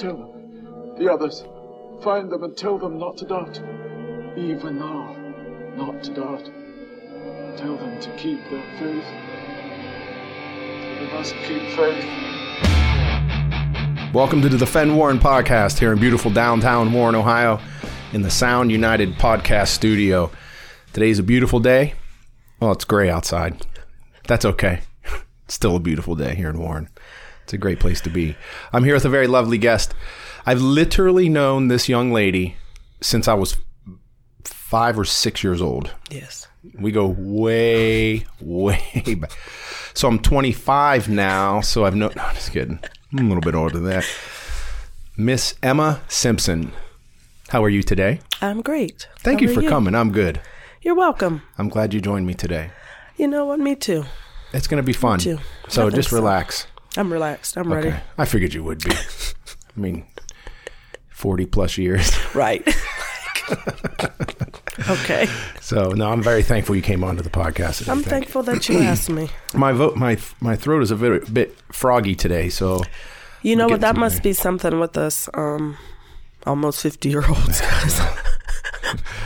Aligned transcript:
Tell 0.00 0.16
them. 0.16 0.94
The 0.96 1.12
others. 1.12 1.44
Find 2.02 2.30
them 2.32 2.42
and 2.42 2.56
tell 2.56 2.78
them 2.78 2.96
not 2.96 3.18
to 3.18 3.26
doubt. 3.26 3.60
Even 4.34 4.78
now, 4.78 5.14
not 5.76 6.02
to 6.04 6.14
doubt. 6.14 6.50
Tell 7.58 7.76
them 7.76 8.00
to 8.00 8.16
keep 8.16 8.40
their 8.48 8.62
faith. 8.78 9.04
They 10.96 11.10
must 11.12 11.34
keep 11.44 11.60
faith. 11.76 12.02
Welcome 14.14 14.40
to 14.40 14.48
the 14.48 14.56
Defend 14.56 14.96
Warren 14.96 15.18
podcast 15.18 15.78
here 15.78 15.92
in 15.92 15.98
beautiful 16.00 16.30
downtown 16.30 16.90
Warren, 16.94 17.14
Ohio, 17.14 17.60
in 18.14 18.22
the 18.22 18.30
Sound 18.30 18.72
United 18.72 19.16
podcast 19.16 19.68
studio. 19.68 20.30
Today's 20.94 21.18
a 21.18 21.22
beautiful 21.22 21.60
day. 21.60 21.92
Well, 22.58 22.72
it's 22.72 22.86
gray 22.86 23.10
outside. 23.10 23.66
That's 24.26 24.46
okay. 24.46 24.80
It's 25.44 25.56
still 25.56 25.76
a 25.76 25.80
beautiful 25.80 26.14
day 26.14 26.36
here 26.36 26.48
in 26.48 26.58
Warren. 26.58 26.88
It's 27.50 27.54
a 27.54 27.58
great 27.58 27.80
place 27.80 28.00
to 28.02 28.10
be. 28.10 28.36
I'm 28.72 28.84
here 28.84 28.94
with 28.94 29.04
a 29.04 29.08
very 29.08 29.26
lovely 29.26 29.58
guest. 29.58 29.92
I've 30.46 30.62
literally 30.62 31.28
known 31.28 31.66
this 31.66 31.88
young 31.88 32.12
lady 32.12 32.54
since 33.00 33.26
I 33.26 33.34
was 33.34 33.56
five 34.44 34.96
or 34.96 35.04
six 35.04 35.42
years 35.42 35.60
old. 35.60 35.90
Yes. 36.12 36.46
We 36.78 36.92
go 36.92 37.08
way, 37.08 38.24
way 38.40 39.16
back. 39.18 39.32
So 39.94 40.06
I'm 40.06 40.20
25 40.20 41.08
now. 41.08 41.60
So 41.60 41.84
I've 41.84 41.96
no, 41.96 42.12
no, 42.14 42.30
just 42.34 42.52
kidding. 42.52 42.78
I'm 43.12 43.24
a 43.24 43.28
little 43.34 43.40
bit 43.40 43.56
older 43.56 43.74
than 43.74 43.86
that. 43.86 44.08
Miss 45.16 45.56
Emma 45.60 46.02
Simpson. 46.06 46.70
How 47.48 47.64
are 47.64 47.68
you 47.68 47.82
today? 47.82 48.20
I'm 48.40 48.62
great. 48.62 49.08
Thank 49.18 49.40
How 49.40 49.48
you 49.48 49.54
for 49.54 49.68
coming. 49.68 49.96
I'm 49.96 50.12
good. 50.12 50.40
You're 50.82 50.94
welcome. 50.94 51.42
I'm 51.58 51.68
glad 51.68 51.94
you 51.94 52.00
joined 52.00 52.28
me 52.28 52.34
today. 52.34 52.70
You 53.16 53.26
know 53.26 53.44
what? 53.44 53.58
Me 53.58 53.74
too. 53.74 54.04
It's 54.52 54.68
going 54.68 54.80
to 54.80 54.86
be 54.86 54.92
fun. 54.92 55.18
too. 55.18 55.40
So 55.66 55.90
just 55.90 56.10
so. 56.10 56.16
I'm 56.96 57.12
relaxed. 57.12 57.56
I'm 57.56 57.72
ready. 57.72 57.94
I 58.18 58.24
figured 58.24 58.54
you 58.54 58.64
would 58.64 58.82
be. 58.82 58.90
I 59.76 59.80
mean, 59.80 60.04
40 61.10 61.46
plus 61.46 61.78
years. 61.78 62.10
Right. 62.34 62.66
okay. 64.88 65.26
So 65.60 65.90
no, 65.90 66.10
I'm 66.10 66.22
very 66.22 66.42
thankful 66.42 66.76
you 66.76 66.82
came 66.82 67.02
onto 67.02 67.22
the 67.22 67.30
podcast. 67.30 67.78
Today. 67.78 67.92
I'm 67.92 68.02
thankful 68.02 68.42
that 68.44 68.68
you 68.68 68.78
asked 68.78 69.10
me. 69.10 69.28
My 69.54 69.72
vote, 69.72 69.96
my 69.96 70.18
my 70.40 70.56
throat 70.56 70.82
is 70.82 70.90
a 70.90 70.96
bit, 70.96 71.32
bit 71.32 71.56
froggy 71.72 72.14
today. 72.14 72.48
So 72.48 72.82
You 73.42 73.56
know 73.56 73.66
what? 73.66 73.80
That 73.80 73.96
must 73.96 74.22
be 74.22 74.32
something 74.32 74.78
with 74.78 74.96
us, 74.96 75.28
um, 75.34 75.76
almost 76.46 76.80
50 76.82 77.08
year 77.08 77.24
olds. 77.28 77.60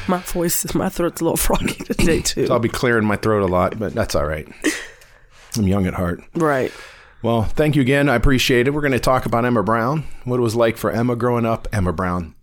my 0.09 0.19
voice, 0.19 0.75
my 0.75 0.89
throat's 0.89 1.21
a 1.21 1.25
little 1.25 1.37
froggy 1.37 1.75
today, 1.85 2.21
too. 2.21 2.47
so 2.47 2.55
I'll 2.55 2.61
be 2.61 2.69
clearing 2.69 3.07
my 3.07 3.17
throat 3.17 3.43
a 3.43 3.47
lot, 3.47 3.79
but 3.79 3.93
that's 3.95 4.15
all 4.15 4.27
right. 4.27 4.49
I'm 5.57 5.69
young 5.69 5.87
at 5.87 5.95
heart. 5.95 6.23
Right. 6.35 6.73
Well, 7.25 7.45
thank 7.45 7.75
you 7.75 7.81
again. 7.81 8.11
I 8.11 8.17
appreciate 8.17 8.69
it. 8.69 8.73
We're 8.75 8.83
going 8.83 8.93
to 8.93 9.01
talk 9.01 9.25
about 9.25 9.47
Emma 9.47 9.63
Brown, 9.63 10.05
what 10.25 10.37
it 10.37 10.43
was 10.43 10.55
like 10.55 10.77
for 10.77 10.91
Emma 10.91 11.17
growing 11.17 11.47
up. 11.47 11.67
Emma 11.73 11.91
Brown. 11.91 12.35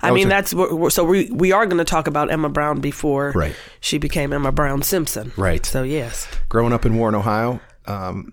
I 0.00 0.12
mean, 0.12 0.28
that's 0.28 0.50
so 0.94 1.02
we 1.02 1.28
we 1.32 1.50
are 1.50 1.66
going 1.66 1.78
to 1.78 1.84
talk 1.84 2.06
about 2.06 2.30
Emma 2.30 2.48
Brown 2.48 2.80
before 2.80 3.32
Right. 3.34 3.56
she 3.80 3.98
became 3.98 4.32
Emma 4.32 4.52
Brown 4.52 4.82
Simpson. 4.82 5.32
Right. 5.36 5.66
So, 5.66 5.82
yes. 5.82 6.28
Growing 6.48 6.72
up 6.72 6.86
in 6.86 6.96
Warren, 6.96 7.16
Ohio, 7.16 7.60
um, 7.86 8.32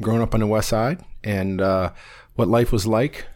growing 0.00 0.22
up 0.22 0.32
on 0.32 0.40
the 0.40 0.46
west 0.46 0.70
side, 0.70 1.04
and 1.22 1.60
uh, 1.60 1.92
what 2.36 2.48
life 2.48 2.72
was 2.72 2.86
like 2.86 3.26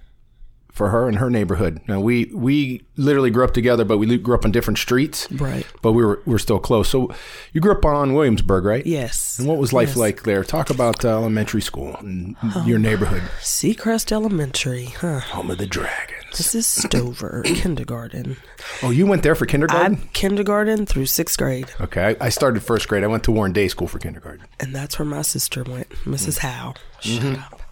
for 0.78 0.88
her 0.88 1.06
and 1.08 1.18
her 1.18 1.28
neighborhood. 1.28 1.80
Now, 1.86 2.00
we 2.00 2.30
we 2.32 2.86
literally 2.96 3.30
grew 3.30 3.44
up 3.44 3.52
together, 3.52 3.84
but 3.84 3.98
we 3.98 4.16
grew 4.16 4.34
up 4.34 4.44
on 4.46 4.52
different 4.52 4.78
streets. 4.78 5.30
Right. 5.32 5.66
But 5.82 5.92
we 5.92 6.02
were 6.04 6.22
we 6.24 6.32
were 6.32 6.38
still 6.38 6.58
close. 6.58 6.88
So 6.88 7.12
you 7.52 7.60
grew 7.60 7.72
up 7.72 7.84
on 7.84 8.14
Williamsburg, 8.14 8.64
right? 8.64 8.86
Yes. 8.86 9.38
And 9.38 9.46
what 9.46 9.58
was 9.58 9.72
life 9.74 9.88
Yes. 9.90 9.96
like 9.98 10.22
there? 10.22 10.42
Talk 10.44 10.70
about 10.70 11.04
uh, 11.04 11.08
elementary 11.08 11.60
school 11.60 11.96
and 11.96 12.34
your 12.64 12.78
neighborhood. 12.78 13.22
Seacrest 13.42 14.10
Elementary, 14.12 14.86
huh? 14.86 15.20
Home 15.20 15.50
of 15.50 15.58
the 15.58 15.66
Dragons. 15.66 16.14
This 16.36 16.54
is 16.54 16.66
Stover 16.66 17.42
kindergarten. 17.46 18.36
Oh, 18.82 18.90
you 18.90 19.06
went 19.06 19.22
there 19.22 19.34
for 19.34 19.44
I 19.46 19.50
kindergarten? 19.50 20.08
kindergarten 20.12 20.86
through 20.86 21.06
sixth 21.06 21.36
grade, 21.38 21.68
okay, 21.80 22.16
I, 22.20 22.26
I 22.26 22.28
started 22.28 22.62
first 22.62 22.86
grade. 22.88 23.02
I 23.02 23.06
went 23.06 23.24
to 23.24 23.32
Warren 23.32 23.52
Day 23.52 23.66
School 23.68 23.88
for 23.88 23.98
kindergarten. 23.98 24.46
and 24.60 24.74
that's 24.74 24.98
where 24.98 25.06
my 25.06 25.22
sister 25.22 25.64
went, 25.64 25.88
Mrs. 26.04 26.38
Howe. 26.38 26.74
Shut 27.00 27.38
up. 27.38 27.62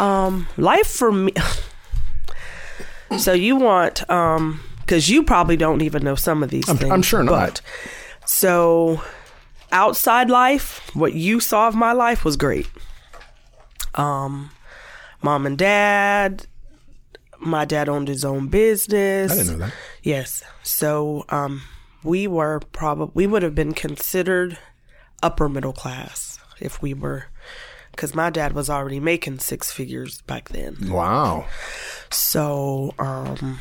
Um, 0.00 0.46
life 0.56 0.86
for 0.88 1.10
me. 1.10 1.32
so 3.18 3.32
you 3.32 3.56
want 3.56 4.08
um, 4.10 4.60
because 4.80 5.08
you 5.08 5.22
probably 5.22 5.56
don't 5.56 5.82
even 5.82 6.02
know 6.04 6.14
some 6.14 6.42
of 6.42 6.50
these 6.50 6.68
I'm- 6.68 6.78
things. 6.78 6.92
I'm 6.92 7.02
sure 7.02 7.22
not. 7.22 7.32
But, 7.32 7.60
so 8.28 9.00
outside 9.72 10.30
life, 10.30 10.90
what 10.94 11.14
you 11.14 11.40
saw 11.40 11.68
of 11.68 11.74
my 11.74 11.92
life 11.92 12.24
was 12.24 12.36
great. 12.36 12.68
Um, 13.94 14.50
mom 15.22 15.46
and 15.46 15.56
dad. 15.58 16.46
My 17.38 17.64
dad 17.64 17.88
owned 17.88 18.08
his 18.08 18.24
own 18.24 18.48
business. 18.48 19.30
I 19.30 19.34
didn't 19.36 19.58
know 19.58 19.66
that. 19.66 19.74
Yes. 20.02 20.42
So 20.62 21.24
um, 21.28 21.62
we 22.02 22.26
were 22.26 22.60
probably 22.72 23.12
we 23.14 23.26
would 23.26 23.42
have 23.42 23.54
been 23.54 23.74
considered 23.74 24.58
upper 25.22 25.48
middle 25.48 25.72
class 25.74 26.38
if 26.60 26.80
we 26.80 26.94
were, 26.94 27.26
because 27.96 28.14
my 28.14 28.28
dad 28.30 28.52
was 28.52 28.68
already 28.68 29.00
making 29.00 29.38
six 29.38 29.72
figures 29.72 30.20
back 30.22 30.50
then. 30.50 30.76
Wow. 30.90 31.46
So 32.10 32.92
um, 32.98 33.58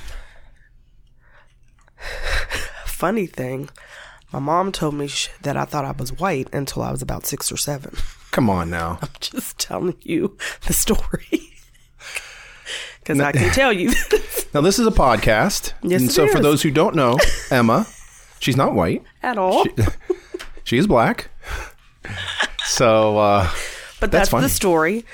funny 2.86 3.26
thing, 3.26 3.70
my 4.34 4.40
mom 4.40 4.72
told 4.72 4.96
me 4.96 5.08
sh- 5.08 5.30
that 5.42 5.56
I 5.56 5.64
thought 5.66 5.86
I 5.86 5.92
was 5.92 6.12
white 6.12 6.54
until 6.54 6.84
I 6.84 6.92
was 6.92 7.02
about 7.02 7.26
six 7.26 7.52
or 7.52 7.58
seven. 7.58 7.96
Come 8.32 8.50
on 8.50 8.70
now. 8.70 9.00
I'm 9.02 9.10
just 9.22 9.58
telling 9.58 9.96
you 10.02 10.38
the 10.68 10.74
story. 10.74 11.42
Because 13.00 13.20
I 13.20 13.34
can 13.34 13.52
tell 13.54 13.72
you. 13.72 13.92
Now 14.52 14.62
this 14.62 14.80
is 14.80 14.88
a 14.88 14.92
podcast. 14.92 15.74
Yes, 15.84 16.02
and 16.02 16.12
so 16.12 16.28
for 16.28 16.40
those 16.40 16.64
who 16.64 16.72
don't 16.72 16.96
know, 16.96 17.20
Emma, 17.52 17.86
she's 18.40 18.58
not 18.58 18.74
white. 18.74 19.04
at 19.22 19.38
all. 19.38 19.64
She 20.64 20.80
is 20.80 20.88
black. 20.88 21.30
So 22.66 23.20
uh, 23.20 23.48
But 24.00 24.12
That's 24.12 24.30
that's, 24.30 24.44
the 24.44 24.50
story. 24.50 25.06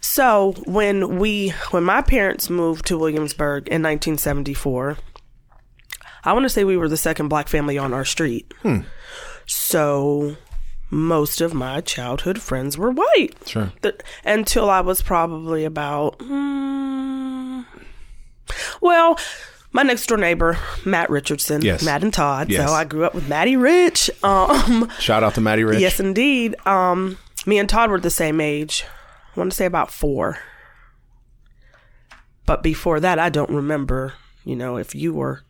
So 0.00 0.54
when 0.66 1.18
we 1.18 1.50
when 1.70 1.84
my 1.84 2.02
parents 2.02 2.48
moved 2.50 2.86
to 2.86 2.98
Williamsburg 2.98 3.68
in 3.68 3.82
1974, 3.82 4.98
I 6.24 6.32
want 6.32 6.44
to 6.44 6.48
say 6.48 6.64
we 6.64 6.76
were 6.76 6.88
the 6.88 6.96
second 6.96 7.28
black 7.28 7.48
family 7.48 7.78
on 7.78 7.92
our 7.94 8.04
street. 8.04 8.52
Hmm. 8.62 8.80
So 9.46 10.36
most 10.90 11.40
of 11.40 11.54
my 11.54 11.80
childhood 11.80 12.40
friends 12.40 12.76
were 12.78 12.90
white. 12.90 13.34
sure. 13.46 13.72
Th- 13.82 13.96
until 14.24 14.70
I 14.70 14.80
was 14.80 15.02
probably 15.02 15.64
about 15.64 16.16
hmm, 16.20 17.62
well, 18.80 19.18
my 19.72 19.82
next 19.82 20.06
door 20.06 20.18
neighbor, 20.18 20.56
Matt 20.84 21.10
Richardson, 21.10 21.62
Yes. 21.62 21.82
Matt 21.84 22.02
and 22.02 22.12
Todd. 22.14 22.50
Yes. 22.50 22.68
So 22.68 22.74
I 22.74 22.84
grew 22.84 23.04
up 23.04 23.14
with 23.14 23.28
Matty 23.28 23.56
Rich. 23.56 24.10
Um 24.22 24.90
Shout 25.00 25.22
out 25.24 25.34
to 25.34 25.40
Matty 25.40 25.64
Rich. 25.64 25.80
Yes, 25.80 25.98
indeed. 26.00 26.54
Um, 26.66 27.18
me 27.46 27.58
and 27.58 27.68
Todd 27.68 27.90
were 27.90 28.00
the 28.00 28.10
same 28.10 28.40
age. 28.40 28.84
I 29.34 29.40
want 29.40 29.50
to 29.52 29.56
say 29.56 29.66
about 29.66 29.90
four. 29.90 30.38
But 32.44 32.62
before 32.62 33.00
that, 33.00 33.18
I 33.18 33.28
don't 33.28 33.50
remember. 33.50 34.14
You 34.44 34.56
know, 34.56 34.76
if 34.76 34.94
you 34.94 35.12
were 35.12 35.42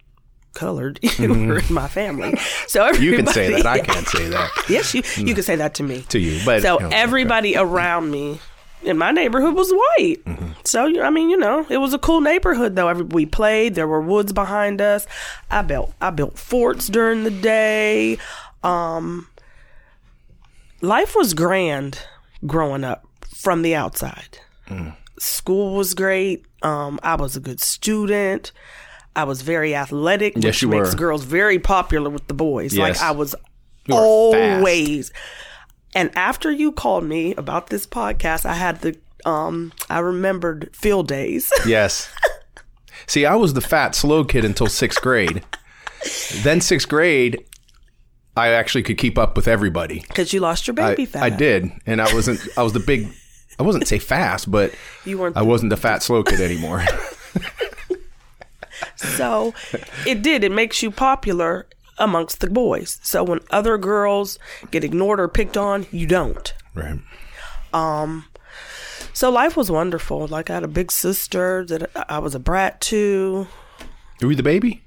colored, 0.54 0.98
you 1.18 1.28
were 1.28 1.58
in 1.58 1.72
my 1.74 1.88
family. 1.88 2.34
So 2.66 2.80
Mm-hmm. 2.90 3.02
You 3.02 3.10
can 3.16 3.28
everybody, 3.28 3.34
say 3.34 3.62
that. 3.62 3.66
I 3.66 3.78
can't 3.80 4.06
say 4.06 4.28
that 4.28 4.50
Yes, 4.68 4.94
you 4.94 5.02
you 5.16 5.34
can 5.34 5.42
say 5.42 5.56
that 5.56 5.74
to 5.74 5.82
me. 5.82 6.02
to 6.08 6.18
you. 6.18 6.40
But 6.44 6.62
So 6.62 6.78
everybody 6.78 7.56
around 7.56 8.10
me 8.10 8.40
in 8.82 8.96
my 8.96 9.10
neighborhood 9.10 9.54
was 9.54 9.70
white. 9.70 10.16
Mm-hmm. 10.24 10.52
So 10.64 11.02
I 11.02 11.10
mean, 11.10 11.28
you 11.28 11.36
know, 11.36 11.66
it 11.68 11.76
was 11.78 11.92
a 11.92 11.98
cool 11.98 12.20
neighborhood 12.22 12.74
though. 12.76 12.92
We 12.94 13.26
played. 13.26 13.74
There 13.74 13.86
were 13.86 14.00
woods 14.00 14.32
behind 14.32 14.80
us. 14.80 15.06
I 15.50 15.60
built 15.62 15.92
I 16.00 16.10
built 16.10 16.38
forts 16.38 16.88
during 16.88 17.24
the 17.24 17.30
day. 17.30 18.18
Um, 18.62 19.28
life 20.80 21.14
was 21.16 21.34
grand 21.34 21.98
growing 22.46 22.84
up 22.84 23.06
from 23.36 23.62
the 23.62 23.74
outside. 23.74 24.38
Mm. 24.68 24.96
School 25.18 25.74
was 25.76 25.94
great. 25.94 26.44
Um, 26.62 26.98
I 27.02 27.14
was 27.14 27.36
a 27.36 27.40
good 27.40 27.60
student. 27.60 28.52
I 29.14 29.24
was 29.24 29.42
very 29.42 29.74
athletic, 29.74 30.34
Yes, 30.36 30.62
which 30.62 30.66
makes 30.70 30.90
were. 30.90 30.96
girls 30.98 31.24
very 31.24 31.58
popular 31.58 32.10
with 32.10 32.26
the 32.26 32.34
boys. 32.34 32.74
Yes. 32.74 33.00
Like 33.00 33.08
I 33.08 33.12
was 33.12 33.34
You 33.86 33.94
always. 33.94 35.12
And 35.94 36.10
after 36.16 36.50
you 36.52 36.72
called 36.72 37.04
me 37.04 37.34
about 37.36 37.68
this 37.68 37.86
podcast, 37.86 38.44
I 38.44 38.54
had 38.54 38.80
the 38.82 38.98
um 39.24 39.72
I 39.88 40.00
remembered 40.00 40.70
field 40.76 41.08
days. 41.08 41.50
Yes. 41.66 42.10
See, 43.06 43.24
I 43.24 43.36
was 43.36 43.54
the 43.54 43.60
fat, 43.60 43.94
slow 43.94 44.24
kid 44.24 44.44
until 44.44 44.66
sixth 44.66 45.00
grade. 45.00 45.42
then 46.42 46.60
sixth 46.60 46.88
grade, 46.88 47.44
I 48.36 48.48
actually 48.48 48.82
could 48.82 48.98
keep 48.98 49.16
up 49.18 49.34
with 49.36 49.48
everybody. 49.48 50.00
Because 50.08 50.32
you 50.32 50.40
lost 50.40 50.66
your 50.66 50.78
I, 50.78 50.90
baby 50.90 51.06
fat. 51.06 51.22
I 51.22 51.30
did, 51.30 51.72
and 51.86 52.00
I 52.02 52.12
wasn't. 52.14 52.40
I 52.56 52.62
was 52.62 52.72
the 52.72 52.80
big. 52.80 53.08
I 53.58 53.62
wasn't 53.62 53.88
say 53.88 53.98
fast, 53.98 54.50
but 54.50 54.74
You 55.06 55.18
weren't 55.18 55.36
I 55.36 55.42
wasn't 55.42 55.70
the 55.70 55.76
fat, 55.76 56.02
slow 56.02 56.22
kid 56.22 56.40
anymore. 56.40 56.84
So 58.96 59.54
it 60.06 60.22
did. 60.22 60.44
It 60.44 60.52
makes 60.52 60.82
you 60.82 60.90
popular 60.90 61.66
amongst 61.98 62.40
the 62.40 62.50
boys. 62.50 62.98
So 63.02 63.24
when 63.24 63.40
other 63.50 63.78
girls 63.78 64.38
get 64.70 64.84
ignored 64.84 65.18
or 65.18 65.28
picked 65.28 65.56
on, 65.56 65.86
you 65.90 66.06
don't. 66.06 66.52
right. 66.74 66.98
Um. 67.72 68.26
So 69.12 69.30
life 69.30 69.56
was 69.56 69.70
wonderful. 69.70 70.26
Like 70.26 70.50
I 70.50 70.54
had 70.54 70.62
a 70.62 70.68
big 70.68 70.92
sister 70.92 71.64
that 71.66 71.90
I 72.10 72.18
was 72.18 72.34
a 72.34 72.38
brat 72.38 72.80
to. 72.82 73.46
Were 74.20 74.30
you 74.30 74.36
the 74.36 74.42
baby? 74.42 74.82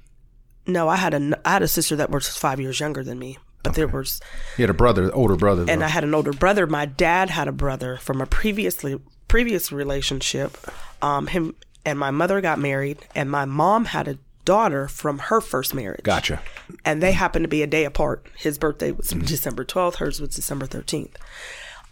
No, 0.66 0.88
I 0.88 0.96
had 0.96 1.14
a 1.14 1.40
I 1.44 1.52
had 1.52 1.62
a 1.62 1.68
sister 1.68 1.96
that 1.96 2.10
was 2.10 2.28
five 2.28 2.60
years 2.60 2.78
younger 2.80 3.02
than 3.02 3.18
me, 3.18 3.38
but 3.62 3.74
there 3.74 3.88
was, 3.88 4.20
You 4.56 4.62
had 4.62 4.70
a 4.70 4.74
brother, 4.74 5.12
older 5.14 5.36
brother. 5.36 5.64
and. 5.68 5.82
I 5.82 5.88
had 5.88 6.04
an 6.04 6.14
older 6.14 6.32
brother. 6.32 6.66
My 6.66 6.86
dad 6.86 7.30
had 7.30 7.48
a 7.48 7.52
brother 7.52 7.96
from 7.96 8.20
a 8.20 8.26
previously 8.26 9.00
previous 9.28 9.72
relationship. 9.72 10.56
Um, 11.02 11.26
him 11.28 11.54
and 11.84 11.98
my 11.98 12.10
mother 12.10 12.40
got 12.40 12.58
married, 12.58 12.98
and 13.14 13.30
my 13.30 13.44
mom 13.46 13.86
had 13.86 14.06
a 14.08 14.18
daughter 14.44 14.88
from 14.88 15.18
her 15.18 15.40
first 15.40 15.74
marriage. 15.74 16.02
gotcha. 16.02 16.40
and 16.84 17.02
they 17.02 17.12
happened 17.12 17.44
to 17.44 17.48
be 17.48 17.62
a 17.62 17.66
day 17.66 17.84
apart. 17.84 18.26
His 18.36 18.58
birthday 18.58 18.90
was 18.90 19.08
December 19.08 19.64
12th, 19.64 19.96
hers 19.96 20.20
was 20.20 20.34
December 20.34 20.66
13th. 20.66 21.14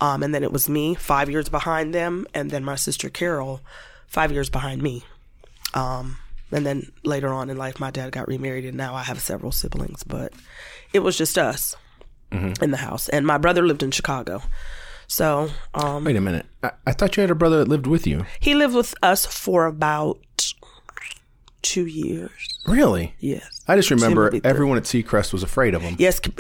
Um, 0.01 0.23
and 0.23 0.35
then 0.35 0.43
it 0.43 0.53
was 0.53 0.69
me, 0.69 0.95
five 0.95 1.29
years 1.31 1.49
behind 1.49 1.95
them, 1.95 2.27
and 2.35 2.51
then 2.51 2.65
my 2.65 2.75
sister 2.77 3.09
Carol, 3.09 3.61
five 4.07 4.31
years 4.33 4.49
behind 4.51 4.83
me. 4.83 5.05
Um, 5.75 6.17
and 6.51 6.65
then 6.67 6.91
later 7.05 7.33
on 7.33 7.51
in 7.51 7.57
life, 7.57 7.79
my 7.81 7.91
dad 7.91 8.13
got 8.13 8.29
remarried, 8.29 8.65
and 8.65 8.77
now 8.77 8.95
I 8.95 9.03
have 9.03 9.21
several 9.21 9.53
siblings, 9.53 10.03
but 10.05 10.33
it 10.93 11.01
was 11.01 11.17
just 11.17 11.37
us 11.39 11.75
in 12.33 12.71
the 12.71 12.77
house. 12.77 13.09
And 13.09 13.27
my 13.27 13.39
brother 13.39 13.67
lived 13.67 13.83
in 13.83 13.91
Chicago. 13.91 14.43
So 15.07 15.49
um, 15.75 16.05
Wait 16.05 16.17
a 16.17 16.21
minute. 16.21 16.45
I, 16.63 16.73
I 16.87 16.93
thought 16.93 17.17
you 17.17 17.23
had 17.23 17.31
a 17.31 17.35
brother 17.35 17.59
that 17.61 17.69
lived 17.69 17.87
with 17.87 18.07
you. 18.07 18.27
he 18.41 18.55
lived 18.55 18.75
with 18.75 18.95
us 19.03 19.25
for 19.25 19.65
about 19.67 20.19
two 21.63 21.87
years. 21.87 22.31
Really? 22.67 23.15
Yes. 23.19 23.65
I 23.67 23.77
just 23.77 23.91
remember 23.91 24.31
everyone 24.45 24.77
at 24.77 24.85
Seacrest 24.85 25.33
was 25.33 25.43
afraid 25.43 25.75
of 25.75 25.81
him. 25.83 25.97
Yes, 25.99 26.21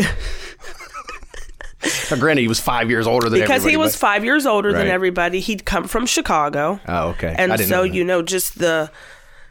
Now, 2.10 2.16
granted, 2.16 2.42
he 2.42 2.48
was 2.48 2.58
five 2.58 2.90
years 2.90 3.06
older 3.06 3.28
than 3.28 3.40
because 3.40 3.62
he 3.64 3.76
was 3.76 3.92
but- 3.94 4.00
five 4.00 4.24
years 4.24 4.46
older 4.46 4.70
Right. 4.72 4.78
than 4.78 4.88
everybody. 4.88 5.38
He'd 5.40 5.64
come 5.64 5.84
from 5.84 6.06
Chicago. 6.06 6.80
Oh, 6.88 7.08
okay. 7.10 7.34
And 7.38 7.58
so, 7.60 7.82
you 7.84 8.02
know, 8.04 8.20
just 8.22 8.58
the 8.58 8.90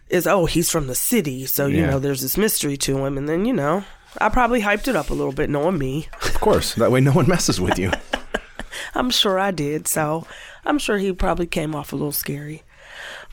is 0.09 0.25
oh, 0.27 0.45
he's 0.45 0.69
from 0.71 0.87
the 0.87 0.95
city. 0.95 1.45
So, 1.45 1.67
you 1.67 1.77
Yeah. 1.81 1.91
know, 1.91 1.99
there's 1.99 2.21
this 2.21 2.37
mystery 2.37 2.77
to 2.77 3.05
him. 3.05 3.17
And 3.17 3.27
then, 3.27 3.45
you 3.45 3.53
know, 3.53 3.83
I 4.19 4.29
probably 4.29 4.61
hyped 4.61 4.87
it 4.87 4.95
up 4.95 5.09
a 5.09 5.13
little 5.13 5.33
bit 5.33 5.49
knowing 5.49 5.77
me. 5.77 6.07
Of 6.23 6.39
course. 6.39 6.73
That 6.75 6.91
way 6.91 7.01
no 7.01 7.11
one 7.11 7.27
messes 7.27 7.59
with 7.61 7.77
you. 7.77 7.91
I'm 8.95 9.09
sure 9.09 9.37
I 9.39 9.51
did. 9.51 9.87
So 9.87 10.25
I'm 10.65 10.79
sure 10.79 10.97
he 10.97 11.11
probably 11.13 11.47
came 11.47 11.75
off 11.75 11.93
a 11.93 11.95
little 11.95 12.11
scary. 12.11 12.63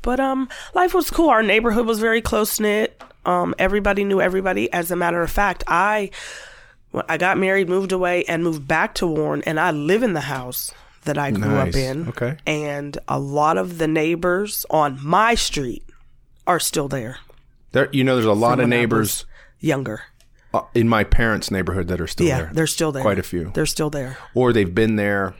But 0.02 0.20
um 0.20 0.48
life 0.74 0.92
was 0.94 1.10
cool. 1.10 1.30
Our 1.30 1.42
neighborhood 1.42 1.86
was 1.86 2.00
very 2.00 2.20
close 2.20 2.58
knit. 2.60 3.00
Um 3.24 3.54
everybody 3.58 4.04
knew 4.04 4.20
everybody. 4.20 4.70
As 4.72 4.90
a 4.90 4.96
matter 4.96 5.22
of 5.22 5.30
fact, 5.30 5.64
I 5.66 6.10
I 7.08 7.16
got 7.16 7.38
married, 7.38 7.68
moved 7.68 7.92
away 7.92 8.24
and 8.24 8.44
moved 8.44 8.68
back 8.68 8.94
to 8.96 9.06
Warren 9.06 9.42
and 9.46 9.58
I 9.58 9.70
live 9.70 10.02
in 10.02 10.12
the 10.12 10.20
house 10.20 10.72
that 11.04 11.18
I 11.18 11.30
grew 11.30 11.50
Nice. 11.50 11.74
up 11.74 11.80
in. 11.80 12.08
Okay. 12.08 12.36
And 12.46 12.96
a 13.08 13.18
lot 13.18 13.58
of 13.58 13.78
the 13.78 13.88
neighbors 13.88 14.64
on 14.70 14.98
my 15.04 15.34
street 15.34 15.84
are 16.46 16.60
still 16.60 16.88
there. 16.88 17.18
There, 17.72 17.88
you 17.92 18.04
know, 18.04 18.14
there's 18.14 18.26
a 18.26 18.32
lot 18.32 18.60
of 18.60 18.68
neighbors 18.68 19.24
Younger. 19.60 20.02
uh, 20.52 20.62
in 20.74 20.88
my 20.88 21.02
parents' 21.04 21.50
neighborhood 21.50 21.88
that 21.88 22.00
are 22.00 22.06
still 22.06 22.26
Yeah, 22.26 22.38
there. 22.38 22.50
they're 22.52 22.66
still 22.66 22.92
there. 22.92 23.02
Quite 23.02 23.18
a 23.18 23.22
few. 23.24 23.50
They're 23.54 23.66
still 23.66 23.90
there. 23.90 24.16
or 24.34 24.52
they've 24.52 24.74
been 24.74 24.96
there. 24.96 25.34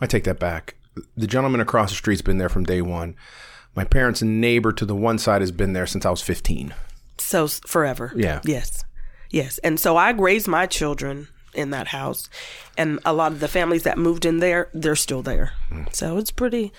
I 0.00 0.06
take 0.06 0.24
that 0.24 0.38
back. 0.38 0.74
The 1.16 1.26
gentleman 1.26 1.60
across 1.60 1.90
the 1.90 1.96
street's 1.96 2.22
been 2.22 2.38
there 2.38 2.48
from 2.48 2.64
day 2.64 2.80
one. 2.80 3.14
My 3.74 3.84
parents' 3.84 4.22
neighbor 4.22 4.72
to 4.72 4.86
the 4.86 4.94
one 4.96 5.18
side 5.18 5.42
has 5.42 5.52
been 5.52 5.74
there 5.74 5.86
since 5.86 6.06
I 6.06 6.10
was 6.10 6.22
15. 6.22 6.74
So 7.18 7.46
forever. 7.48 8.12
Yeah. 8.16 8.40
Yes. 8.44 8.84
Yes. 9.30 9.58
And 9.58 9.78
so 9.78 9.96
I 9.98 10.10
raised 10.10 10.48
my 10.48 10.64
children 10.66 11.28
in 11.52 11.70
that 11.70 11.88
house, 11.88 12.28
and 12.78 13.00
a 13.04 13.12
lot 13.12 13.32
of 13.32 13.40
the 13.40 13.48
families 13.48 13.82
that 13.82 13.98
moved 13.98 14.24
in 14.24 14.38
there, 14.40 14.68
they're 14.72 14.96
still 14.96 15.22
there. 15.22 15.52
Mm. 15.70 15.94
So 15.94 16.16
it's 16.18 16.30
pretty. 16.30 16.72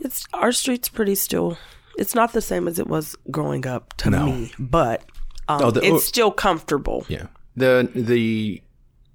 It's 0.00 0.26
our 0.34 0.52
street's 0.52 0.88
pretty 0.88 1.14
still. 1.14 1.56
It's 1.98 2.14
not 2.14 2.32
the 2.32 2.40
same 2.40 2.68
as 2.68 2.78
it 2.78 2.86
was 2.86 3.16
growing 3.30 3.66
up 3.66 3.92
to 3.98 4.10
No. 4.10 4.26
me, 4.26 4.52
but 4.58 5.02
um, 5.48 5.62
Oh, 5.64 5.70
the- 5.70 5.82
it's 5.84 6.04
still 6.04 6.30
comfortable. 6.30 7.04
Yeah. 7.08 7.26
The 7.56 7.90
the 7.94 8.62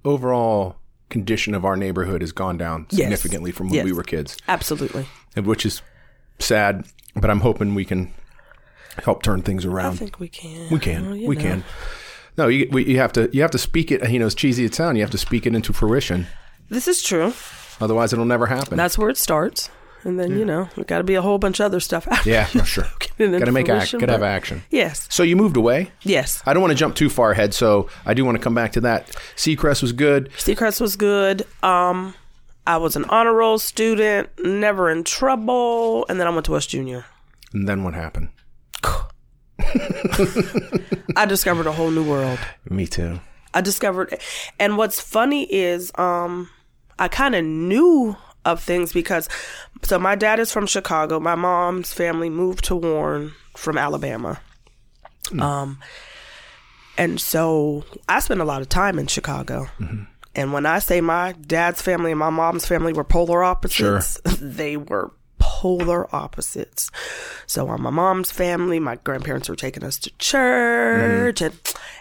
overall 0.04 0.76
condition 1.10 1.54
of 1.54 1.64
our 1.64 1.76
neighborhood 1.76 2.20
has 2.20 2.32
gone 2.32 2.56
down 2.58 2.86
Yes. 2.90 2.98
significantly 3.00 3.52
from 3.52 3.68
when 3.68 3.76
Yes. 3.76 3.84
we 3.84 3.92
were 3.92 4.02
kids, 4.02 4.36
Absolutely. 4.48 5.06
which 5.36 5.64
is 5.64 5.80
sad, 6.38 6.86
but 7.14 7.30
I'm 7.30 7.40
hoping 7.40 7.74
we 7.74 7.84
can 7.84 8.12
help 9.02 9.22
turn 9.22 9.42
things 9.42 9.64
around. 9.64 9.76
I 9.76 9.88
around. 9.88 9.96
think 9.98 10.20
we 10.20 10.28
can. 10.28 10.68
We 10.70 10.78
can. 10.78 11.06
Well, 11.06 11.16
you 11.16 11.28
we 11.28 11.36
know. 11.36 11.42
can. 11.42 11.64
No, 12.36 12.48
you, 12.48 12.68
we, 12.70 12.84
you 12.84 12.98
have 12.98 13.12
to 13.12 13.30
you 13.32 13.42
have 13.42 13.50
to 13.52 13.58
speak 13.58 13.92
it, 13.92 14.08
you 14.10 14.18
know, 14.18 14.26
as 14.26 14.34
cheesy 14.34 14.64
it 14.64 14.74
sounds, 14.74 14.96
you 14.96 15.02
have 15.02 15.10
to 15.12 15.18
speak 15.18 15.46
it 15.46 15.54
into 15.54 15.72
fruition. 15.72 16.26
This 16.68 16.88
is 16.88 17.02
true. 17.02 17.32
Otherwise 17.80 18.12
it'll 18.12 18.24
never 18.24 18.46
happen. 18.46 18.76
That's 18.76 18.98
where 18.98 19.08
it 19.08 19.16
starts. 19.16 19.70
And 20.04 20.20
then, 20.20 20.38
you 20.38 20.44
know, 20.44 20.68
we 20.76 20.84
got 20.84 20.98
to 20.98 21.04
be 21.04 21.14
a 21.14 21.22
whole 21.22 21.38
bunch 21.38 21.60
of 21.60 21.64
other 21.66 21.80
stuff 21.80 22.06
after. 22.08 22.28
yeah, 22.28 22.44
for 22.44 22.64
sure. 22.64 22.84
Got 22.84 23.16
to 23.18 23.52
make 23.52 23.68
act. 23.68 23.88
fruition, 23.88 24.00
Got 24.00 24.06
to 24.06 24.12
have 24.12 24.22
action. 24.22 24.62
Yes. 24.70 25.06
So 25.10 25.22
you 25.22 25.34
moved 25.34 25.56
away. 25.56 25.92
Yes. 26.02 26.42
I 26.44 26.52
don't 26.52 26.60
want 26.60 26.72
to 26.72 26.76
jump 26.76 26.94
too 26.94 27.08
far 27.08 27.30
ahead, 27.30 27.54
so 27.54 27.88
I 28.04 28.12
do 28.14 28.24
want 28.24 28.36
to 28.36 28.42
come 28.42 28.54
back 28.54 28.72
to 28.72 28.80
that. 28.82 29.08
Seacrest 29.36 29.80
was 29.82 29.92
good. 29.92 30.30
Seacrest 30.36 30.80
was 30.80 30.96
good. 30.96 31.46
Um, 31.62 32.14
I 32.66 32.76
was 32.76 32.96
an 32.96 33.04
honor 33.06 33.32
roll 33.32 33.58
student, 33.58 34.28
never 34.44 34.90
in 34.90 35.04
trouble, 35.04 36.04
and 36.08 36.20
then 36.20 36.26
I 36.26 36.30
went 36.30 36.44
to 36.46 36.52
West 36.52 36.68
Junior. 36.70 37.06
And 37.52 37.66
then 37.68 37.82
what 37.82 37.94
happened? 37.94 38.28
I 41.16 41.26
discovered 41.26 41.66
a 41.66 41.72
whole 41.72 41.90
new 41.90 42.08
world. 42.08 42.38
Me 42.68 42.86
too. 42.86 43.20
I 43.52 43.60
discovered, 43.60 44.18
and 44.58 44.76
what's 44.76 45.00
funny 45.00 45.44
is, 45.52 45.92
um, 45.96 46.50
I 46.98 47.08
kind 47.08 47.34
of 47.34 47.44
knew 47.44 48.16
of 48.44 48.62
things 48.62 48.92
because, 48.92 49.28
so 49.82 49.98
my 49.98 50.14
dad 50.14 50.38
is 50.38 50.52
from 50.52 50.66
Chicago. 50.66 51.18
My 51.20 51.34
mom's 51.34 51.92
family 51.92 52.30
moved 52.30 52.64
to 52.66 52.76
Warren 52.76 53.32
from 53.56 53.78
Alabama. 53.78 54.40
Um, 55.40 55.78
and 56.98 57.20
so 57.20 57.84
I 58.08 58.20
spent 58.20 58.40
a 58.40 58.44
lot 58.44 58.60
of 58.62 58.68
time 58.68 58.98
in 58.98 59.06
Chicago. 59.06 59.66
And 60.34 60.52
when 60.52 60.66
I 60.66 60.80
say 60.80 61.00
my 61.00 61.32
dad's 61.32 61.80
family 61.80 62.10
and 62.10 62.18
my 62.18 62.30
mom's 62.30 62.66
family 62.66 62.92
were 62.92 63.04
polar 63.04 63.42
opposites, 63.44 64.20
they 64.40 64.76
were 64.76 65.12
polar 65.64 66.14
opposites. 66.14 66.90
So 67.46 67.68
on 67.68 67.80
my 67.80 67.88
mom's 67.88 68.30
family, 68.30 68.78
my 68.78 68.96
grandparents 68.96 69.48
were 69.48 69.56
taking 69.56 69.82
us 69.82 69.98
to 70.00 70.10
church, 70.18 71.40
and 71.40 71.54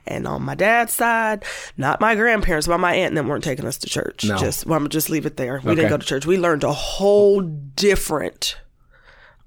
and 0.06 0.28
on 0.28 0.42
my 0.42 0.54
dad's 0.54 0.92
side, 0.92 1.46
not 1.78 2.02
my 2.02 2.14
grandparents, 2.14 2.68
but 2.68 2.80
my 2.80 2.94
aunt 2.94 3.12
and 3.12 3.18
them 3.18 3.30
weren't 3.30 3.46
taking 3.46 3.66
us 3.66 3.78
to 3.78 3.88
church. 3.88 4.26
No. 4.26 4.36
Just 4.38 4.66
well, 4.66 4.78
I'm 4.78 4.90
just 4.90 5.10
leave 5.10 5.26
it 5.26 5.38
there. 5.38 5.62
We 5.64 5.72
Okay. 5.72 5.76
didn't 5.76 5.92
go 5.92 5.98
to 5.98 6.06
church. 6.06 6.26
We 6.26 6.36
learned 6.38 6.66
a 6.66 6.74
whole 6.74 7.40
different 7.40 8.58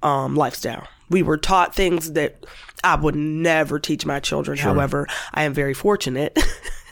um, 0.02 0.34
lifestyle. 0.34 0.88
We 1.10 1.22
were 1.22 1.36
taught 1.36 1.74
things 1.74 2.12
that 2.14 2.46
I 2.82 2.94
would 2.94 3.16
never 3.16 3.78
teach 3.78 4.06
my 4.06 4.18
children. 4.18 4.56
However, 4.56 5.06
I 5.34 5.42
am 5.42 5.52
very 5.52 5.74
fortunate. 5.74 6.38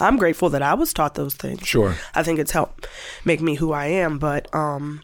I'm 0.00 0.16
grateful 0.16 0.50
that 0.50 0.62
I 0.62 0.74
was 0.74 0.92
taught 0.92 1.14
those 1.14 1.34
things. 1.34 1.66
Sure. 1.66 1.96
I 2.14 2.22
think 2.22 2.38
it's 2.38 2.52
helped 2.52 2.86
make 3.24 3.40
me 3.40 3.54
who 3.56 3.72
I 3.72 3.86
am. 3.86 4.18
But 4.18 4.52
um, 4.54 5.02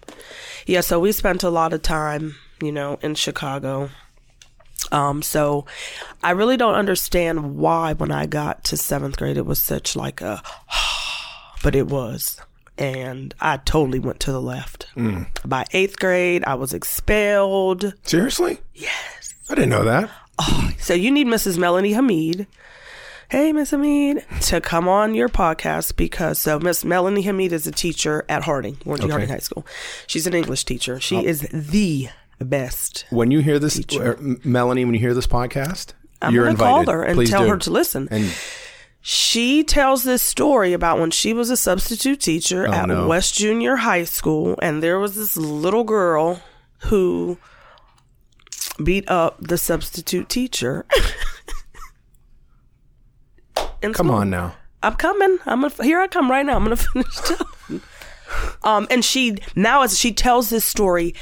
yeah, 0.67 0.81
so 0.81 1.01
we 1.01 1.13
spent 1.13 1.43
a 1.43 1.51
lot 1.51 1.73
of 1.73 1.83
time, 1.83 2.37
you 2.63 2.73
know, 2.73 2.99
in 3.03 3.15
Chicago. 3.15 3.91
Um, 4.93 5.23
so 5.23 5.65
I 6.23 6.33
really 6.33 6.57
don't 6.57 6.75
understand 6.75 7.57
why 7.57 7.95
when 7.95 8.13
I 8.13 8.27
got 8.27 8.65
to 8.65 8.77
seventh 8.77 9.17
grade 9.17 9.37
it 9.37 9.47
was 9.47 9.59
such 9.59 9.97
like 9.97 10.21
a, 10.21 10.43
but 11.63 11.75
it 11.75 11.89
was. 11.89 12.41
And 12.77 13.35
I 13.41 13.59
totally 13.59 14.01
went 14.01 14.19
to 14.21 14.33
the 14.33 14.43
left. 14.43 14.89
By 15.45 15.65
eighth 15.73 15.99
grade, 16.01 16.43
I 16.45 16.55
was 16.55 16.75
expelled. 16.75 17.95
Seriously? 18.03 18.59
Yes. 18.75 19.35
I 19.49 19.55
didn't 19.55 19.71
know 19.71 19.85
that. 19.85 20.11
So 20.81 20.93
you 20.93 21.13
need 21.13 21.29
Mrs. 21.29 21.57
Melanie 21.57 21.93
Hamid. 21.93 22.49
Hey, 23.35 23.53
Miss 23.53 23.73
Hamid, 23.73 24.25
to 24.43 24.61
come 24.61 24.87
on 24.87 25.13
your 25.17 25.29
podcast 25.29 25.97
because 25.97 26.39
so 26.39 26.61
Miss 26.61 26.85
Melanie 26.85 27.23
Hamid 27.23 27.53
is 27.53 27.67
a 27.67 27.73
teacher 27.73 28.25
at 28.29 28.45
Harding, 28.45 28.79
Warren. 28.85 29.03
Okay. 29.03 29.11
Harding 29.11 29.29
High 29.29 29.39
School. 29.39 29.67
She's 30.07 30.29
an 30.29 30.35
English 30.35 30.63
teacher. 30.65 31.01
She 31.01 31.17
is 31.27 31.41
the 31.53 32.11
best. 32.39 33.07
When 33.11 33.33
you 33.33 33.41
hear 33.41 33.59
this, 33.59 33.81
er, 33.97 34.15
M- 34.21 34.41
Melanie, 34.45 34.85
when 34.85 34.95
you 34.95 35.01
hear 35.01 35.15
this 35.15 35.27
podcast, 35.27 35.95
I'm 36.23 36.33
you're 36.33 36.45
gonna 36.45 36.53
invited. 36.53 36.87
call 36.87 36.95
her 36.95 37.03
and 37.03 37.17
Please 37.17 37.31
tell 37.31 37.43
do. 37.43 37.49
her 37.49 37.57
to 37.57 37.71
listen. 37.73 38.07
And 38.13 38.33
She 39.01 39.65
tells 39.65 40.05
this 40.05 40.23
story 40.23 40.73
about 40.73 41.01
when 41.01 41.11
she 41.11 41.33
was 41.33 41.51
a 41.51 41.57
substitute 41.57 42.21
teacher 42.21 42.69
at 42.69 42.85
Oh, 42.85 42.95
no. 42.95 43.09
West 43.09 43.35
Junior 43.35 43.75
High 43.75 44.05
School, 44.05 44.57
and 44.63 44.81
there 44.81 45.01
was 45.01 45.17
this 45.17 45.37
little 45.37 45.83
girl 45.83 46.41
who 46.85 47.39
beat 48.81 49.11
up 49.11 49.39
the 49.41 49.59
substitute 49.59 50.29
teacher. 50.29 50.87
In 53.83 53.93
come 53.93 54.07
school. 54.07 54.19
on 54.21 54.31
now. 54.31 54.55
I'm 54.83 54.95
coming. 54.97 55.39
I'm 55.47 55.63
gonna, 55.63 55.83
here. 55.83 56.01
I 56.01 56.07
come 56.09 56.31
right 56.31 56.45
now. 56.45 56.57
I'm 56.57 56.65
gonna 56.65 56.77
finish. 56.77 57.09
Um, 58.63 58.87
and 58.91 59.05
she 59.05 59.37
now 59.55 59.83
as 59.83 59.99
she 59.99 60.13
tells 60.13 60.51
this 60.51 60.65
story 60.65 61.15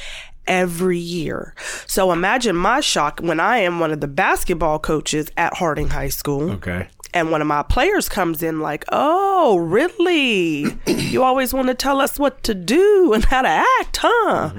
every 0.46 0.98
year. 0.98 1.54
So 1.86 2.12
imagine 2.12 2.56
my 2.56 2.80
shock 2.80 3.20
when 3.20 3.40
I 3.40 3.58
am 3.58 3.80
one 3.80 3.92
of 3.92 4.00
the 4.00 4.08
basketball 4.08 4.78
coaches 4.78 5.28
at 5.36 5.54
Harding 5.54 5.88
High 5.88 6.08
School. 6.08 6.50
Okay. 6.52 6.88
And 7.14 7.30
one 7.30 7.40
of 7.42 7.46
my 7.46 7.62
players 7.62 8.08
comes 8.08 8.42
in 8.42 8.60
like, 8.60 8.84
"Oh, 8.90 9.56
really? 9.58 10.66
you 10.86 11.22
always 11.22 11.52
want 11.52 11.68
to 11.68 11.74
tell 11.74 12.00
us 12.00 12.18
what 12.18 12.42
to 12.44 12.54
do 12.54 13.12
and 13.12 13.24
how 13.24 13.42
to 13.42 13.48
act, 13.48 13.98
huh?" 14.00 14.50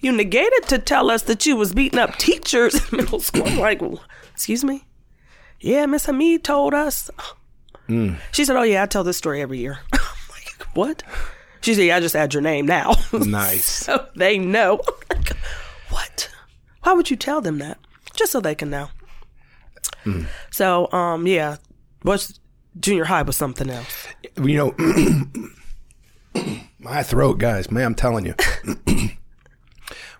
You 0.00 0.10
negated 0.10 0.64
to 0.68 0.78
tell 0.78 1.10
us 1.10 1.22
that 1.24 1.44
you 1.46 1.54
was 1.56 1.74
beating 1.74 1.98
up 1.98 2.16
teachers 2.16 2.74
in 2.74 2.96
middle 2.96 3.20
school. 3.20 3.46
I'm 3.46 3.58
like, 3.58 3.80
excuse 4.32 4.64
me? 4.64 4.84
Yeah, 5.62 5.86
Miss 5.86 6.06
Hamid 6.06 6.44
told 6.44 6.74
us. 6.74 7.10
She 8.32 8.44
said, 8.44 8.56
oh, 8.56 8.62
yeah, 8.62 8.82
I 8.82 8.86
tell 8.86 9.04
this 9.04 9.16
story 9.16 9.40
every 9.42 9.58
year. 9.58 9.78
I'm 9.92 10.00
like, 10.30 10.62
what? 10.74 11.02
She 11.60 11.74
said, 11.74 11.84
yeah, 11.84 11.96
I 11.96 12.00
just 12.00 12.16
add 12.16 12.32
your 12.34 12.42
name 12.42 12.66
now. 12.66 12.94
Nice. 13.12 13.64
so 13.66 14.06
they 14.16 14.38
know. 14.38 14.80
Like, 15.10 15.36
what? 15.90 16.30
Why 16.82 16.94
would 16.94 17.10
you 17.10 17.16
tell 17.16 17.40
them 17.42 17.58
that? 17.58 17.78
Just 18.14 18.32
so 18.32 18.40
they 18.40 18.54
can 18.54 18.70
know. 18.70 18.88
So, 20.50 20.90
um, 20.90 21.26
yeah, 21.26 21.56
what's 22.00 22.40
junior 22.80 23.04
high 23.04 23.22
was 23.22 23.36
something 23.36 23.68
else. 23.70 24.08
you 24.42 24.56
know, 24.56 24.74
my 26.80 27.02
throat, 27.02 27.38
guys, 27.38 27.70
man, 27.70 27.84
I'm 27.84 27.94
telling 27.94 28.24
you. 28.24 28.34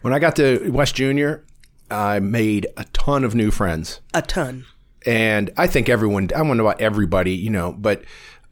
when 0.03 0.13
I 0.13 0.19
got 0.19 0.37
to 0.37 0.71
West 0.71 0.95
Junior, 0.95 1.45
I 1.91 2.21
made 2.21 2.67
a 2.77 2.85
ton 2.93 3.25
of 3.25 3.35
new 3.35 3.51
friends. 3.51 4.01
A 4.15 4.23
ton. 4.23 4.67
And 5.07 5.51
I 5.57 5.67
think 5.67 5.89
everyone. 5.89 6.25
I 6.35 6.39
don't 6.39 6.57
know 6.57 6.67
about 6.67 6.81
everybody, 6.81 7.33
you 7.33 7.51
know, 7.51 7.73
but 7.73 8.03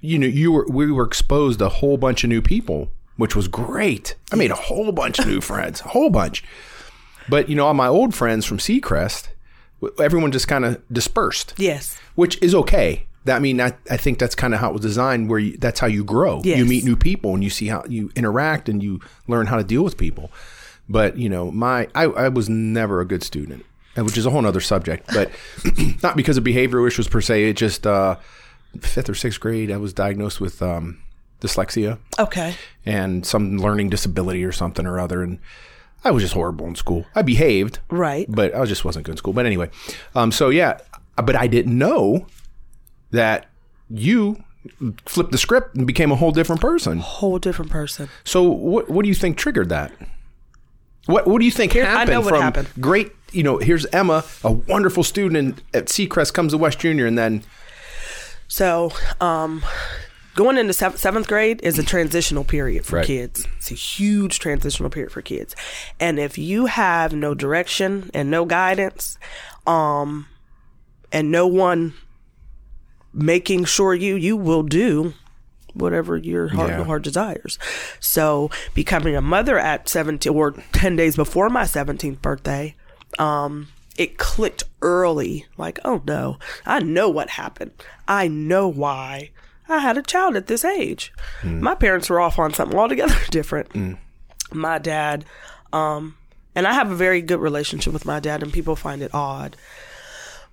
you 0.00 0.18
know, 0.18 0.26
you 0.26 0.52
were 0.52 0.66
we 0.68 0.90
were 0.90 1.04
exposed 1.04 1.58
to 1.60 1.66
a 1.66 1.68
whole 1.70 1.96
bunch 1.96 2.24
of 2.24 2.30
new 2.30 2.42
people, 2.42 2.90
which 3.16 3.36
was 3.36 3.48
great. 3.48 4.16
I 4.32 4.36
made 4.36 4.50
a 4.50 4.54
whole 4.56 4.92
bunch 4.92 5.18
of 5.18 5.26
new 5.26 5.40
friends, 5.50 5.80
a 5.82 5.88
whole 5.88 6.10
bunch. 6.10 6.42
But 7.28 7.48
you 7.48 7.54
know, 7.56 7.66
all 7.66 7.74
my 7.74 7.86
old 7.86 8.14
friends 8.14 8.44
from 8.46 8.58
Seacrest, 8.58 9.28
everyone 10.00 10.32
just 10.32 10.48
kind 10.48 10.64
of 10.64 10.82
dispersed, 10.92 11.54
Yes. 11.58 11.98
which 12.14 12.40
is 12.42 12.54
okay. 12.54 13.06
That 13.26 13.36
I 13.36 13.38
mean, 13.38 13.60
I, 13.60 13.74
I 13.90 13.96
think 13.98 14.18
that's 14.18 14.34
kind 14.34 14.54
of 14.54 14.60
how 14.60 14.70
it 14.70 14.72
was 14.72 14.82
designed. 14.82 15.28
Where 15.28 15.38
you, 15.38 15.56
that's 15.58 15.78
how 15.80 15.86
you 15.86 16.02
grow. 16.02 16.40
Yes. 16.42 16.58
You 16.58 16.64
meet 16.64 16.84
new 16.84 16.96
people 16.96 17.34
and 17.34 17.44
you 17.44 17.50
see 17.50 17.66
how 17.68 17.84
you 17.88 18.10
interact 18.16 18.68
and 18.68 18.82
you 18.82 19.00
learn 19.28 19.46
how 19.46 19.56
to 19.58 19.64
deal 19.64 19.82
with 19.84 19.98
people. 19.98 20.30
But 20.88 21.18
you 21.18 21.28
know, 21.28 21.50
my 21.50 21.86
I, 21.94 22.04
I 22.04 22.28
was 22.28 22.48
never 22.48 23.00
a 23.00 23.04
good 23.04 23.22
student, 23.22 23.64
which 23.96 24.16
is 24.18 24.26
a 24.26 24.30
whole 24.30 24.44
other 24.46 24.60
subject. 24.60 25.08
But 25.12 25.30
not 26.02 26.16
because 26.16 26.36
of 26.36 26.44
behavioral 26.44 26.86
issues 26.86 27.08
per 27.08 27.20
se. 27.20 27.50
It 27.50 27.56
just 27.56 27.86
uh, 27.86 28.16
fifth 28.80 29.08
or 29.08 29.14
sixth 29.14 29.40
grade, 29.40 29.70
I 29.70 29.76
was 29.76 29.92
diagnosed 29.92 30.40
with 30.40 30.62
um, 30.62 31.02
dyslexia 31.40 31.98
Okay. 32.18 32.54
and 32.86 33.24
some 33.26 33.58
learning 33.58 33.90
disability 33.90 34.44
or 34.44 34.52
something 34.52 34.86
or 34.86 34.98
other, 35.00 35.22
and 35.22 35.38
I 36.04 36.10
was 36.12 36.22
just 36.22 36.34
horrible 36.34 36.66
in 36.66 36.76
school. 36.76 37.04
I 37.14 37.22
behaved, 37.22 37.78
Right. 37.90 38.26
but 38.28 38.54
I 38.54 38.64
just 38.64 38.84
wasn't 38.84 39.04
good 39.06 39.12
in 39.12 39.16
school. 39.18 39.32
But 39.32 39.44
anyway, 39.46 39.70
um, 40.14 40.32
so 40.32 40.48
yeah, 40.50 40.78
but 41.16 41.36
I 41.36 41.46
didn't 41.46 41.76
know 41.76 42.26
that 43.10 43.46
you 43.90 44.42
flipped 45.06 45.32
the 45.32 45.38
script 45.38 45.74
and 45.74 45.86
became 45.86 46.12
a 46.12 46.16
whole 46.16 46.30
different 46.32 46.60
person. 46.60 46.98
Whole 46.98 47.38
different 47.38 47.70
person. 47.70 48.08
So 48.24 48.42
what 48.44 48.88
what 48.88 49.02
do 49.02 49.08
you 49.08 49.14
think 49.14 49.36
triggered 49.36 49.68
that? 49.70 49.90
What 51.06 51.26
what 51.26 51.38
do 51.40 51.44
you 51.44 51.50
think 51.50 51.74
I 51.74 51.80
happened 51.80 52.10
know 52.10 52.20
what 52.20 52.28
from 52.30 52.42
happened. 52.42 52.68
great? 52.78 53.10
You 53.32 53.42
know, 53.42 53.58
here's 53.58 53.86
Emma, 53.86 54.24
a 54.42 54.50
wonderful 54.52 55.04
student 55.04 55.62
at 55.72 55.86
Seacrest, 55.86 56.32
comes 56.34 56.52
to 56.52 56.58
West 56.58 56.78
Junior, 56.80 57.06
and 57.06 57.16
then 57.16 57.42
So, 58.48 58.90
um, 59.20 59.62
going 60.34 60.58
into 60.58 60.72
sev- 60.72 60.98
seventh 60.98 61.28
grade 61.28 61.60
is 61.62 61.78
a 61.78 61.84
transitional 61.84 62.42
period 62.42 62.84
for 62.84 62.96
Right. 62.96 63.06
kids. 63.06 63.46
It's 63.58 63.70
a 63.70 63.74
huge 63.74 64.40
transitional 64.40 64.90
period 64.90 65.12
for 65.12 65.22
kids, 65.22 65.54
and 66.00 66.18
if 66.18 66.36
you 66.38 66.66
have 66.66 67.12
no 67.12 67.34
direction 67.34 68.10
and 68.12 68.28
no 68.30 68.44
guidance, 68.44 69.16
um, 69.66 70.26
and 71.12 71.30
no 71.30 71.46
one 71.46 71.94
making 73.12 73.64
sure 73.64 73.94
you 73.94 74.16
you 74.16 74.36
will 74.36 74.62
do 74.64 75.14
whatever 75.74 76.16
your 76.16 76.48
heart, 76.48 76.70
Yeah. 76.70 76.84
heart 76.84 77.02
desires. 77.02 77.56
So, 78.00 78.50
becoming 78.74 79.14
a 79.14 79.20
mother 79.20 79.56
at 79.58 79.88
17 79.88 80.32
or 80.32 80.52
10 80.72 80.96
days 80.96 81.14
before 81.14 81.48
my 81.48 81.64
17th 81.64 82.20
birthday, 82.20 82.74
um, 83.20 83.68
it 83.96 84.18
clicked 84.18 84.64
early. 84.82 85.46
Like, 85.58 85.78
oh 85.84 86.02
no, 86.06 86.38
I 86.64 86.80
know 86.80 87.08
what 87.08 87.28
happened. 87.30 87.72
I 88.08 88.28
know 88.28 88.66
why 88.66 89.30
I 89.68 89.78
had 89.78 89.98
a 89.98 90.02
child 90.02 90.36
at 90.36 90.46
this 90.46 90.64
age. 90.64 91.12
My 91.44 91.74
parents 91.74 92.10
were 92.10 92.20
off 92.20 92.38
on 92.38 92.52
something 92.54 92.78
altogether 92.78 93.14
different. 93.30 93.98
My 94.52 94.78
dad, 94.78 95.24
um, 95.72 96.16
and 96.56 96.66
I 96.66 96.72
have 96.72 96.90
a 96.90 96.96
very 96.96 97.20
good 97.22 97.38
relationship 97.40 97.92
with 97.92 98.04
my 98.04 98.18
dad, 98.18 98.42
and 98.42 98.52
people 98.52 98.74
find 98.74 99.02
it 99.02 99.14
odd. 99.14 99.56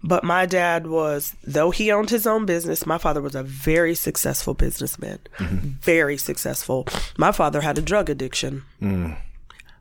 But 0.04 0.24
my 0.24 0.46
dad 0.46 0.86
was, 0.86 1.34
though 1.44 1.72
he 1.72 1.92
owned 1.92 2.12
his 2.12 2.28
own 2.28 2.46
business, 2.46 2.86
my 2.86 3.00
father 3.00 3.20
was 3.22 3.34
a 3.34 3.42
very 3.42 3.96
successful 3.96 4.54
businessman. 4.54 5.18
Very 5.40 6.18
successful. 6.18 6.86
My 7.18 7.32
father 7.32 7.62
had 7.62 7.80
a 7.80 7.82
drug 7.82 8.10
addiction. 8.12 8.64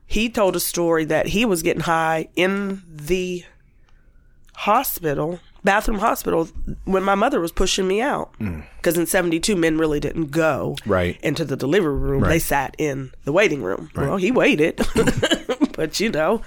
He 0.07 0.29
told 0.29 0.55
a 0.55 0.59
story 0.61 1.03
that 1.05 1.27
he 1.27 1.43
was 1.45 1.61
getting 1.61 1.81
high 1.83 2.29
in 2.35 2.81
the 2.87 3.43
hospital, 4.55 5.39
bathroom 5.63 5.99
hospital, 5.99 6.45
when 6.85 7.03
my 7.03 7.15
mother 7.15 7.39
was 7.39 7.51
pushing 7.51 7.87
me 7.87 8.01
out. 8.01 8.31
Because 8.77 8.97
in 8.97 9.05
72, 9.05 9.55
men 9.55 9.77
really 9.77 9.99
didn't 9.99 10.31
go 10.31 10.75
Right. 10.85 11.19
into 11.21 11.45
the 11.45 11.55
delivery 11.55 11.95
room. 11.97 12.23
They 12.23 12.39
sat 12.39 12.75
in 12.77 13.11
the 13.25 13.31
waiting 13.31 13.61
room. 13.61 13.89
Well, 13.95 14.17
he 14.17 14.31
waited, 14.31 14.79
but 15.73 15.99
you 15.99 16.09
know. 16.09 16.41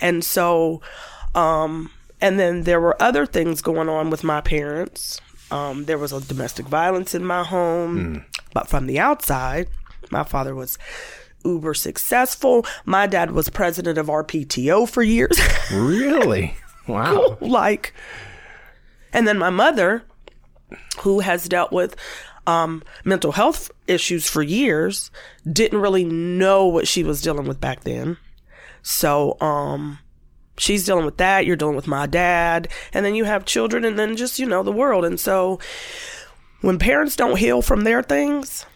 And 0.00 0.24
so, 0.24 0.80
um, 1.34 1.90
and 2.20 2.38
then 2.38 2.62
there 2.62 2.80
were 2.80 3.00
other 3.02 3.26
things 3.26 3.60
going 3.60 3.88
on 3.88 4.08
with 4.10 4.24
my 4.24 4.40
parents. 4.40 5.20
Um, 5.50 5.84
there 5.86 5.98
was 5.98 6.12
a 6.12 6.20
domestic 6.20 6.66
violence 6.66 7.14
in 7.14 7.24
my 7.24 7.42
home, 7.42 8.24
but 8.54 8.68
from 8.68 8.86
the 8.86 8.98
outside, 8.98 9.68
my 10.10 10.22
father 10.22 10.54
was 10.54 10.78
uber 11.44 11.74
successful. 11.74 12.66
My 12.84 13.06
dad 13.06 13.30
was 13.30 13.48
president 13.48 13.98
of 13.98 14.10
our 14.10 14.24
PTO 14.24 14.88
for 14.88 15.02
years. 15.02 15.38
really, 15.72 16.54
wow, 16.88 17.36
like, 17.40 17.94
and 19.12 19.26
then 19.26 19.38
my 19.38 19.50
mother, 19.50 20.02
who 21.00 21.20
has 21.20 21.48
dealt 21.48 21.72
with 21.72 21.96
um, 22.46 22.82
mental 23.04 23.32
health 23.32 23.70
issues 23.86 24.28
for 24.28 24.42
years, 24.42 25.10
didn't 25.50 25.80
really 25.80 26.04
know 26.04 26.66
what 26.66 26.88
she 26.88 27.04
was 27.04 27.22
dealing 27.22 27.46
with 27.46 27.60
back 27.60 27.84
then. 27.84 28.16
So, 28.82 29.36
um, 29.40 29.98
she's 30.56 30.84
dealing 30.84 31.04
with 31.04 31.18
that. 31.18 31.46
You're 31.46 31.56
dealing 31.56 31.76
with 31.76 31.86
my 31.86 32.06
dad, 32.06 32.68
and 32.92 33.04
then 33.04 33.14
you 33.14 33.24
have 33.24 33.44
children, 33.44 33.84
and 33.84 33.98
then 33.98 34.16
just 34.16 34.38
you 34.38 34.46
know 34.46 34.62
the 34.62 34.72
world. 34.72 35.04
And 35.04 35.18
so, 35.18 35.58
when 36.60 36.78
parents 36.78 37.16
don't 37.16 37.38
heal 37.38 37.62
from 37.62 37.82
their 37.82 38.02
things, 38.02 38.66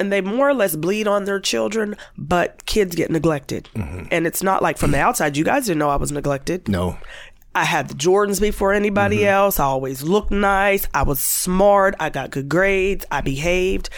and 0.00 0.12
they 0.12 0.20
more 0.20 0.48
or 0.48 0.54
less 0.54 0.74
bleed 0.74 1.06
on 1.06 1.24
their 1.24 1.38
children, 1.38 1.96
but 2.16 2.64
kids 2.66 2.96
get 2.96 3.10
neglected. 3.10 3.68
Mm-hmm. 3.74 4.06
And 4.10 4.26
it's 4.26 4.42
not 4.42 4.62
like 4.62 4.78
from 4.78 4.90
the 4.90 4.98
outside, 4.98 5.36
you 5.36 5.44
guys 5.44 5.66
didn't 5.66 5.78
know 5.78 5.90
I 5.90 5.96
was 5.96 6.10
neglected. 6.10 6.68
no, 6.68 6.98
I 7.54 7.64
had 7.64 7.88
the 7.88 7.94
Jordans 7.94 8.40
before 8.40 8.72
anybody 8.72 9.18
mm-hmm. 9.18 9.26
else. 9.26 9.58
I 9.60 9.64
always 9.64 10.02
looked 10.02 10.30
nice. 10.30 10.86
I 10.94 11.02
was 11.02 11.20
smart. 11.20 11.94
I 11.98 12.08
got 12.08 12.30
good 12.30 12.48
grades. 12.48 13.04
I 13.10 13.20
behaved. 13.20 13.90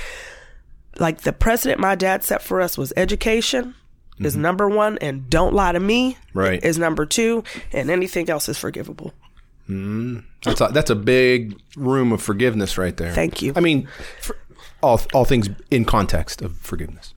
Like 0.98 1.22
the 1.22 1.32
precedent 1.32 1.80
my 1.80 1.94
dad 1.94 2.22
set 2.24 2.42
for 2.42 2.60
us 2.60 2.76
was 2.78 2.92
education 2.96 3.74
is 4.18 4.34
mm-hmm. 4.34 4.42
number 4.42 4.68
one, 4.68 4.98
and 4.98 5.28
don't 5.28 5.54
lie 5.54 5.72
to 5.72 5.80
me 5.80 6.16
Right. 6.34 6.62
is 6.62 6.78
number 6.78 7.06
two, 7.06 7.44
and 7.72 7.90
anything 7.90 8.28
else 8.30 8.48
is 8.48 8.58
forgivable. 8.58 9.12
that's 10.44 10.60
a, 10.60 10.68
that's 10.72 10.90
a 10.90 10.94
big 10.94 11.58
room 11.76 12.12
of 12.12 12.22
forgiveness 12.22 12.76
right 12.76 12.96
there. 12.96 13.12
Thank 13.12 13.42
you. 13.42 13.52
I 13.56 13.60
mean, 13.60 13.88
for 14.20 14.36
all 14.82 15.00
all 15.14 15.24
things 15.24 15.48
in 15.70 15.84
context 15.84 16.42
of 16.42 16.56
forgiveness. 16.58 17.14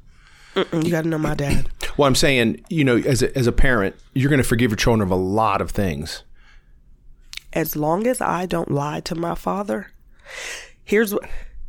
Mm, 0.56 0.86
You 0.86 0.92
got 0.92 1.02
to 1.04 1.10
know 1.10 1.18
my 1.18 1.36
dad. 1.36 1.68
Well, 1.98 2.08
I'm 2.08 2.16
saying, 2.16 2.62
you 2.68 2.84
know, 2.84 2.98
as 2.98 3.22
a, 3.24 3.38
as 3.38 3.48
a 3.48 3.54
parent, 3.54 3.96
you're 4.14 4.30
going 4.30 4.42
to 4.42 4.48
forgive 4.48 4.70
your 4.72 4.76
children 4.76 5.02
of 5.02 5.12
a 5.12 5.16
lot 5.16 5.62
of 5.62 5.72
things. 5.72 6.24
as 7.54 7.78
long 7.78 8.06
as 8.06 8.20
I 8.20 8.46
don't 8.46 8.70
lie 8.70 9.00
to 9.02 9.16
my 9.16 9.34
father, 9.34 9.92
here's 10.84 11.14
what 11.14 11.24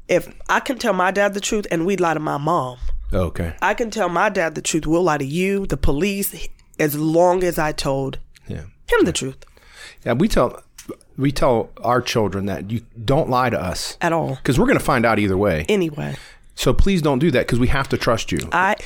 if 0.09 0.33
I 0.49 0.59
can 0.61 0.79
tell 0.79 0.93
my 0.93 1.12
dad 1.12 1.35
the 1.35 1.41
truth 1.41 1.67
and 1.71 1.87
we 1.87 1.97
lie 1.97 2.15
to 2.15 2.21
my 2.21 2.38
mom, 2.38 2.79
Okay. 3.12 3.55
I 3.62 3.75
can 3.75 3.91
tell 3.91 4.09
my 4.09 4.29
dad 4.29 4.57
the 4.57 4.62
truth. 4.62 4.85
We'll 4.85 5.03
lie 5.05 5.19
to 5.19 5.25
you, 5.25 5.65
the 5.67 5.76
police, 5.76 6.49
as 6.81 6.99
long 6.99 7.45
as 7.45 7.57
I 7.57 7.71
told 7.71 8.19
Yeah. 8.49 8.65
him 8.91 9.05
the 9.05 9.12
truth 9.12 9.45
Yeah. 10.05 10.15
We 10.15 10.26
tell 10.26 10.61
we 11.17 11.33
tell 11.33 11.71
our 11.83 12.01
children 12.03 12.47
that 12.47 12.71
you 12.71 12.83
don't 13.05 13.29
lie 13.31 13.51
to 13.51 13.61
us 13.61 13.97
at 14.01 14.13
all. 14.13 14.35
because 14.37 14.59
we're 14.59 14.67
going 14.67 14.79
to 14.79 14.85
find 14.85 15.07
out 15.07 15.19
either 15.19 15.37
way. 15.37 15.65
Anyway, 15.69 16.17
So 16.55 16.73
please 16.75 17.03
don't 17.03 17.19
do 17.19 17.31
that 17.31 17.47
because 17.47 17.59
we 17.59 17.69
have 17.69 17.89
to 17.91 17.97
trust 17.99 18.33
you. 18.33 18.39
I 18.53 18.77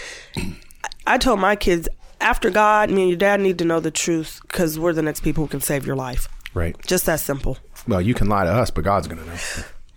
I 1.06 1.18
told 1.18 1.40
my 1.40 1.56
kids 1.56 1.88
after 2.20 2.50
God, 2.50 2.90
me 2.90 3.02
and 3.02 3.08
your 3.10 3.18
dad 3.18 3.40
need 3.40 3.58
to 3.58 3.64
know 3.64 3.80
the 3.80 3.90
truth 3.90 4.40
because 4.42 4.78
we're 4.78 4.92
the 4.92 5.02
next 5.02 5.20
people 5.20 5.44
who 5.44 5.48
can 5.48 5.60
save 5.60 5.86
your 5.86 5.96
life. 5.96 6.28
Right. 6.52 6.76
Just 6.86 7.06
that 7.06 7.20
simple. 7.20 7.58
Well, 7.88 8.00
you 8.00 8.12
can 8.14 8.28
lie 8.28 8.44
to 8.44 8.50
us, 8.50 8.70
but 8.70 8.84
God's 8.84 9.06
going 9.08 9.20
to 9.22 9.26
know. 9.26 9.38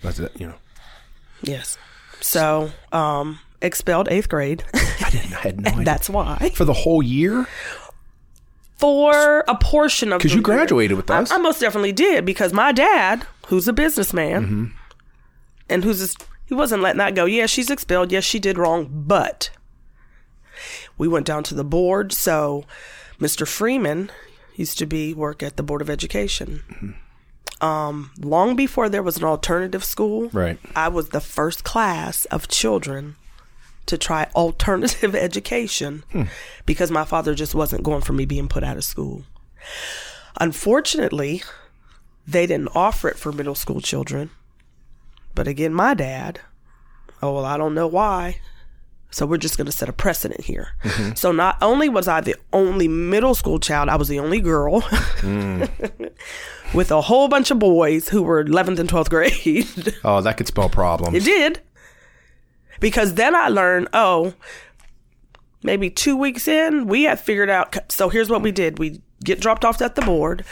That's 0.02 0.20
it. 0.20 0.32
You 0.40 0.48
know. 0.48 0.54
Yes. 1.42 1.78
So, 2.22 2.72
um, 2.94 3.40
expelled 3.62 4.08
eighth 4.10 4.30
grade. 4.30 4.64
I 4.74 5.10
didn't. 5.10 5.34
I 5.34 5.40
had 5.40 5.62
no 5.62 5.70
idea. 5.74 5.84
That's 5.86 6.10
why. 6.10 6.52
for 6.56 6.64
the 6.66 6.74
whole 6.74 7.04
year. 7.04 7.46
For 8.84 9.46
a 9.48 9.56
portion 9.56 10.12
of 10.12 10.20
'Cause 10.20 10.32
because 10.32 10.36
you 10.36 10.42
graduated 10.42 10.98
with 10.98 11.10
us. 11.10 11.32
I, 11.32 11.36
I 11.36 11.38
most 11.38 11.62
definitely 11.62 11.94
did 11.94 12.26
because 12.26 12.52
my 12.52 12.74
dad, 12.74 13.26
who's 13.48 13.66
a 13.68 13.74
businessman, 13.74 14.44
Mm-hmm. 14.44 14.66
and 15.70 15.84
who's 15.86 16.02
a, 16.04 16.18
he 16.46 16.54
wasn't 16.54 16.82
letting 16.84 16.98
that 17.00 17.16
go. 17.16 17.24
Yeah, 17.24 17.46
she's 17.46 17.70
expelled. 17.70 18.12
Yes, 18.12 18.26
she 18.26 18.40
did 18.40 18.58
wrong, 18.58 18.90
but 18.92 19.52
we 20.98 21.08
went 21.08 21.26
down 21.26 21.44
to 21.44 21.56
the 21.56 21.64
board. 21.64 22.12
So 22.12 22.66
Mr. 23.22 23.48
Freeman 23.48 24.12
used 24.56 24.78
to 24.80 24.86
be 24.86 25.14
work 25.14 25.42
at 25.42 25.56
the 25.56 25.64
Board 25.64 25.82
of 25.82 25.90
Education. 25.90 26.96
Um, 27.62 28.12
long 28.20 28.56
before 28.58 28.90
there 28.90 29.02
was 29.02 29.16
an 29.18 29.24
alternative 29.24 29.86
school, 29.86 30.30
Right. 30.34 30.60
I 30.76 30.90
was 30.90 31.10
the 31.10 31.22
first 31.22 31.64
class 31.64 32.26
of 32.26 32.50
children 32.50 33.16
to 33.86 33.98
try 33.98 34.28
alternative 34.36 35.16
education 35.16 36.04
hmm. 36.12 36.24
because 36.66 36.92
my 36.92 37.06
father 37.06 37.36
just 37.36 37.56
wasn't 37.56 37.84
going 37.84 38.02
for 38.02 38.14
me 38.14 38.26
being 38.26 38.48
put 38.48 38.64
out 38.64 38.78
of 38.78 38.84
school. 38.84 39.24
Unfortunately, 40.40 41.44
they 42.28 42.46
didn't 42.46 42.76
offer 42.76 43.10
it 43.10 43.18
for 43.18 43.32
middle 43.32 43.56
school 43.56 43.82
children. 43.82 44.30
But 45.36 45.48
again, 45.48 45.74
my 45.74 45.94
dad, 45.94 46.40
oh, 47.22 47.34
well, 47.34 47.46
I 47.46 47.58
don't 47.58 47.74
know 47.74 47.88
why. 47.88 48.38
So 49.14 49.28
we're 49.28 49.38
just 49.38 49.58
going 49.58 49.68
to 49.68 49.72
set 49.72 49.90
a 49.90 49.94
precedent 49.94 50.42
here. 50.42 50.70
Mm-hmm. 50.84 51.14
So 51.14 51.32
not 51.32 51.58
only 51.62 51.88
was 51.88 52.08
I 52.08 52.22
the 52.22 52.36
only 52.52 52.88
middle 52.88 53.36
school 53.36 53.60
child, 53.60 53.90
I 53.90 53.96
was 53.96 54.08
the 54.08 54.20
only 54.20 54.42
girl 54.42 54.82
mm. 55.22 55.70
with 56.74 56.90
a 56.90 57.02
whole 57.02 57.28
bunch 57.28 57.52
of 57.52 57.60
boys 57.60 58.10
who 58.10 58.24
were 58.24 58.44
11th 58.44 58.80
and 58.80 58.90
12th 58.90 59.10
grade. 59.10 59.96
Oh, 60.04 60.20
that 60.22 60.38
could 60.38 60.48
spell 60.48 60.68
problems. 60.68 61.16
It 61.16 61.26
did. 61.26 61.62
Because 62.80 63.14
then 63.16 63.36
I 63.36 63.48
learned, 63.50 63.88
oh, 63.94 64.34
maybe 65.64 65.90
two 65.90 66.18
weeks 66.18 66.48
in, 66.48 66.88
we 66.88 67.04
had 67.04 67.20
figured 67.20 67.50
out. 67.50 67.92
So 67.92 68.10
here's 68.10 68.30
what 68.30 68.42
we 68.42 68.52
did 68.52 68.80
we 68.80 69.02
get 69.24 69.40
dropped 69.40 69.64
off 69.64 69.82
at 69.82 69.96
the 69.96 70.02
board, 70.02 70.44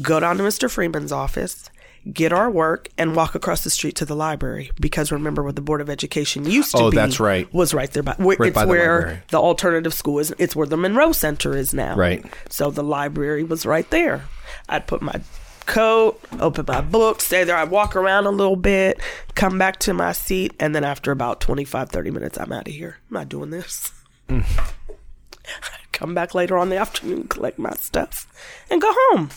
go 0.00 0.20
down 0.20 0.36
to 0.36 0.42
Mr. 0.44 0.70
Freeman's 0.70 1.10
office, 1.10 1.68
get 2.12 2.32
our 2.32 2.48
work, 2.50 2.88
and 2.96 3.16
walk 3.16 3.34
across 3.34 3.64
the 3.64 3.70
street 3.70 3.96
to 3.96 4.04
the 4.04 4.14
library. 4.14 4.70
Because 4.80 5.10
remember 5.10 5.42
what 5.42 5.56
the 5.56 5.60
Board 5.62 5.80
of 5.80 5.90
Education 5.90 6.44
used 6.48 6.70
to 6.72 6.78
Oh, 6.78 6.90
be. 6.90 6.96
that's 6.96 7.18
right. 7.18 7.52
Was 7.52 7.74
right 7.74 7.90
there. 7.90 8.04
By, 8.04 8.14
Right 8.18 8.38
it's 8.40 8.54
by 8.54 8.64
the 8.64 8.68
where 8.70 9.24
the 9.30 9.38
alternative 9.40 9.92
school 9.92 10.20
is. 10.20 10.32
It's 10.38 10.54
where 10.54 10.66
the 10.68 10.76
Monroe 10.76 11.10
Center 11.12 11.56
is 11.56 11.74
now. 11.74 11.96
Right. 11.96 12.24
So 12.48 12.70
the 12.70 12.84
library 12.84 13.42
was 13.42 13.66
right 13.66 13.88
there. 13.90 14.24
I'd 14.68 14.86
put 14.86 15.02
my 15.02 15.20
coat, 15.66 16.20
open 16.40 16.64
my 16.66 16.80
book, 16.80 17.20
stay 17.20 17.44
there. 17.44 17.56
I'd 17.56 17.70
walk 17.70 17.96
around 17.96 18.26
a 18.26 18.30
little 18.30 18.56
bit, 18.56 19.00
come 19.34 19.58
back 19.58 19.78
to 19.80 19.94
my 19.94 20.12
seat, 20.12 20.52
and 20.60 20.74
then 20.74 20.84
after 20.84 21.12
about 21.12 21.40
25, 21.40 21.90
30 21.90 22.10
minutes, 22.10 22.38
I'm 22.38 22.52
out 22.52 22.68
of 22.68 22.74
here. 22.74 22.98
I'm 23.10 23.14
not 23.14 23.28
doing 23.28 23.50
this. 23.50 23.92
Mm. 24.28 24.44
Come 25.92 26.14
back 26.14 26.34
later 26.34 26.56
on 26.56 26.66
in 26.66 26.70
the 26.70 26.78
afternoon, 26.78 27.28
collect 27.28 27.58
my 27.58 27.72
stuff, 27.72 28.26
and 28.70 28.80
go 28.80 28.90
home. 28.92 29.28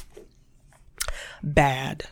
Bad. 1.44 2.06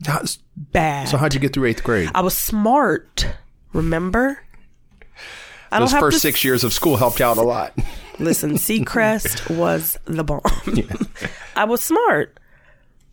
That's 0.00 0.38
Bad. 0.56 1.08
So 1.08 1.16
how'd 1.16 1.34
you 1.34 1.40
get 1.40 1.52
through 1.52 1.66
eighth 1.66 1.82
grade? 1.82 2.10
I 2.14 2.20
was 2.20 2.36
smart, 2.36 3.26
remember? 3.72 4.40
I 5.70 5.80
Those 5.80 5.94
first 5.94 6.20
six 6.20 6.44
years 6.44 6.64
of 6.64 6.72
school 6.72 6.98
helped 6.98 7.20
out 7.20 7.38
a 7.38 7.42
lot. 7.42 7.72
Listen, 8.18 8.52
Seacrest 8.58 9.56
was 9.56 9.98
the 10.04 10.22
bomb. 10.22 10.42
I 11.56 11.64
was 11.64 11.82
smart. 11.82 12.38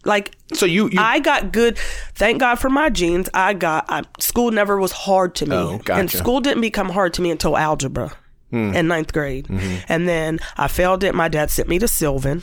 Like 0.06 0.36
So 0.54 0.66
you, 0.66 0.90
you 0.90 1.00
I 1.00 1.20
got 1.20 1.52
good. 1.52 1.78
Thank 2.16 2.40
God 2.40 2.56
for 2.56 2.70
my 2.70 2.90
genes. 2.90 3.30
I 3.34 3.54
got 3.54 3.86
I, 3.90 4.04
school 4.20 4.52
never 4.52 4.80
was 4.80 4.92
hard 4.92 5.36
to 5.36 5.46
me, 5.46 5.56
Oh, 5.56 5.78
gotcha. 5.80 5.94
Hmm. 5.94 6.00
and 6.00 6.12
school 6.12 6.40
didn't 6.40 6.62
become 6.62 6.90
hard 6.90 7.14
to 7.16 7.22
me 7.22 7.32
until 7.32 7.58
algebra 7.58 8.12
in 8.52 8.88
ninth 8.88 9.14
grade. 9.14 9.46
Mm-hmm. 9.48 9.76
And 9.90 10.08
then 10.08 10.40
I 10.58 10.68
failed 10.70 11.04
it. 11.04 11.14
My 11.14 11.28
dad 11.28 11.52
sent 11.52 11.70
me 11.70 11.78
to 11.80 11.88
Sylvan. 11.88 12.42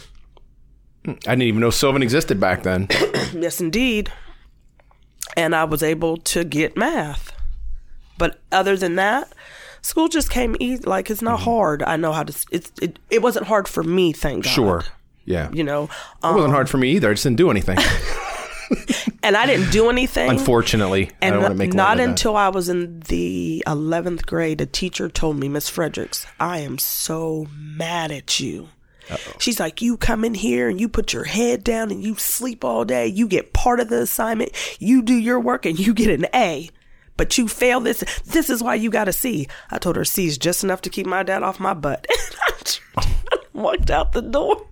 I 1.07 1.13
didn't 1.13 1.43
even 1.43 1.61
know 1.61 1.71
Sylvan 1.71 2.03
existed 2.03 2.39
back 2.41 2.63
then. 2.63 2.89
Yes, 3.33 3.61
indeed. 3.61 4.11
And 5.37 5.55
I 5.55 5.65
was 5.65 5.83
able 5.83 6.17
to 6.19 6.45
get 6.45 6.77
math. 6.77 7.33
But 8.19 8.41
other 8.53 8.77
than 8.77 8.95
that, 8.97 9.33
school 9.83 10.09
just 10.09 10.31
came 10.31 10.57
easy. 10.61 10.83
Like 10.85 11.11
it's 11.11 11.19
Mm-hmm. 11.21 11.27
not 11.27 11.41
hard. 11.41 11.83
I 11.83 11.97
know 11.97 12.13
how 12.13 12.23
to. 12.23 12.47
It's 12.53 12.71
it. 12.81 12.99
It 13.11 13.21
wasn't 13.23 13.47
hard 13.47 13.67
for 13.69 13.83
me. 13.83 14.13
Thank 14.13 14.45
God. 14.45 14.51
Sure. 14.51 14.85
Yeah. 15.27 15.51
You 15.53 15.65
know, 15.65 15.85
it 15.85 15.91
um, 16.23 16.37
wasn't 16.37 16.55
hard 16.55 16.71
for 16.71 16.79
me 16.79 16.93
either. 16.93 17.11
I 17.11 17.13
just 17.13 17.25
didn't 17.25 17.37
do 17.37 17.51
anything. 17.51 17.79
and 19.23 19.37
I 19.37 19.47
didn't 19.47 19.71
do 19.71 19.91
anything. 19.91 20.31
Unfortunately, 20.31 21.11
And 21.21 21.41
not, 21.41 21.57
make 21.57 21.75
not 21.75 22.01
until 22.01 22.37
I 22.37 22.49
was 22.49 22.69
in 22.69 23.01
the 23.01 23.63
11th 23.67 24.27
grade, 24.27 24.61
a 24.61 24.67
teacher 24.67 25.09
told 25.09 25.39
me, 25.39 25.49
Miss 25.49 25.69
Fredericks, 25.69 26.27
I 26.41 26.59
am 26.61 26.79
so 26.79 27.47
mad 27.53 28.13
at 28.13 28.41
you. 28.41 28.69
She's 29.39 29.61
like, 29.61 29.83
you 29.83 29.97
come 29.97 30.25
in 30.25 30.35
here 30.35 30.69
and 30.69 30.81
you 30.81 30.89
put 30.89 31.13
your 31.13 31.25
head 31.25 31.63
down 31.63 31.93
and 31.93 32.03
you 32.03 32.17
sleep 32.17 32.65
all 32.65 32.85
day. 32.85 33.07
You 33.07 33.29
get 33.29 33.53
part 33.53 33.79
of 33.79 33.89
the 33.89 34.01
assignment. 34.01 34.51
You 34.81 35.03
do 35.03 35.15
your 35.15 35.39
work 35.39 35.65
and 35.65 35.79
you 35.79 35.95
get 35.95 36.11
an 36.11 36.27
A. 36.35 36.71
But 37.17 37.39
you 37.39 37.49
fail 37.49 37.81
this. 37.81 38.05
This 38.25 38.51
is 38.51 38.63
why 38.63 38.75
you 38.75 38.91
got 38.91 39.09
a 39.09 39.13
C. 39.13 39.49
I 39.71 39.79
told 39.79 39.97
her 39.97 40.05
C 40.05 40.27
is 40.27 40.37
just 40.37 40.65
enough 40.65 40.83
to 40.83 40.91
keep 40.91 41.07
my 41.07 41.23
dad 41.23 41.43
off 41.43 41.61
my 41.61 41.75
butt. 41.75 42.07
And 42.57 42.81
I 42.97 43.39
walked 43.53 43.91
out 43.91 44.13
the 44.13 44.23
door. 44.23 44.67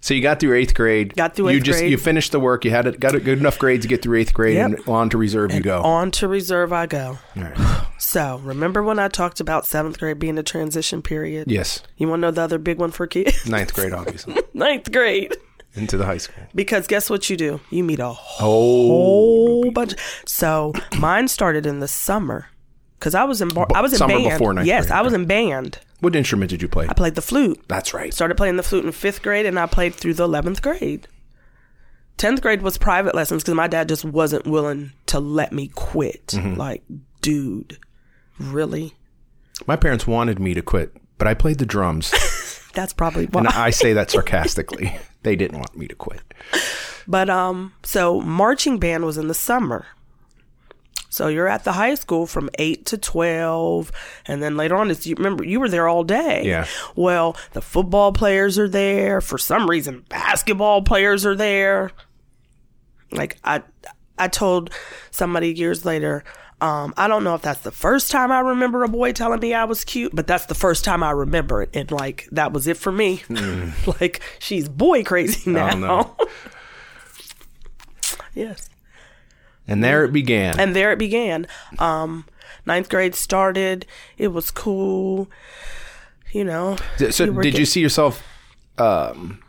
So 0.00 0.14
you 0.14 0.22
got 0.22 0.38
through 0.40 0.54
eighth 0.56 0.74
grade. 0.74 1.14
Got 1.16 1.34
through 1.34 1.50
You 1.50 1.56
eighth 1.56 1.64
just 1.64 1.78
grade. 1.80 1.90
you 1.90 1.96
finished 1.98 2.32
the 2.32 2.40
work. 2.40 2.64
You 2.64 2.70
had 2.70 2.86
it, 2.86 3.00
got 3.00 3.14
it 3.14 3.24
good 3.24 3.38
enough 3.38 3.58
grades 3.58 3.82
to 3.84 3.88
get 3.88 4.00
through 4.02 4.18
eighth 4.18 4.32
grade, 4.32 4.54
Yep. 4.56 4.66
and 4.66 4.88
on 4.88 5.10
to 5.10 5.18
reserve 5.18 5.52
you 5.52 5.60
go. 5.60 5.82
On 5.82 6.10
to 6.12 6.28
reserve 6.28 6.72
I 6.72 6.86
go. 6.86 7.18
All 7.36 7.42
right. 7.42 7.84
So, 8.00 8.40
remember 8.44 8.80
when 8.82 9.00
I 9.00 9.08
talked 9.08 9.40
about 9.40 9.66
seventh 9.66 9.98
grade 9.98 10.20
being 10.20 10.38
a 10.38 10.42
transition 10.44 11.02
period? 11.02 11.50
Yes, 11.50 11.82
You 11.96 12.06
want 12.08 12.20
to 12.20 12.28
know 12.28 12.30
the 12.30 12.42
other 12.42 12.56
big 12.58 12.78
one 12.78 12.92
for 12.92 13.08
kids? 13.08 13.44
ninth 13.50 13.74
grade, 13.74 13.92
obviously, 13.92 14.36
Ninth 14.54 14.92
grade. 14.92 15.36
into 15.74 15.96
the 15.96 16.06
high 16.06 16.18
school. 16.18 16.44
Because 16.54 16.86
guess 16.86 17.10
what 17.10 17.28
you 17.28 17.36
do? 17.36 17.60
You 17.70 17.82
meet 17.82 17.98
a 17.98 18.04
Oh, 18.06 18.12
whole 18.14 19.70
bunch. 19.72 19.94
So 20.26 20.72
mine 20.98 21.26
started 21.28 21.66
in 21.66 21.80
the 21.80 21.88
summer 21.88 22.46
because 22.98 23.14
I 23.14 23.24
was 23.24 23.40
in 23.40 23.48
bar- 23.48 23.68
I 23.74 23.80
was 23.80 23.92
in 23.92 23.98
summer 23.98 24.18
band. 24.18 24.30
before 24.30 24.52
ninth 24.54 24.66
yes, 24.66 24.86
grade, 24.86 24.98
I 24.98 25.02
was 25.02 25.12
in 25.12 25.24
band. 25.26 25.78
what 26.00 26.14
instrument 26.16 26.50
did 26.50 26.62
you 26.62 26.68
play? 26.68 26.86
I 26.88 26.92
played 26.94 27.14
the 27.14 27.22
flute. 27.22 27.60
That's 27.68 27.94
right. 27.94 28.12
Started 28.12 28.36
playing 28.36 28.56
the 28.56 28.62
flute 28.62 28.84
in 28.84 28.92
fifth 28.92 29.22
grade, 29.22 29.46
and 29.46 29.58
I 29.58 29.66
played 29.66 29.94
through 29.94 30.14
the 30.14 30.24
eleventh 30.24 30.62
grade. 30.62 31.06
Tenth 32.16 32.42
grade 32.42 32.62
was 32.62 32.78
private 32.78 33.14
lessons 33.14 33.42
because 33.44 33.54
my 33.54 33.68
dad 33.68 33.88
just 33.88 34.04
wasn't 34.04 34.46
willing 34.46 34.92
to 35.06 35.20
let 35.20 35.52
me 35.52 35.68
quit. 35.68 36.26
Mm-hmm. 36.28 36.54
Like, 36.58 36.82
dude, 37.22 37.78
really? 38.40 38.94
My 39.66 39.76
parents 39.76 40.06
wanted 40.06 40.40
me 40.40 40.52
to 40.54 40.62
quit, 40.62 40.96
but 41.16 41.28
I 41.28 41.34
played 41.34 41.58
the 41.58 41.66
drums, 41.66 42.12
That's 42.74 42.92
probably 42.92 43.26
why. 43.26 43.40
and 43.40 43.48
I 43.48 43.70
say 43.70 43.92
that 43.94 44.10
sarcastically. 44.10 44.96
They 45.22 45.34
didn't 45.36 45.58
want 45.58 45.76
me 45.76 45.88
to 45.88 45.94
quit. 45.96 46.20
But 47.08 47.28
um, 47.28 47.72
so 47.82 48.20
marching 48.20 48.78
band 48.78 49.04
was 49.04 49.18
in 49.18 49.26
the 49.28 49.34
summer. 49.34 49.86
So 51.10 51.28
you're 51.28 51.48
at 51.48 51.64
the 51.64 51.72
high 51.72 51.94
school 51.94 52.26
from 52.26 52.50
eight 52.58 52.86
to 52.86 52.98
twelve, 52.98 53.90
and 54.26 54.42
then 54.42 54.56
later 54.56 54.76
on, 54.76 54.90
it's 54.90 55.06
you 55.06 55.14
remember 55.16 55.44
you 55.44 55.58
were 55.60 55.68
there 55.68 55.88
all 55.88 56.04
day. 56.04 56.44
Yeah. 56.44 56.66
Well, 56.96 57.36
the 57.52 57.62
football 57.62 58.12
players 58.12 58.58
are 58.58 58.68
there 58.68 59.20
for 59.20 59.38
some 59.38 59.68
reason. 59.68 60.04
Basketball 60.08 60.82
players 60.82 61.24
are 61.24 61.34
there. 61.34 61.92
Like 63.10 63.38
I, 63.42 63.62
I 64.18 64.28
told 64.28 64.70
somebody 65.10 65.52
years 65.52 65.84
later. 65.84 66.24
Um, 66.60 66.92
I 66.96 67.06
don't 67.06 67.22
know 67.22 67.36
if 67.36 67.42
that's 67.42 67.60
the 67.60 67.70
first 67.70 68.10
time 68.10 68.32
I 68.32 68.40
remember 68.40 68.82
a 68.82 68.88
boy 68.88 69.12
telling 69.12 69.38
me 69.38 69.54
I 69.54 69.64
was 69.64 69.84
cute, 69.84 70.12
but 70.12 70.26
that's 70.26 70.46
the 70.46 70.56
first 70.56 70.84
time 70.84 71.04
I 71.04 71.12
remember 71.12 71.62
it, 71.62 71.70
and 71.72 71.88
like 71.92 72.28
that 72.32 72.52
was 72.52 72.66
it 72.66 72.76
for 72.76 72.90
me. 72.90 73.22
like 74.00 74.20
she's 74.40 74.68
boy 74.68 75.04
crazy 75.04 75.50
now. 75.50 75.70
No. 75.76 76.16
yes. 78.34 78.68
And 79.68 79.84
there 79.84 80.04
it 80.04 80.12
began. 80.12 80.58
And 80.58 80.74
there 80.74 80.90
it 80.92 80.98
began. 80.98 81.46
Um, 81.78 82.24
ninth 82.66 82.88
grade 82.88 83.14
started. 83.14 83.86
It 84.16 84.28
was 84.28 84.50
cool. 84.50 85.28
You 86.32 86.44
know. 86.44 86.76
so 87.10 87.26
did 87.26 87.42
get- 87.52 87.58
you 87.58 87.64
see 87.66 87.80
yourself? 87.80 88.22
Um, 88.78 89.40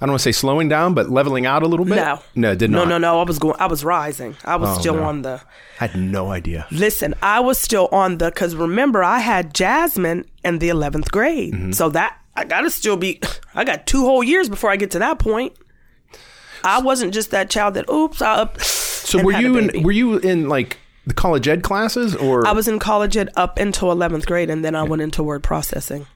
I 0.00 0.06
don't 0.06 0.10
want 0.10 0.20
to 0.20 0.22
say 0.22 0.32
slowing 0.32 0.68
down, 0.68 0.94
but 0.94 1.10
leveling 1.10 1.44
out 1.44 1.64
a 1.64 1.66
little 1.66 1.84
bit. 1.84 1.96
No. 1.96 2.20
no, 2.36 2.54
did 2.54 2.70
not. 2.70 2.84
No, 2.84 2.90
no, 2.90 2.98
no. 2.98 3.20
I 3.20 3.24
was 3.24 3.38
going. 3.40 3.56
I 3.58 3.66
was 3.66 3.84
rising. 3.84 4.36
I 4.44 4.54
was 4.56 4.76
Oh, 4.76 4.80
still 4.80 4.94
no. 4.96 5.02
on 5.04 5.22
the. 5.22 5.40
I 5.80 5.86
had 5.88 5.96
no 6.00 6.30
idea. 6.30 6.66
Listen, 6.70 7.14
I 7.20 7.40
was 7.40 7.58
still 7.58 7.88
on 7.90 8.18
the 8.18 8.26
because 8.26 8.54
remember 8.54 9.02
I 9.02 9.18
had 9.18 9.54
Jasmine 9.54 10.24
in 10.44 10.58
the 10.60 10.68
eleventh 10.68 11.10
grade, 11.10 11.52
Mm-hmm. 11.54 11.72
so 11.72 11.88
that 11.90 12.16
I 12.36 12.44
gotta 12.44 12.70
still 12.70 12.96
be. 12.96 13.20
I 13.56 13.64
got 13.64 13.86
two 13.88 14.02
whole 14.02 14.22
years 14.22 14.48
before 14.48 14.70
I 14.70 14.76
get 14.76 14.92
to 14.92 15.00
that 15.00 15.18
point. 15.18 15.54
I 16.62 16.80
wasn't 16.80 17.12
just 17.14 17.30
that 17.32 17.50
child 17.50 17.74
that 17.74 17.88
oops. 17.90 18.20
I 18.22 18.34
up. 18.34 18.58
So 19.08 19.22
were 19.22 19.32
you 19.32 19.56
in? 19.58 19.82
Were 19.82 19.92
you 19.92 20.18
in 20.18 20.48
like 20.48 20.78
the 21.06 21.14
college 21.14 21.48
ed 21.48 21.62
classes, 21.62 22.14
or 22.14 22.46
I 22.46 22.52
was 22.52 22.68
in 22.68 22.78
college 22.78 23.16
ed 23.16 23.30
up 23.36 23.58
until 23.58 23.90
eleventh 23.90 24.26
grade, 24.26 24.50
and 24.50 24.64
then 24.64 24.74
I 24.74 24.82
went 24.82 25.02
into 25.02 25.22
word 25.22 25.42
processing. 25.42 26.06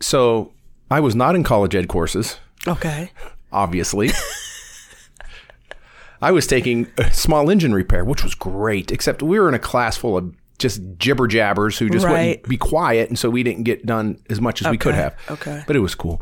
so? 0.00 0.52
I 0.90 1.00
was 1.00 1.14
not 1.14 1.34
in 1.34 1.44
college 1.44 1.74
ed 1.74 1.86
courses. 1.88 2.38
Okay. 2.66 3.10
obviously. 3.52 4.10
I 6.20 6.32
was 6.32 6.46
taking 6.46 6.88
a 6.98 7.12
small 7.12 7.48
engine 7.50 7.72
repair, 7.74 8.04
which 8.04 8.24
was 8.24 8.34
great, 8.34 8.90
except 8.90 9.22
we 9.22 9.38
were 9.38 9.48
in 9.48 9.54
a 9.54 9.58
class 9.58 9.96
full 9.96 10.16
of 10.16 10.34
just 10.58 10.80
jibber 10.98 11.28
jabbers 11.28 11.78
who 11.78 11.88
just 11.88 12.04
Right. 12.04 12.28
wouldn't 12.38 12.48
be 12.48 12.56
quiet, 12.56 13.08
and 13.08 13.18
so 13.18 13.30
we 13.30 13.42
didn't 13.44 13.62
get 13.62 13.86
done 13.86 14.18
as 14.28 14.40
much 14.40 14.60
as 14.62 14.68
we 14.68 14.78
could 14.78 14.94
have. 14.94 15.14
okay. 15.30 15.62
but 15.66 15.76
it 15.76 15.80
was 15.80 15.94
cool. 15.94 16.20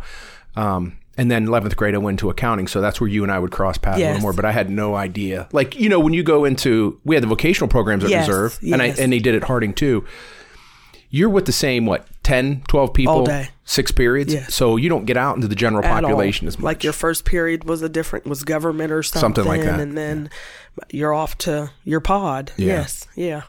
Um, 0.57 0.99
And 1.19 1.31
then 1.31 1.47
11th 1.47 1.77
grade, 1.77 1.95
I 1.95 1.99
went 1.99 2.19
to 2.19 2.29
accounting. 2.31 2.67
So 2.67 2.81
that's 2.81 3.01
where 3.01 3.09
you 3.09 3.23
and 3.23 3.33
I 3.33 3.39
would 3.39 3.51
cross 3.51 3.79
paths 3.79 3.99
a 4.01 4.07
little 4.07 4.21
more. 4.21 4.33
But 4.35 4.45
I 4.45 4.53
had 4.53 4.69
no 4.69 4.95
idea. 4.95 5.49
Like, 5.53 5.75
you 5.79 5.89
know, 5.89 5.99
when 5.99 6.13
you 6.13 6.23
go 6.23 6.45
into, 6.45 7.01
we 7.05 7.17
had 7.17 7.23
the 7.23 7.29
vocational 7.29 7.69
programs 7.69 8.05
at 8.05 8.11
Yes, 8.11 8.29
Reserve, 8.29 8.59
and, 8.63 8.83
I, 8.83 8.87
and 8.99 9.13
they 9.13 9.19
did 9.19 9.35
at 9.35 9.45
Harding 9.45 9.73
too. 9.73 10.05
You're 11.09 11.31
with 11.31 11.47
the 11.47 11.53
same, 11.53 11.87
what, 11.87 12.07
10, 12.25 12.63
12 12.69 12.93
people? 12.93 13.15
All 13.15 13.25
day. 13.25 13.49
Six 13.65 13.91
periods? 13.93 14.35
Yes. 14.35 14.55
So 14.55 14.77
you 14.77 14.89
don't 14.89 15.07
get 15.07 15.17
out 15.17 15.37
into 15.37 15.49
the 15.49 15.55
general 15.55 15.85
at 15.85 15.91
all. 16.05 16.11
population 16.11 16.47
as 16.49 16.59
much. 16.59 16.65
Like 16.65 16.85
your 16.85 16.93
first 16.93 17.25
period 17.25 17.65
was 17.65 17.81
a 17.81 17.89
different 17.89 18.27
was 18.27 18.43
government 18.45 18.93
or 18.93 19.03
something, 19.03 19.21
Something 19.21 19.45
like 19.45 19.63
that. 19.63 19.81
and 19.81 19.97
then 19.97 20.31
you're 20.91 21.15
off 21.15 21.39
to 21.39 21.71
your 21.85 22.01
pod. 22.01 22.53
Yeah. 22.57 22.67
Yes, 22.67 23.07
yeah. 23.15 23.43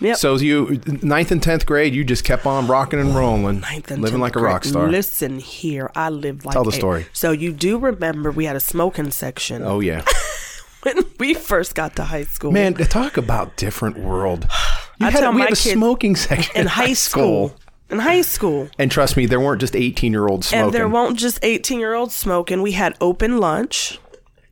Yep. 0.00 0.16
So 0.16 0.36
you, 0.36 0.80
ninth 1.02 1.30
and 1.30 1.40
10th 1.40 1.66
grade, 1.66 1.94
you 1.94 2.04
just 2.04 2.24
kept 2.24 2.46
on 2.46 2.66
rocking 2.66 2.98
and 3.00 3.14
rolling, 3.14 3.60
Ninth 3.60 3.90
and 3.90 4.02
living 4.02 4.20
like 4.20 4.36
a 4.36 4.40
rock 4.40 4.64
star. 4.64 4.88
Listen 4.88 5.38
here, 5.38 5.90
I 5.94 6.10
lived 6.10 6.44
like 6.44 6.52
Tell 6.52 6.64
the 6.64 6.70
a- 6.70 6.72
story. 6.72 7.06
So 7.12 7.30
you 7.30 7.52
do 7.52 7.78
remember 7.78 8.30
we 8.30 8.44
had 8.44 8.56
a 8.56 8.60
smoking 8.60 9.10
section 9.10 9.62
Oh, 9.62 9.80
yeah. 9.80 10.04
when 10.82 10.98
we 11.18 11.34
first 11.34 11.74
got 11.74 11.96
to 11.96 12.04
high 12.04 12.24
school. 12.24 12.50
Man, 12.52 12.74
talk 12.74 13.16
about 13.16 13.56
different 13.56 13.98
world. 13.98 14.46
You 14.96 15.08
I 15.08 15.10
had, 15.10 15.20
tell 15.20 15.32
we 15.32 15.38
my 15.38 15.44
had 15.46 15.52
a 15.54 15.56
smoking 15.56 16.14
section 16.14 16.56
in 16.56 16.68
high 16.68 16.92
school. 16.92 17.52
In 17.90 17.98
high 17.98 18.20
school. 18.22 18.68
And 18.78 18.92
trust 18.92 19.16
me, 19.16 19.26
there 19.26 19.40
weren't 19.40 19.60
just 19.60 19.74
18 19.74 20.12
year 20.12 20.28
olds 20.28 20.46
smoking. 20.46 20.66
And 20.66 20.72
there 20.72 20.88
weren't 20.88 21.18
just 21.18 21.40
18 21.42 21.80
year 21.80 21.94
olds 21.94 22.14
smoking. 22.14 22.62
We 22.62 22.72
had 22.72 22.94
open 23.00 23.38
lunch 23.38 23.98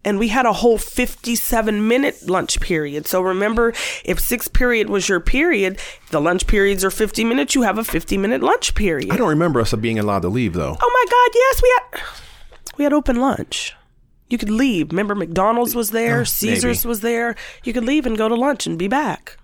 and 0.04 0.18
we 0.18 0.28
had 0.28 0.46
a 0.46 0.52
whole 0.52 0.78
57 0.78 1.86
minute 1.88 2.28
lunch 2.28 2.60
period. 2.60 3.06
So 3.06 3.20
remember, 3.20 3.72
if 4.04 4.18
sixth 4.20 4.52
period 4.52 4.88
was 4.90 5.08
your 5.08 5.20
period, 5.20 5.78
the 6.10 6.20
lunch 6.20 6.46
periods 6.46 6.84
are 6.84 6.90
50 6.90 7.24
minutes, 7.24 7.54
you 7.54 7.62
have 7.62 7.78
a 7.78 7.84
50 7.84 8.18
minute 8.18 8.42
lunch 8.42 8.74
period. 8.74 9.12
I 9.12 9.16
don't 9.16 9.28
remember 9.28 9.60
us 9.60 9.72
being 9.74 9.98
allowed 9.98 10.22
to 10.22 10.28
leave, 10.28 10.54
though. 10.54 10.76
Oh 10.80 10.90
my 11.06 11.10
God, 11.10 11.30
yes, 11.34 11.62
we 11.62 11.74
had 11.76 12.76
we 12.78 12.84
had 12.84 12.92
open 12.92 13.16
lunch. 13.16 13.74
You 14.28 14.38
could 14.38 14.50
leave. 14.50 14.90
Remember, 14.92 15.14
McDonald's 15.14 15.74
was 15.74 15.90
there, 15.90 16.20
oh, 16.20 16.24
Caesars 16.24 16.84
maybe. 16.84 16.88
was 16.88 17.00
there. 17.02 17.36
You 17.64 17.72
could 17.74 17.84
leave 17.84 18.06
and 18.06 18.16
go 18.16 18.28
to 18.28 18.34
lunch 18.34 18.66
and 18.66 18.78
be 18.78 18.88
back. 18.88 19.36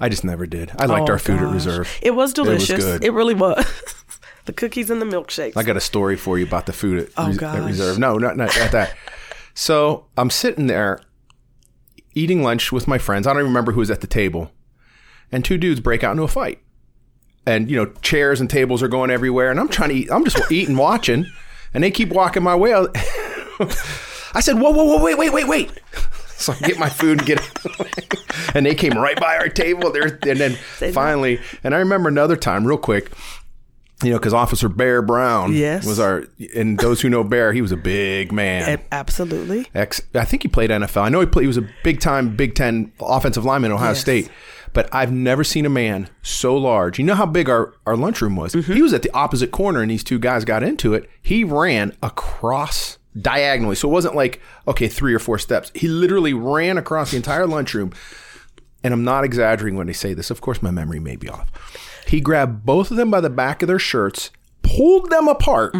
I 0.00 0.08
just 0.08 0.24
never 0.24 0.46
did. 0.46 0.72
I 0.78 0.86
liked 0.86 1.08
Oh, 1.08 1.12
our 1.12 1.18
food 1.18 1.40
at. 1.40 1.52
Reserve. 1.52 1.88
It 2.02 2.10
was 2.10 2.32
delicious. 2.34 2.84
good. 2.84 3.04
It 3.04 3.12
really 3.12 3.34
was. 3.34 3.64
the 4.46 4.52
cookies 4.52 4.90
and 4.90 5.00
the 5.00 5.06
milkshakes. 5.06 5.56
I 5.56 5.62
got 5.62 5.76
a 5.76 5.80
story 5.80 6.16
for 6.16 6.38
you 6.38 6.44
about 6.44 6.66
the 6.66 6.72
food 6.72 7.04
at, 7.04 7.08
Oh, 7.16 7.28
Res- 7.28 7.42
at. 7.42 7.64
Reserve. 7.64 7.98
No, 7.98 8.18
not, 8.18 8.36
not, 8.36 8.54
not 8.58 8.72
that. 8.72 8.94
So 9.54 10.06
I'm 10.16 10.30
sitting 10.30 10.66
there 10.66 11.00
eating 12.14 12.42
lunch 12.42 12.72
with 12.72 12.88
my 12.88 12.98
friends. 12.98 13.26
I 13.26 13.32
don't 13.32 13.40
even 13.40 13.50
remember 13.50 13.72
who 13.72 13.80
was 13.80 13.90
at 13.90 14.00
the 14.00 14.06
table. 14.06 14.50
And 15.32 15.44
two 15.44 15.58
dudes 15.58 15.80
break 15.80 16.02
out 16.02 16.12
into 16.12 16.22
a 16.22 16.28
fight. 16.28 16.60
And, 17.46 17.70
you 17.70 17.76
know, 17.76 17.92
chairs 18.02 18.40
and 18.40 18.50
tables 18.50 18.82
are 18.82 18.88
going 18.88 19.10
everywhere. 19.10 19.50
And 19.50 19.60
I'm 19.60 19.68
trying 19.68 19.90
to 19.90 19.94
eat. 19.94 20.10
I'm 20.10 20.24
just 20.24 20.50
eating, 20.52 20.76
watching. 20.76 21.26
And 21.72 21.84
they 21.84 21.90
keep 21.90 22.08
walking 22.10 22.42
my 22.42 22.54
way. 22.54 22.72
I 24.32 24.40
said, 24.40 24.58
whoa, 24.58 24.70
whoa, 24.70 24.84
whoa, 24.84 25.02
wait, 25.02 25.18
wait, 25.18 25.32
wait, 25.32 25.48
wait. 25.48 25.70
So 26.40 26.54
I 26.54 26.58
get 26.66 26.78
my 26.78 26.88
food 26.88 27.18
and 27.18 27.26
get 27.26 27.38
and 28.54 28.64
they 28.64 28.74
came 28.74 28.92
right 28.92 29.20
by 29.20 29.36
our 29.36 29.50
table 29.50 29.92
there. 29.92 30.18
And 30.26 30.40
then 30.40 30.54
finally, 30.92 31.38
and 31.62 31.74
I 31.74 31.78
remember 31.78 32.08
another 32.08 32.34
time, 32.34 32.66
real 32.66 32.78
quick, 32.78 33.12
you 34.02 34.10
know, 34.10 34.18
because 34.18 34.32
Officer 34.32 34.68
Bear 34.68 35.02
Brown 35.02 35.52
Yes. 35.52 35.84
was 35.86 35.98
our, 36.00 36.24
and 36.54 36.78
those 36.78 37.00
who 37.00 37.08
know 37.10 37.22
Bear, 37.24 37.52
he 37.52 37.60
was 37.62 37.72
a 37.72 37.76
big 37.76 38.32
man. 38.32 38.80
Absolutely. 38.90 39.66
Ex, 39.74 40.00
I 40.14 40.24
think 40.24 40.42
he 40.42 40.48
played 40.48 40.70
NFL. 40.70 41.02
I 41.02 41.08
know 41.08 41.20
he 41.20 41.26
played. 41.26 41.42
He 41.42 41.48
was 41.48 41.56
a 41.58 41.68
big 41.84 42.00
time 42.00 42.34
Big 42.36 42.54
Ten 42.54 42.92
offensive 43.00 43.44
lineman 43.44 43.70
at 43.72 43.74
Ohio 43.74 43.90
Yes. 43.90 44.00
State. 44.00 44.30
But 44.72 44.88
I've 44.94 45.10
never 45.12 45.42
seen 45.42 45.66
a 45.66 45.68
man 45.70 46.08
so 46.22 46.56
large. 46.56 46.98
You 46.98 47.04
know 47.04 47.16
how 47.16 47.26
big 47.26 47.48
our, 47.50 47.74
our 47.86 47.96
lunchroom 47.96 48.36
was? 48.36 48.54
Mm-hmm. 48.54 48.72
He 48.72 48.82
was 48.82 48.92
at 48.92 49.02
the 49.02 49.10
opposite 49.10 49.50
corner, 49.50 49.82
and 49.82 49.90
these 49.90 50.04
two 50.04 50.18
guys 50.20 50.44
got 50.44 50.62
into 50.62 50.94
it. 50.94 51.10
He 51.20 51.42
ran 51.42 51.92
across 52.02 52.96
diagonally, 53.20 53.74
so 53.74 53.88
it 53.88 53.92
wasn't 53.92 54.14
like 54.14 54.40
okay, 54.68 54.86
three 54.86 55.12
or 55.12 55.18
four 55.18 55.38
steps. 55.38 55.72
He 55.74 55.88
literally 55.88 56.32
ran 56.34 56.78
across 56.78 57.10
the 57.10 57.16
entire 57.16 57.46
lunchroom. 57.48 57.92
And 58.82 58.94
I'm 58.94 59.04
not 59.04 59.24
exaggerating 59.24 59.76
when 59.76 59.88
I 59.90 59.92
say 59.92 60.14
this. 60.14 60.30
Of 60.30 60.40
course, 60.40 60.62
my 60.62 60.70
memory 60.70 61.00
may 61.00 61.16
be 61.16 61.28
off. 61.28 61.50
He 62.10 62.20
grabbed 62.20 62.66
both 62.66 62.90
of 62.90 62.96
them 62.96 63.10
by 63.10 63.20
the 63.20 63.30
back 63.30 63.62
of 63.62 63.68
their 63.68 63.78
shirts, 63.78 64.30
pulled 64.62 65.10
them 65.10 65.28
apart, 65.28 65.74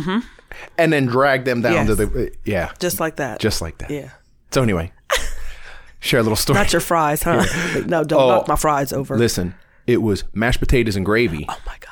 and 0.78 0.92
then 0.92 1.06
dragged 1.06 1.44
them 1.46 1.60
down 1.60 1.86
to 1.86 1.94
Mm-hmm. 1.96 2.14
The 2.14 2.32
yeah, 2.44 2.72
Just 2.78 3.00
like 3.00 3.16
that. 3.16 3.40
just 3.40 3.60
like 3.60 3.78
that. 3.78 3.90
yeah. 3.90 4.10
So 4.52 4.62
anyway, 4.62 4.92
share 6.00 6.20
a 6.20 6.22
little 6.22 6.36
story. 6.36 6.58
Not 6.58 6.72
your 6.72 6.80
fries, 6.80 7.22
huh? 7.22 7.44
no, 7.86 8.04
don't 8.04 8.20
Oh. 8.22 8.28
knock 8.28 8.48
my 8.48 8.56
fries 8.56 8.92
over. 8.92 9.16
Listen, 9.18 9.54
it 9.86 9.98
was 10.02 10.24
mashed 10.32 10.60
potatoes 10.60 10.96
and 10.96 11.04
gravy. 11.04 11.44
oh 11.48 11.58
my 11.66 11.76
God. 11.80 11.86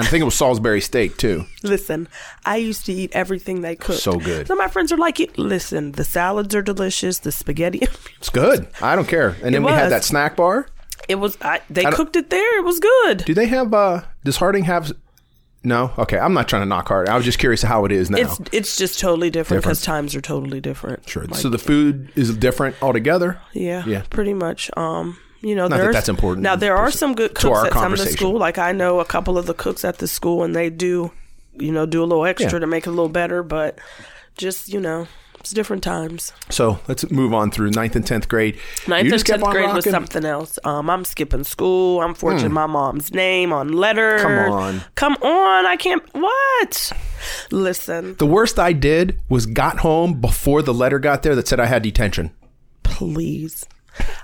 I 0.00 0.04
think 0.04 0.22
it 0.22 0.24
was 0.24 0.36
Salisbury 0.36 0.80
steak 0.80 1.16
too. 1.16 1.44
Listen, 1.64 2.06
I 2.44 2.56
used 2.56 2.86
to 2.86 2.92
eat 2.92 3.10
everything 3.14 3.62
they 3.62 3.74
cooked. 3.74 3.98
So 3.98 4.12
good. 4.18 4.46
So 4.46 4.54
my 4.54 4.68
friends 4.68 4.92
are 4.92 4.96
like, 4.96 5.18
listen, 5.36 5.92
the 5.92 6.04
salads 6.04 6.54
are 6.54 6.62
delicious. 6.62 7.18
The 7.18 7.32
spaghetti, 7.32 7.80
It's 8.18 8.28
good. 8.28 8.68
I 8.80 8.94
don't 8.94 9.08
care. 9.08 9.36
And 9.42 9.52
then 9.54 9.64
we 9.64 9.72
had 9.72 9.90
that 9.90 10.04
snack 10.04 10.36
bar. 10.36 10.68
It 11.08 11.16
was. 11.16 11.36
I, 11.42 11.60
they 11.70 11.82
don't- 11.82 11.94
cooked 11.94 12.16
it 12.16 12.30
there. 12.30 12.58
It 12.58 12.64
was 12.64 12.78
good. 12.80 13.24
Do 13.24 13.34
they 13.34 13.46
have? 13.46 13.72
uh 13.74 14.02
Does 14.24 14.36
Harding 14.36 14.64
have? 14.64 14.92
No. 15.64 15.90
Okay, 15.98 16.18
I'm 16.18 16.34
not 16.34 16.48
trying 16.48 16.62
to 16.62 16.66
knock 16.66 16.88
Harding. 16.88 17.12
I 17.12 17.16
was 17.16 17.24
just 17.24 17.38
curious 17.38 17.62
how 17.62 17.84
it 17.84 17.92
is 17.92 18.10
now. 18.10 18.18
It's 18.18 18.38
it's 18.52 18.76
just 18.76 18.98
totally 19.00 19.28
different 19.28 19.58
Different. 19.62 19.78
because 19.78 19.82
times 19.82 20.14
are 20.14 20.20
totally 20.20 20.60
different. 20.60 21.08
sure. 21.08 21.24
Like, 21.24 21.40
so 21.40 21.48
the 21.48 21.58
food 21.58 22.10
is 22.14 22.34
different 22.36 22.76
altogether. 22.82 23.40
yeah, 23.52 23.84
Yeah. 23.86 24.02
pretty 24.08 24.34
much. 24.34 24.70
Um, 24.76 25.18
you 25.40 25.54
know, 25.54 25.68
Not 25.68 25.78
that 25.78 25.92
that's 25.92 26.08
important 26.08 26.42
Now 26.42 26.56
there 26.56 26.76
are 26.76 26.90
some 26.90 27.14
good 27.14 27.34
cooks 27.34 27.66
at 27.66 27.72
some 27.72 27.92
of 27.92 27.98
the 27.98 28.06
school. 28.06 28.38
Like 28.38 28.58
I 28.58 28.72
know 28.72 28.98
a 29.00 29.04
couple 29.04 29.36
of 29.38 29.46
the 29.46 29.54
cooks 29.54 29.84
at 29.84 29.98
the 29.98 30.08
school, 30.08 30.42
and 30.44 30.54
they 30.54 30.70
do, 30.70 31.10
you 31.58 31.72
know, 31.72 31.86
do 31.86 32.02
a 32.02 32.06
little 32.06 32.24
extra 32.24 32.52
Yeah. 32.54 32.58
to 32.60 32.66
make 32.66 32.86
it 32.86 32.90
a 32.90 32.92
little 32.92 33.08
better. 33.08 33.42
But 33.42 33.78
just 34.36 34.68
you 34.68 34.80
know, 34.80 35.06
different 35.50 35.82
times. 35.82 36.32
So 36.50 36.78
let's 36.88 37.10
move 37.10 37.32
on 37.34 37.50
through 37.50 37.70
ninth 37.70 37.96
and 37.96 38.06
tenth 38.06 38.28
grade. 38.28 38.58
Ninth 38.86 39.06
You 39.06 39.12
and 39.14 39.24
tenth 39.24 39.42
grade 39.44 39.72
was 39.74 39.84
something 39.84 40.24
else. 40.24 40.58
Um, 40.64 40.88
I'm 40.90 41.04
skipping 41.04 41.44
school. 41.44 42.00
I'm 42.00 42.14
forging 42.14 42.52
my 42.52 42.66
mom's 42.66 43.12
name 43.12 43.52
on 43.52 43.72
letters. 43.72 44.22
Hmm. 44.22 44.26
Come 44.28 44.52
on. 44.52 44.82
come 44.94 45.12
on! 45.22 45.66
I 45.66 45.76
can't. 45.76 46.02
What? 46.14 46.92
Listen, 47.50 48.14
The 48.16 48.26
worst 48.26 48.58
I 48.58 48.72
did 48.72 49.20
was 49.28 49.46
got 49.46 49.78
home 49.78 50.20
before 50.20 50.62
the 50.62 50.74
letter 50.74 50.98
got 50.98 51.22
there 51.22 51.34
that 51.34 51.48
said 51.48 51.60
I 51.60 51.66
had 51.66 51.82
detention. 51.82 52.30
please. 52.82 53.64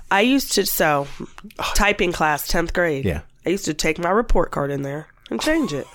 I 0.09 0.21
used 0.21 0.53
to 0.53 0.65
so 0.65 1.07
typing 1.75 2.11
class 2.13 2.47
tenth 2.47 2.71
grade. 2.73 3.03
Yeah. 3.05 3.21
I 3.45 3.49
used 3.49 3.65
to 3.65 3.73
take 3.73 3.99
my 3.99 4.09
report 4.09 4.51
card 4.51 4.71
in 4.71 4.83
there 4.83 5.07
and 5.29 5.41
change 5.41 5.73
it. 5.73 5.85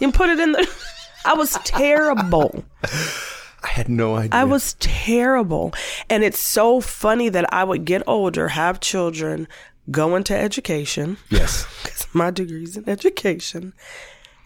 and 0.00 0.12
put 0.12 0.28
it 0.28 0.38
in 0.38 0.52
the. 0.52 0.68
I 1.24 1.34
was 1.34 1.52
terrible. 1.64 2.62
I 3.62 3.68
had 3.68 3.88
no 3.88 4.16
idea. 4.16 4.30
I 4.38 4.44
was 4.44 4.74
terrible. 4.80 5.72
And 6.10 6.22
it's 6.24 6.38
so 6.38 6.80
funny 6.80 7.28
that 7.30 7.52
I 7.52 7.64
would 7.64 7.84
get 7.84 8.02
older, 8.06 8.48
have 8.48 8.80
children, 8.80 9.48
go 9.90 10.14
into 10.16 10.36
education. 10.36 11.16
yes. 11.30 11.64
'cause 11.84 12.06
my 12.12 12.30
degree's 12.30 12.76
in 12.76 12.88
education. 12.88 13.72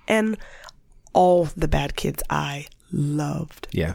And 0.08 0.36
all 1.12 1.48
the 1.56 1.68
bad 1.68 1.96
kids 1.96 2.22
I 2.30 2.66
loved. 2.92 3.68
Yeah. 3.72 3.94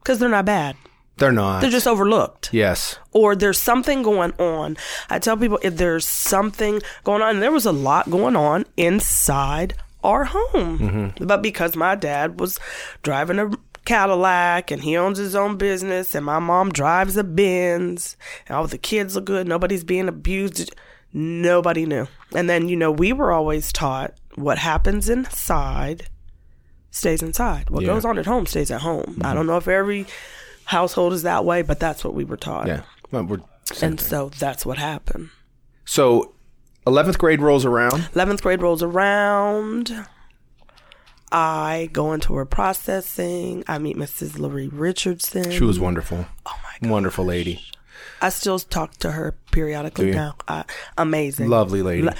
Because 0.00 0.18
they're 0.18 0.28
not 0.28 0.44
bad. 0.46 0.76
They're 1.16 1.32
not. 1.32 1.60
They're 1.60 1.70
just 1.70 1.88
overlooked. 1.88 2.50
yes. 2.52 2.96
Or 3.12 3.34
there's 3.34 3.60
something 3.60 4.02
going 4.04 4.32
on. 4.38 4.76
I 5.10 5.18
tell 5.18 5.36
people 5.36 5.58
if 5.62 5.76
there's 5.76 6.06
something 6.06 6.80
going 7.02 7.22
on, 7.22 7.30
and 7.34 7.42
there 7.42 7.50
was 7.50 7.66
a 7.66 7.72
lot 7.72 8.08
going 8.08 8.36
on 8.36 8.64
inside 8.76 9.74
our 10.04 10.24
home. 10.24 10.78
Mm-hmm. 10.78 11.24
But 11.26 11.42
because 11.42 11.74
my 11.74 11.96
dad 11.96 12.38
was 12.38 12.60
driving 13.02 13.40
a 13.40 13.50
Cadillac 13.88 14.70
and 14.70 14.82
he 14.82 14.96
owns 14.98 15.16
his 15.18 15.34
own 15.34 15.56
business, 15.56 16.14
and 16.14 16.24
my 16.26 16.38
mom 16.38 16.70
drives 16.70 17.16
a 17.16 17.24
Benz, 17.24 18.16
and 18.46 18.54
all 18.56 18.66
the 18.66 18.76
kids 18.76 19.16
are 19.16 19.22
good, 19.22 19.48
nobody's 19.48 19.82
being 19.82 20.08
abused, 20.08 20.74
nobody 21.14 21.86
knew. 21.86 22.06
And 22.34 22.50
then, 22.50 22.68
you 22.68 22.76
know, 22.76 22.92
we 22.92 23.14
were 23.14 23.32
always 23.32 23.72
taught 23.72 24.12
what 24.34 24.58
happens 24.58 25.08
inside 25.08 26.08
stays 26.90 27.22
inside. 27.22 27.70
What 27.70 27.82
Yeah. 27.82 27.88
Mm-hmm. 27.88 27.96
goes 27.96 28.04
on 28.04 28.18
at 28.18 28.26
home 28.26 28.44
stays 28.46 28.70
at 28.70 28.80
home. 28.82 29.18
I 29.22 29.32
don't 29.32 29.46
know 29.46 29.56
if 29.56 29.68
every 29.68 30.06
household 30.64 31.12
is 31.14 31.22
that 31.22 31.44
way, 31.44 31.62
but 31.62 31.80
that's 31.80 32.04
what 32.04 32.12
we 32.14 32.24
were 32.24 32.36
taught. 32.36 32.66
Yeah. 32.66 32.82
Well, 33.10 33.24
we're, 33.24 33.40
And 33.80 33.98
so 34.00 34.30
that's 34.38 34.66
what 34.66 34.76
happened. 34.78 35.30
so, 35.86 36.34
eleventh 36.86 37.18
grade 37.18 37.40
rolls 37.40 37.64
around. 37.64 38.02
11th 38.14 38.42
grade 38.42 38.60
rolls 38.62 38.82
around. 38.82 40.06
I 41.30 41.90
go 41.92 42.12
into 42.12 42.32
word 42.32 42.50
processing. 42.50 43.64
I 43.68 43.78
meet 43.78 43.96
Mrs. 43.96 44.38
Laurie 44.38 44.68
Richardson. 44.68 45.50
She 45.50 45.64
was 45.64 45.78
wonderful. 45.78 46.26
oh 46.46 46.54
my 46.62 46.70
God. 46.80 46.90
Wonderful 46.90 47.24
lady. 47.24 47.62
I 48.20 48.30
still 48.30 48.58
talk 48.58 48.96
to 48.98 49.12
her 49.12 49.36
periodically 49.52 50.10
now. 50.12 50.34
I, 50.46 50.64
amazing. 50.96 51.48
Lovely 51.48 51.82
lady. 51.82 52.02
Lo- 52.02 52.12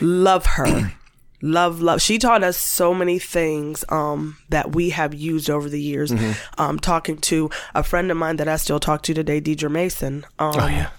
love 0.00 0.46
her. 0.46 0.92
love, 1.42 1.80
love. 1.80 2.00
She 2.02 2.18
taught 2.18 2.42
us 2.42 2.56
so 2.56 2.94
many 2.94 3.18
things 3.18 3.84
um, 3.90 4.38
that 4.48 4.74
we 4.74 4.90
have 4.90 5.14
used 5.14 5.50
over 5.50 5.68
the 5.68 5.80
years. 5.80 6.10
Mm-hmm. 6.10 6.60
Um, 6.60 6.78
talking 6.78 7.18
to 7.18 7.50
a 7.74 7.82
friend 7.82 8.10
of 8.10 8.16
mine 8.16 8.36
that 8.36 8.48
I 8.48 8.56
still 8.56 8.80
talk 8.80 9.02
to 9.02 9.14
today, 9.14 9.40
Deidre 9.40 9.70
Mason. 9.70 10.26
Um, 10.38 10.54
oh 10.56 10.66
yeah. 10.66 10.90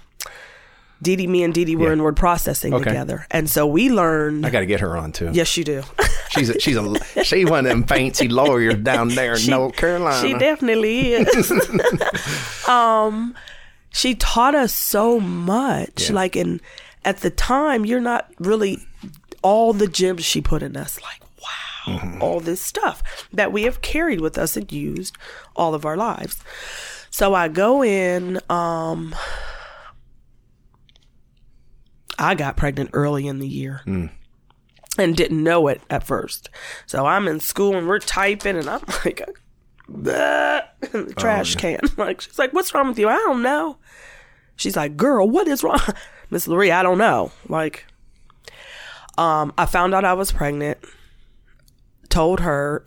Dee 1.06 1.16
Dee, 1.16 1.28
me 1.28 1.44
and 1.44 1.54
Dee 1.54 1.64
Dee 1.64 1.76
were 1.78 1.88
Yeah. 1.88 1.94
in 1.94 2.04
word 2.04 2.18
processing 2.18 2.74
Okay. 2.74 2.84
together, 2.84 3.26
and 3.32 3.50
so 3.50 3.66
we 3.66 3.90
learned. 3.90 4.46
I 4.46 4.50
got 4.50 4.60
to 4.60 4.66
get 4.66 4.82
her 4.82 4.98
on 4.98 5.12
too. 5.14 5.30
yes, 5.32 5.56
you 5.56 5.64
do. 5.64 5.84
She's 6.32 6.50
a, 6.50 6.60
she's 6.60 6.76
a 6.76 7.24
she's 7.24 7.50
one 7.50 7.60
of 7.60 7.70
them 7.70 7.84
fancy 7.86 8.28
lawyers 8.28 8.76
down 8.76 9.08
there 9.10 9.36
in 9.40 9.46
North 9.48 9.78
Carolina. 9.78 10.20
She 10.28 10.34
definitely 10.34 11.14
is. 11.14 11.50
um, 12.68 13.34
she 13.92 14.16
taught 14.16 14.54
us 14.56 14.74
so 14.76 15.20
much. 15.22 16.10
Yeah. 16.10 16.16
Like, 16.16 16.36
in 16.36 16.60
at 17.06 17.18
the 17.22 17.30
time, 17.30 17.86
you're 17.86 18.02
not 18.02 18.30
really 18.40 18.80
all 19.44 19.72
the 19.72 19.88
gems 19.88 20.26
she 20.26 20.42
put 20.42 20.62
in 20.62 20.76
us. 20.76 21.00
Like, 21.02 21.22
wow, 21.42 21.96
Mm-hmm. 21.96 22.22
all 22.22 22.40
this 22.42 22.60
stuff 22.60 23.02
that 23.32 23.54
we 23.54 23.64
have 23.64 23.82
carried 23.82 24.20
with 24.20 24.38
us 24.38 24.58
and 24.58 24.70
used 24.72 25.16
all 25.56 25.74
of 25.76 25.86
our 25.86 25.96
lives. 25.96 26.36
So 27.12 27.34
I 27.34 27.48
go 27.48 27.82
in. 27.84 28.40
Um, 28.50 29.16
I 32.18 32.36
got 32.36 32.58
pregnant 32.58 32.92
early 32.94 33.28
in 33.28 33.40
the 33.40 33.48
year 33.48 33.82
Mm. 33.86 34.10
and 34.98 35.16
didn't 35.18 35.44
know 35.44 35.68
it 35.68 35.82
at 35.90 36.04
first. 36.04 36.50
So 36.86 37.06
I'm 37.06 37.28
in 37.28 37.40
school 37.40 37.76
and 37.76 37.88
we're 37.88 38.00
typing, 38.00 38.58
and 38.58 38.70
I'm 38.70 38.82
like, 39.06 39.22
the 39.88 40.64
trash 41.18 41.56
can. 41.56 41.80
Like 41.98 42.22
she's 42.22 42.40
like, 42.40 42.54
"What's 42.54 42.74
wrong 42.74 42.88
with 42.88 43.00
you?" 43.00 43.08
I 43.10 43.16
don't 43.18 43.42
know. 43.42 43.78
She's 44.56 44.76
like, 44.76 44.96
"Girl, 44.98 45.30
what 45.30 45.48
is 45.48 45.64
wrong?" 45.64 45.80
Miss 46.30 46.48
Laurie, 46.48 46.72
I 46.72 46.82
don't 46.84 46.98
know. 46.98 47.32
Like, 47.50 47.86
um, 49.18 49.54
I 49.58 49.66
found 49.66 49.94
out 49.94 50.04
I 50.06 50.14
was 50.14 50.32
pregnant. 50.32 50.80
Told 52.10 52.40
her. 52.42 52.84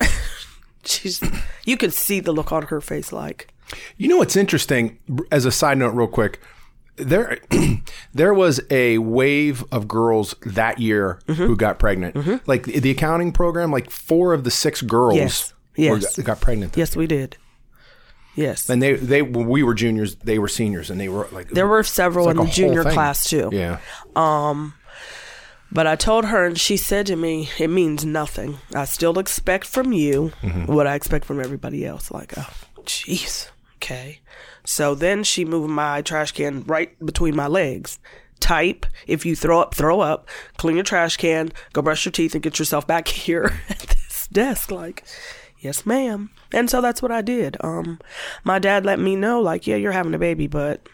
She's. 0.84 1.22
You 1.64 1.76
could 1.76 1.92
see 1.92 2.20
the 2.20 2.32
look 2.32 2.50
on 2.50 2.62
her 2.64 2.80
face. 2.80 3.12
Like, 3.12 3.52
You 3.96 4.08
know 4.08 4.16
what's 4.16 4.36
interesting? 4.36 4.98
As 5.30 5.44
a 5.44 5.52
side 5.52 5.78
note, 5.78 5.90
real 5.94 6.06
quick, 6.08 6.40
there 6.98 7.38
there 8.14 8.34
was 8.34 8.60
a 8.70 8.98
wave 8.98 9.64
of 9.72 9.88
girls 9.88 10.34
that 10.44 10.78
year 10.78 11.18
Mm-hmm. 11.28 11.44
who 11.46 11.56
got 11.56 11.78
pregnant. 11.78 12.46
Like 12.48 12.64
the 12.64 12.90
accounting 12.90 13.32
program, 13.32 13.70
like 13.70 13.90
four 13.90 14.32
of 14.32 14.44
the 14.44 14.50
six 14.50 14.82
girls 14.82 15.52
Yes. 15.74 16.16
were- 16.18 16.24
got 16.24 16.40
pregnant. 16.40 16.76
yes, 16.76 16.96
we 16.96 17.06
did. 17.06 17.36
Yes, 18.34 18.68
And 18.70 18.80
they 18.80 18.92
they 18.94 19.22
when 19.22 19.48
we 19.48 19.62
were 19.64 19.74
juniors, 19.74 20.14
they 20.16 20.38
were 20.38 20.46
seniors, 20.48 20.90
and 20.90 21.00
they 21.00 21.08
were 21.08 21.26
like 21.32 21.48
there 21.50 21.66
were 21.66 21.82
several 21.82 22.26
like 22.26 22.36
in 22.36 22.44
the 22.46 22.50
junior 22.52 22.84
thing. 22.84 22.92
class 22.92 23.28
too. 23.28 23.48
Yeah, 23.52 23.78
Um 24.14 24.74
But 25.72 25.86
I 25.86 25.96
told 25.96 26.24
her, 26.26 26.46
and 26.46 26.58
she 26.58 26.76
said 26.76 27.06
to 27.06 27.16
me, 27.16 27.50
"It 27.58 27.68
means 27.68 28.04
nothing. 28.04 28.58
I 28.74 28.84
still 28.86 29.18
expect 29.18 29.66
from 29.66 29.92
you 29.92 30.28
what 30.66 30.86
I 30.86 30.94
expect 30.94 31.24
from 31.26 31.40
everybody 31.40 31.84
else." 31.84 32.10
Like, 32.12 32.32
oh, 32.38 32.48
jeez, 32.84 33.48
okay. 33.88 34.20
So 34.64 34.94
then 34.94 35.24
she 35.24 35.44
moved 35.44 35.70
my 35.70 36.02
trash 36.02 36.32
can 36.32 36.62
right 36.64 36.98
between 37.04 37.34
my 37.34 37.46
legs. 37.46 37.98
Type. 38.40 38.86
If 39.06 39.26
you 39.26 39.34
throw 39.34 39.60
up, 39.60 39.74
throw 39.74 40.00
up. 40.00 40.28
Clean 40.58 40.76
your 40.76 40.84
trash 40.84 41.16
can. 41.16 41.50
Go 41.72 41.82
brush 41.82 42.04
your 42.04 42.12
teeth 42.12 42.34
and 42.34 42.42
get 42.42 42.58
yourself 42.58 42.86
back 42.86 43.08
here 43.26 43.60
at 43.68 43.78
this 43.78 44.28
desk. 44.30 44.70
Like, 44.70 45.04
yes, 45.58 45.86
ma'am. 45.86 46.30
And 46.52 46.70
so 46.70 46.80
that's 46.80 47.02
what 47.02 47.10
I 47.10 47.22
did. 47.22 47.56
Um, 47.60 47.98
my 48.44 48.58
dad 48.58 48.84
let 48.84 48.98
me 48.98 49.16
know, 49.16 49.40
like, 49.40 49.66
yeah, 49.66 49.76
you're 49.76 49.92
having 49.92 50.14
a 50.14 50.18
baby, 50.18 50.46
but 50.46 50.86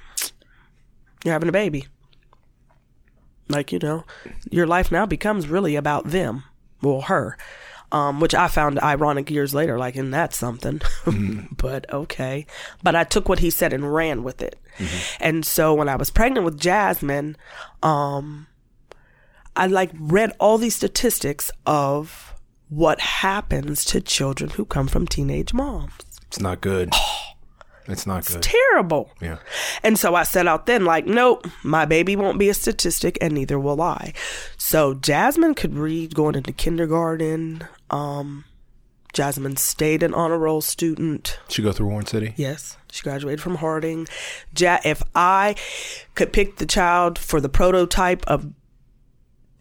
you're 1.24 1.32
having 1.32 1.48
a 1.48 1.52
baby. 1.52 1.86
Like, 3.48 3.72
you 3.72 3.78
know, 3.78 4.04
your 4.50 4.66
life 4.66 4.90
now 4.90 5.04
becomes 5.04 5.48
really 5.48 5.76
about 5.76 6.06
them, 6.06 6.44
well, 6.80 7.02
her, 7.02 7.36
um, 7.92 8.20
which 8.20 8.34
I 8.34 8.48
found 8.48 8.80
ironic 8.80 9.30
years 9.30 9.54
later, 9.54 9.78
like, 9.78 9.96
and 9.96 10.12
that's 10.12 10.36
something. 10.36 10.80
but 11.56 11.92
okay. 11.92 12.46
But 12.82 12.96
I 12.96 13.04
took 13.04 13.28
what 13.28 13.38
he 13.38 13.50
said 13.50 13.72
and 13.72 13.92
ran 13.92 14.22
with 14.22 14.42
it. 14.42 14.58
And 15.20 15.46
so 15.46 15.72
when 15.74 15.88
I 15.88 15.96
was 15.96 16.10
pregnant 16.10 16.44
with 16.44 16.58
Jasmine, 16.58 17.36
um, 17.82 18.46
I 19.56 19.66
like 19.68 19.90
read 19.98 20.32
all 20.40 20.58
these 20.58 20.74
statistics 20.74 21.50
of 21.64 22.34
what 22.68 23.00
happens 23.00 23.84
to 23.86 24.00
children 24.00 24.50
who 24.50 24.64
come 24.64 24.88
from 24.88 25.06
teenage 25.06 25.54
moms. 25.54 25.92
it's 26.26 26.40
not 26.40 26.60
good. 26.60 26.92
It's 27.86 28.06
not 28.06 28.24
good. 28.26 28.36
It's 28.36 28.46
terrible. 28.46 29.10
Yeah. 29.20 29.38
And 29.82 29.98
so 29.98 30.14
I 30.14 30.22
set 30.22 30.46
out 30.46 30.66
then, 30.66 30.84
like, 30.84 31.06
nope, 31.06 31.46
my 31.62 31.84
baby 31.84 32.16
won't 32.16 32.38
be 32.38 32.48
a 32.48 32.54
statistic, 32.54 33.18
and 33.20 33.34
neither 33.34 33.58
will 33.58 33.80
I. 33.82 34.12
So 34.56 34.94
Jasmine 34.94 35.54
could 35.54 35.74
read 35.74 36.14
going 36.14 36.34
into 36.34 36.52
kindergarten. 36.52 37.64
Um, 37.90 38.44
Jasmine 39.12 39.56
stayed 39.56 40.02
an 40.02 40.12
honor 40.14 40.38
roll 40.38 40.60
student. 40.60 41.38
She 41.48 41.62
go 41.62 41.72
through 41.72 41.88
Warren 41.88 42.06
City. 42.06 42.34
Yes, 42.36 42.76
she 42.90 43.02
graduated 43.02 43.40
from 43.40 43.56
Harding. 43.56 44.08
Ja- 44.56 44.80
if 44.84 45.02
I 45.14 45.54
could 46.14 46.32
pick 46.32 46.56
the 46.56 46.66
child 46.66 47.18
for 47.18 47.40
the 47.40 47.48
prototype 47.48 48.24
of 48.26 48.50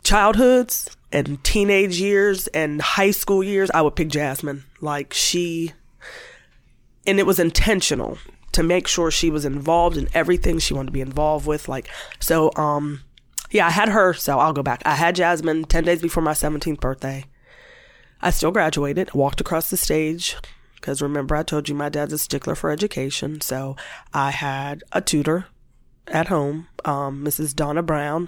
childhoods 0.04 0.90
and 1.12 1.44
teenage 1.44 2.00
years 2.00 2.48
and 2.48 2.82
high 2.82 3.12
school 3.12 3.44
years, 3.44 3.70
I 3.72 3.82
would 3.82 3.96
pick 3.96 4.10
Jasmine. 4.10 4.64
Like 4.82 5.14
she, 5.14 5.74
and 7.08 7.20
it 7.20 7.26
was 7.26 7.40
intentional 7.40 8.18
to 8.54 8.64
make 8.64 8.88
sure 8.88 9.10
she 9.10 9.30
was 9.30 9.46
involved 9.46 9.98
in 9.98 10.08
everything 10.14 10.60
she 10.60 10.74
wanted 10.74 10.88
to 10.88 10.92
be 10.94 11.02
involved 11.02 11.46
with. 11.48 11.68
Like 11.68 11.88
so, 12.20 12.52
um, 12.56 13.02
yeah, 13.52 13.68
I 13.68 13.72
had 13.72 13.90
her. 13.90 14.14
So 14.14 14.40
I'll 14.40 14.54
go 14.54 14.64
back. 14.64 14.82
I 14.86 14.96
had 14.96 15.16
Jasmine 15.16 15.66
ten 15.66 15.84
days 15.84 16.02
before 16.02 16.24
my 16.24 16.34
seventeenth 16.34 16.80
birthday. 16.80 17.26
I 18.22 18.30
still 18.30 18.52
graduated, 18.52 19.14
walked 19.14 19.42
across 19.42 19.70
the 19.70 19.78
stage. 19.78 20.36
Because 20.76 21.02
remember, 21.02 21.36
I 21.36 21.44
told 21.44 21.70
you 21.70 21.76
my 21.76 21.88
dad's 21.90 22.12
a 22.14 22.18
stickler 22.18 22.56
for 22.56 22.70
education. 22.70 23.40
So 23.42 23.76
I 24.14 24.32
had 24.32 24.84
a 24.92 25.00
tutor 25.02 25.46
at 26.08 26.28
home, 26.28 26.68
um, 26.84 27.24
Mrs. 27.24 27.56
Donna 27.56 27.82
Brown. 27.82 28.28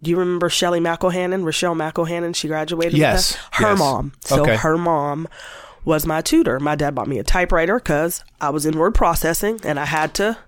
Do 0.00 0.10
you 0.10 0.16
remember 0.16 0.48
Shelly 0.48 0.78
McElhannon, 0.80 1.44
Rochelle 1.44 1.74
McElhannon? 1.74 2.34
She 2.36 2.46
graduated. 2.48 2.92
with 2.94 3.00
Yes, 3.00 3.32
us? 3.34 3.38
Her 3.52 3.70
yes. 3.70 3.78
mom. 3.80 4.12
So 4.20 4.42
Okay. 4.42 4.56
her 4.56 4.76
mom 4.78 5.26
was 5.84 6.06
my 6.06 6.20
tutor. 6.20 6.60
My 6.60 6.74
dad 6.74 6.94
bought 6.94 7.08
me 7.08 7.18
a 7.18 7.24
typewriter 7.24 7.76
because 7.78 8.24
I 8.40 8.50
was 8.50 8.66
in 8.66 8.78
word 8.78 8.94
processing 8.94 9.60
and 9.64 9.78
I 9.80 9.84
had 9.84 10.14
to, 10.14 10.38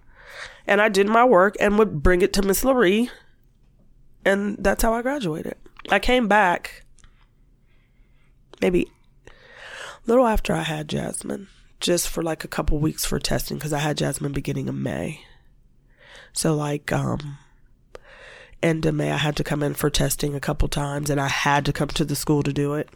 and 0.67 0.81
I 0.81 0.89
did 0.89 1.09
my 1.09 1.25
work 1.25 1.57
and 1.61 1.79
would 1.79 2.03
bring 2.03 2.23
it 2.23 2.33
to 2.35 2.43
Miss 2.43 2.65
Laurie. 2.65 3.11
And 4.25 4.57
that's 4.59 4.83
how 4.83 4.95
I 4.95 5.03
graduated. 5.03 5.57
I 5.91 5.99
came 5.99 6.29
back 6.29 6.85
maybe 8.61 8.89
a 9.27 9.31
little 10.07 10.27
after 10.27 10.55
I 10.55 10.63
had 10.63 10.89
Jasmine, 10.89 11.49
just 11.81 12.09
for 12.09 12.23
like 12.23 12.45
a 12.45 12.49
couple 12.49 12.79
weeks 12.79 13.05
for 13.05 13.19
testing 13.19 13.59
because 13.59 13.73
I 13.73 13.81
had 13.81 13.99
Jasmine 13.99 14.33
beginning 14.33 14.69
of 14.69 14.75
May. 14.75 15.21
So 16.33 16.55
like 16.55 16.91
um 16.93 17.39
end 18.63 18.87
of 18.87 18.95
May 18.95 19.13
I 19.13 19.19
had 19.19 19.37
to 19.37 19.45
come 19.45 19.63
in 19.63 19.75
for 19.75 19.91
testing 19.91 20.35
a 20.35 20.41
couple 20.41 20.69
times 20.69 21.11
and 21.11 21.21
I 21.21 21.29
had 21.29 21.67
to 21.67 21.73
come 21.73 21.89
to 21.89 22.05
the 22.05 22.17
school 22.17 22.43
to 22.43 22.53
do 22.53 22.75
it. 22.75 22.89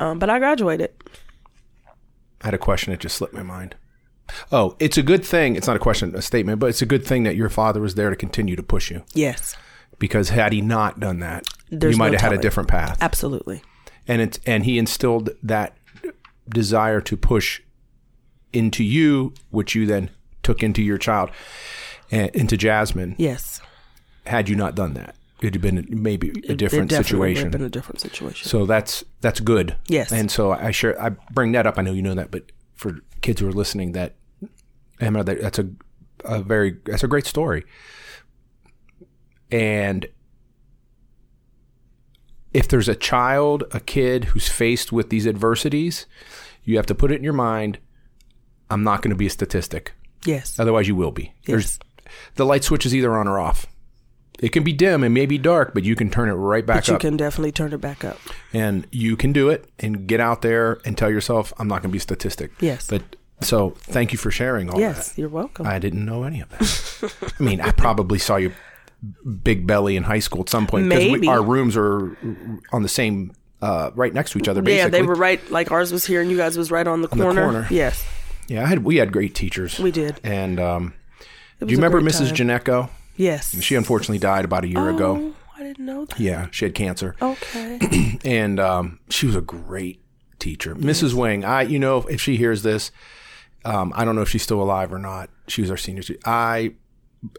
Um, 0.00 0.18
but 0.18 0.28
I 0.28 0.40
graduated. 0.40 0.90
I 2.42 2.46
had 2.46 2.54
a 2.54 2.58
question 2.58 2.90
that 2.92 3.00
just 3.00 3.16
slipped 3.16 3.34
my 3.34 3.42
mind. 3.42 3.76
Oh, 4.50 4.76
it's 4.78 4.98
a 4.98 5.02
good 5.02 5.24
thing. 5.24 5.56
It's 5.56 5.66
not 5.66 5.76
a 5.76 5.80
question, 5.80 6.14
a 6.14 6.22
statement, 6.22 6.58
but 6.58 6.66
it's 6.66 6.82
a 6.82 6.86
good 6.86 7.06
thing 7.06 7.22
that 7.22 7.36
your 7.36 7.48
father 7.48 7.80
was 7.80 7.94
there 7.94 8.10
to 8.10 8.16
continue 8.16 8.56
to 8.56 8.62
push 8.62 8.90
you. 8.90 9.04
Yes. 9.14 9.56
Because 9.98 10.30
had 10.30 10.52
he 10.52 10.60
not 10.60 10.98
done 11.00 11.20
that, 11.20 11.46
There's 11.70 11.94
you 11.94 11.98
might 11.98 12.08
no 12.12 12.18
have 12.18 12.32
had 12.32 12.38
a 12.38 12.42
different 12.42 12.68
path. 12.68 12.98
Absolutely. 13.00 13.62
and 14.08 14.20
it's 14.20 14.38
and 14.44 14.64
he 14.64 14.78
instilled 14.78 15.30
that 15.42 15.76
desire 16.48 17.00
to 17.00 17.16
push 17.16 17.60
into 18.52 18.84
you, 18.84 19.32
which 19.50 19.74
you 19.74 19.86
then 19.86 20.10
took 20.42 20.62
into 20.62 20.82
your 20.82 20.98
child, 20.98 21.30
and 22.10 22.30
into 22.34 22.56
Jasmine. 22.56 23.14
Yes. 23.18 23.60
Had 24.26 24.48
you 24.48 24.56
not 24.56 24.74
done 24.74 24.94
that, 24.94 25.14
it'd 25.46 25.54
have 25.54 25.62
been 25.62 25.86
maybe 26.02 26.28
a 26.28 26.52
It 26.52 26.56
different 26.58 26.90
definitely 26.90 27.34
would 27.34 27.38
have 27.38 27.50
been 27.52 27.62
a 27.62 27.68
different 27.68 28.00
situation. 28.00 28.48
So 28.48 28.66
that's 28.66 29.04
that's 29.20 29.40
good. 29.40 29.76
Yes. 29.88 30.12
And 30.12 30.30
so 30.30 30.52
I 30.52 30.70
share 30.72 31.00
I 31.00 31.10
bring 31.32 31.52
that 31.52 31.66
up. 31.66 31.78
I 31.78 31.82
know 31.82 31.92
you 31.92 32.02
know 32.02 32.14
that, 32.14 32.30
but 32.30 32.50
for 32.74 32.98
kids 33.20 33.40
who 33.40 33.48
are 33.48 33.52
listening, 33.52 33.92
that 33.92 34.16
Emma, 35.00 35.22
that, 35.24 35.40
that's 35.40 35.58
a 35.58 35.68
a 36.24 36.42
very 36.42 36.76
that's 36.84 37.04
a 37.04 37.08
great 37.08 37.26
story. 37.26 37.64
And 39.50 40.06
if 42.52 42.68
there's 42.68 42.88
a 42.88 42.94
child, 42.94 43.64
a 43.72 43.80
kid 43.80 44.24
who's 44.24 44.48
faced 44.48 44.92
with 44.92 45.10
these 45.10 45.26
adversities, 45.26 46.06
you 46.64 46.76
have 46.76 46.86
to 46.86 46.94
put 46.94 47.12
it 47.12 47.16
in 47.16 47.24
your 47.24 47.32
mind. 47.32 47.78
I'm 48.70 48.82
not 48.82 49.02
going 49.02 49.10
to 49.10 49.16
be 49.16 49.26
a 49.26 49.30
statistic. 49.30 49.92
yes. 50.24 50.58
Otherwise, 50.58 50.88
you 50.88 50.96
will 50.96 51.12
be. 51.12 51.32
Yes. 51.42 51.46
There's 51.46 51.78
the 52.34 52.44
light 52.46 52.64
switch 52.64 52.86
is 52.86 52.94
either 52.94 53.14
on 53.16 53.28
or 53.28 53.38
off. 53.38 53.66
It 54.38 54.50
can 54.52 54.62
be 54.64 54.72
dim 54.72 55.02
and 55.02 55.14
maybe 55.14 55.38
dark, 55.38 55.72
but 55.74 55.82
you 55.84 55.96
can 55.96 56.10
turn 56.10 56.28
it 56.28 56.32
right 56.34 56.64
back 56.66 56.76
But 56.78 56.88
you 56.88 56.94
up 56.94 57.00
can 57.00 57.16
definitely 57.16 57.52
turn 57.52 57.72
it 57.72 57.80
back 57.80 58.04
up. 58.04 58.18
and 58.52 58.86
you 58.90 59.16
can 59.16 59.32
do 59.32 59.48
it 59.48 59.68
and 59.78 60.06
get 60.06 60.20
out 60.20 60.42
there 60.42 60.78
and 60.84 60.96
tell 60.98 61.10
yourself 61.10 61.52
i'm 61.58 61.68
not 61.68 61.76
going 61.82 61.90
to 61.90 61.92
be 61.92 61.98
a 61.98 62.00
statistic 62.00 62.50
Yes. 62.60 62.86
but 62.86 63.02
so 63.40 63.70
thank 63.80 64.12
you 64.12 64.18
for 64.18 64.30
sharing 64.30 64.68
all 64.70 64.78
Yes, 64.78 64.96
that 64.96 65.10
Yes, 65.12 65.18
you're 65.18 65.28
welcome. 65.30 65.66
i 65.66 65.78
didn't 65.78 66.04
know 66.04 66.24
any 66.24 66.40
of 66.40 66.48
that 66.50 67.32
i 67.38 67.42
mean 67.42 67.60
i 67.60 67.70
probably 67.70 68.18
saw 68.18 68.36
you 68.36 68.52
big 69.42 69.66
belly 69.66 69.96
in 69.96 70.02
high 70.04 70.18
school 70.18 70.40
at 70.42 70.48
some 70.48 70.66
point 70.66 70.88
because 70.88 71.28
our 71.28 71.42
rooms 71.42 71.76
are 71.76 72.16
on 72.72 72.82
the 72.82 72.88
same 72.88 73.32
uh, 73.62 73.90
right 73.94 74.12
next 74.12 74.32
to 74.32 74.38
each 74.38 74.48
other 74.48 74.60
basically 74.62 74.78
yeah, 74.84 74.88
they 74.88 75.02
were 75.02 75.14
right. 75.14 75.50
Like 75.50 75.70
ours 75.72 75.90
was 75.92 76.04
here, 76.04 76.20
and 76.20 76.30
you 76.30 76.36
guys 76.36 76.58
was 76.58 76.70
right 76.70 76.86
on 76.86 77.00
the 77.00 77.08
the 77.08 77.16
corner. 77.16 77.42
corner. 77.42 77.66
Yes, 77.70 78.04
yeah 78.48 78.62
i 78.62 78.66
had 78.66 78.84
we 78.84 78.96
had 78.96 79.12
great 79.12 79.34
teachers 79.34 79.78
we 79.78 79.90
did. 79.90 80.20
and 80.22 80.60
um, 80.60 80.92
do 81.60 81.66
you 81.66 81.76
remember 81.76 82.00
mrs 82.02 82.28
time. 82.36 82.48
Janecko? 82.48 82.90
Yes. 83.16 83.60
She 83.62 83.74
unfortunately 83.74 84.18
died 84.18 84.44
about 84.44 84.64
a 84.64 84.68
year 84.68 84.90
ago. 84.90 85.16
Oh, 85.18 85.34
I 85.56 85.62
didn't 85.62 85.84
know 85.84 86.04
that. 86.04 86.20
Yeah, 86.20 86.48
she 86.50 86.64
had 86.64 86.74
cancer. 86.74 87.16
Okay. 87.20 88.18
and 88.24 88.60
um, 88.60 89.00
she 89.08 89.26
was 89.26 89.36
a 89.36 89.40
great 89.40 90.02
teacher, 90.38 90.74
Mrs. 90.74 91.14
Wing. 91.14 91.44
I, 91.44 91.62
you 91.62 91.78
know, 91.78 91.98
if 92.08 92.20
she 92.20 92.36
hears 92.36 92.62
this, 92.62 92.90
um, 93.64 93.92
I 93.96 94.04
don't 94.04 94.14
know 94.14 94.22
if 94.22 94.28
she's 94.28 94.42
still 94.42 94.62
alive 94.62 94.92
or 94.92 94.98
not. 94.98 95.30
She 95.48 95.62
was 95.62 95.70
our 95.70 95.76
senior. 95.76 96.02
I 96.24 96.74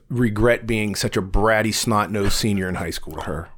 regret 0.10 0.68
being 0.68 0.96
such 0.96 1.16
a 1.16 1.22
bratty, 1.22 1.74
snot 1.74 2.12
nosed 2.12 2.34
senior 2.34 2.68
in 2.68 2.76
high 2.76 2.90
school 2.90 3.16
to 3.16 3.22
her. 3.22 3.50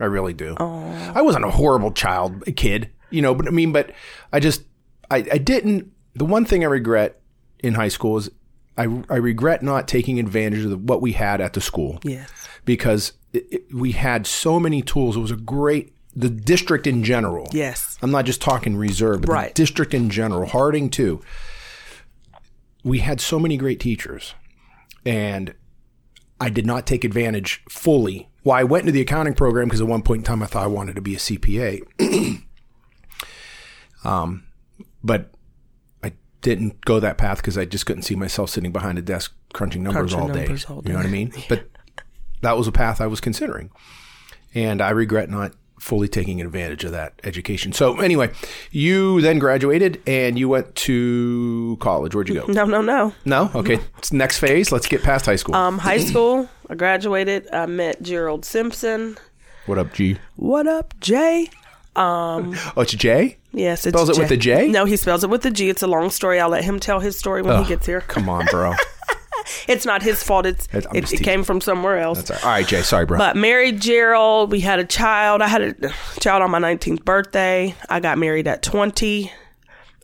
I 0.00 0.04
really 0.04 0.32
do. 0.32 0.54
I 0.58 1.22
wasn't 1.22 1.44
a 1.44 1.50
horrible 1.50 1.90
child, 1.90 2.44
a 2.46 2.52
kid, 2.52 2.90
you 3.10 3.20
know, 3.20 3.34
but 3.34 3.48
I 3.48 3.50
mean, 3.50 3.72
but 3.72 3.90
I 4.32 4.38
just, 4.38 4.62
I, 5.10 5.16
I 5.16 5.38
didn't. 5.38 5.90
The 6.14 6.24
one 6.24 6.44
thing 6.44 6.62
I 6.62 6.68
regret 6.68 7.20
in 7.60 7.74
high 7.74 7.88
school 7.88 8.16
is 8.16 8.30
I, 8.78 9.02
I 9.10 9.16
regret 9.16 9.62
not 9.62 9.88
taking 9.88 10.18
advantage 10.20 10.64
of 10.64 10.70
the, 10.70 10.76
what 10.78 11.02
we 11.02 11.12
had 11.12 11.40
at 11.40 11.52
the 11.52 11.60
school 11.60 11.98
yes. 12.04 12.30
because 12.64 13.12
it, 13.32 13.46
it, 13.50 13.74
we 13.74 13.92
had 13.92 14.26
so 14.26 14.60
many 14.60 14.82
tools. 14.82 15.16
It 15.16 15.20
was 15.20 15.32
a 15.32 15.36
great, 15.36 15.92
the 16.14 16.30
district 16.30 16.86
in 16.86 17.02
general. 17.02 17.48
Yes. 17.52 17.98
I'm 18.02 18.12
not 18.12 18.24
just 18.24 18.40
talking 18.40 18.76
reserve, 18.76 19.22
but 19.22 19.30
Right. 19.30 19.54
the 19.54 19.62
district 19.62 19.94
in 19.94 20.10
general, 20.10 20.46
Harding 20.48 20.90
too. 20.90 21.20
We 22.84 23.00
had 23.00 23.20
so 23.20 23.40
many 23.40 23.56
great 23.56 23.80
teachers, 23.80 24.34
and 25.04 25.52
I 26.40 26.48
did 26.48 26.64
not 26.64 26.86
take 26.86 27.04
advantage 27.04 27.62
fully. 27.68 28.28
Well, 28.44 28.56
I 28.56 28.62
went 28.62 28.82
into 28.82 28.92
the 28.92 29.00
accounting 29.00 29.34
program 29.34 29.66
because 29.66 29.80
at 29.80 29.88
one 29.88 30.02
point 30.02 30.20
in 30.20 30.24
time 30.24 30.42
I 30.42 30.46
thought 30.46 30.62
I 30.62 30.68
wanted 30.68 30.94
to 30.94 31.02
be 31.02 31.16
a 31.16 31.18
CPA. 31.18 31.82
um, 34.04 34.44
but 35.02 35.30
didn't 36.42 36.84
go 36.84 37.00
that 37.00 37.18
path 37.18 37.38
because 37.38 37.58
I 37.58 37.64
just 37.64 37.86
couldn't 37.86 38.02
see 38.02 38.14
myself 38.14 38.50
sitting 38.50 38.72
behind 38.72 38.98
a 38.98 39.02
desk 39.02 39.34
crunching 39.52 39.82
numbers, 39.82 40.12
Crunching 40.14 40.20
all, 40.30 40.34
day. 40.34 40.44
numbers 40.44 40.64
all 40.66 40.82
You 40.84 40.90
know 40.92 40.98
what 40.98 41.06
I 41.06 41.08
day. 41.10 41.12
mean? 41.12 41.32
But 41.48 41.68
that 42.42 42.56
was 42.56 42.68
a 42.68 42.72
path 42.72 43.00
I 43.00 43.06
was 43.08 43.20
considering 43.20 43.70
and 44.54 44.80
I 44.80 44.90
regret 44.90 45.28
not 45.28 45.52
fully 45.80 46.08
taking 46.08 46.40
advantage 46.40 46.84
of 46.84 46.90
that 46.92 47.14
education. 47.24 47.72
So 47.72 47.98
anyway, 48.00 48.30
you 48.72 49.20
then 49.20 49.38
graduated 49.38 50.02
and 50.06 50.38
you 50.38 50.48
went 50.48 50.74
to 50.76 51.76
college. 51.80 52.14
Where'd 52.14 52.28
you 52.28 52.34
go? 52.40 52.46
No, 52.52 52.64
no, 52.64 52.80
no. 52.82 53.12
No, 53.24 53.50
okay. 53.54 53.78
It's 53.98 54.12
next 54.12 54.38
phase. 54.38 54.70
Let's 54.72 54.86
get 54.86 55.02
past 55.02 55.26
high 55.26 55.36
school. 55.36 55.54
Um, 55.54 55.78
high 55.78 55.98
school. 55.98 56.48
I 56.70 56.74
graduated. 56.74 57.48
I 57.52 57.66
met 57.66 58.02
Gerald 58.02 58.44
Simpson. 58.44 59.16
what 59.66 59.78
up, 59.78 59.92
G? 59.92 60.18
What 60.36 60.66
up, 60.66 60.94
Jay? 61.00 61.48
Oh, 62.00 62.80
it's 62.80 62.92
J. 62.92 63.36
Yes, 63.52 63.86
it 63.86 63.90
Spells 63.90 64.08
it 64.10 64.18
with 64.18 64.30
a 64.30 64.36
J? 64.36 64.68
No, 64.68 64.84
he 64.84 64.96
spells 64.96 65.24
it 65.24 65.30
with 65.30 65.44
a 65.46 65.50
G. 65.50 65.68
It's 65.68 65.82
a 65.82 65.86
long 65.86 66.10
story. 66.10 66.38
I'll 66.38 66.48
let 66.50 66.64
him 66.64 66.78
tell 66.78 67.00
his 67.00 67.18
story 67.18 67.42
when 67.42 67.62
he 67.62 67.68
gets 67.68 67.86
here. 67.86 68.02
Come 68.02 68.28
on, 68.28 68.46
bro. 68.46 68.74
It's 69.66 69.86
not 69.86 70.02
his 70.02 70.22
fault. 70.22 70.44
It's 70.44 70.68
It's- 70.74 71.12
it, 71.12 71.20
it 71.20 71.24
came 71.24 71.42
from 71.42 71.62
somewhere 71.62 71.98
else. 71.98 72.18
That's 72.18 72.30
all 72.30 72.36
right. 72.36 72.44
All 72.44 72.50
right, 72.50 72.66
Jay. 72.66 72.82
Sorry, 72.82 73.06
bro. 73.06 73.16
But 73.16 73.34
married 73.34 73.80
Gerald. 73.80 74.52
We 74.52 74.60
had 74.60 74.78
a 74.78 74.84
child. 74.84 75.40
I 75.40 75.48
had 75.48 75.62
a 75.62 75.92
child 76.20 76.42
on 76.42 76.50
my 76.50 76.58
19th 76.58 77.02
birthday. 77.04 77.74
I 77.88 77.98
got 78.00 78.18
married 78.18 78.46
at 78.46 78.62
20. 78.62 79.32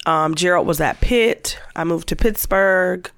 Um, 0.07 0.35
Gerald 0.35 0.67
was 0.67 0.81
at 0.81 0.99
Pitt. 1.03 1.59
I 1.77 1.85
moved 1.85 2.09
to 2.09 2.17
Pittsburgh. 2.17 3.11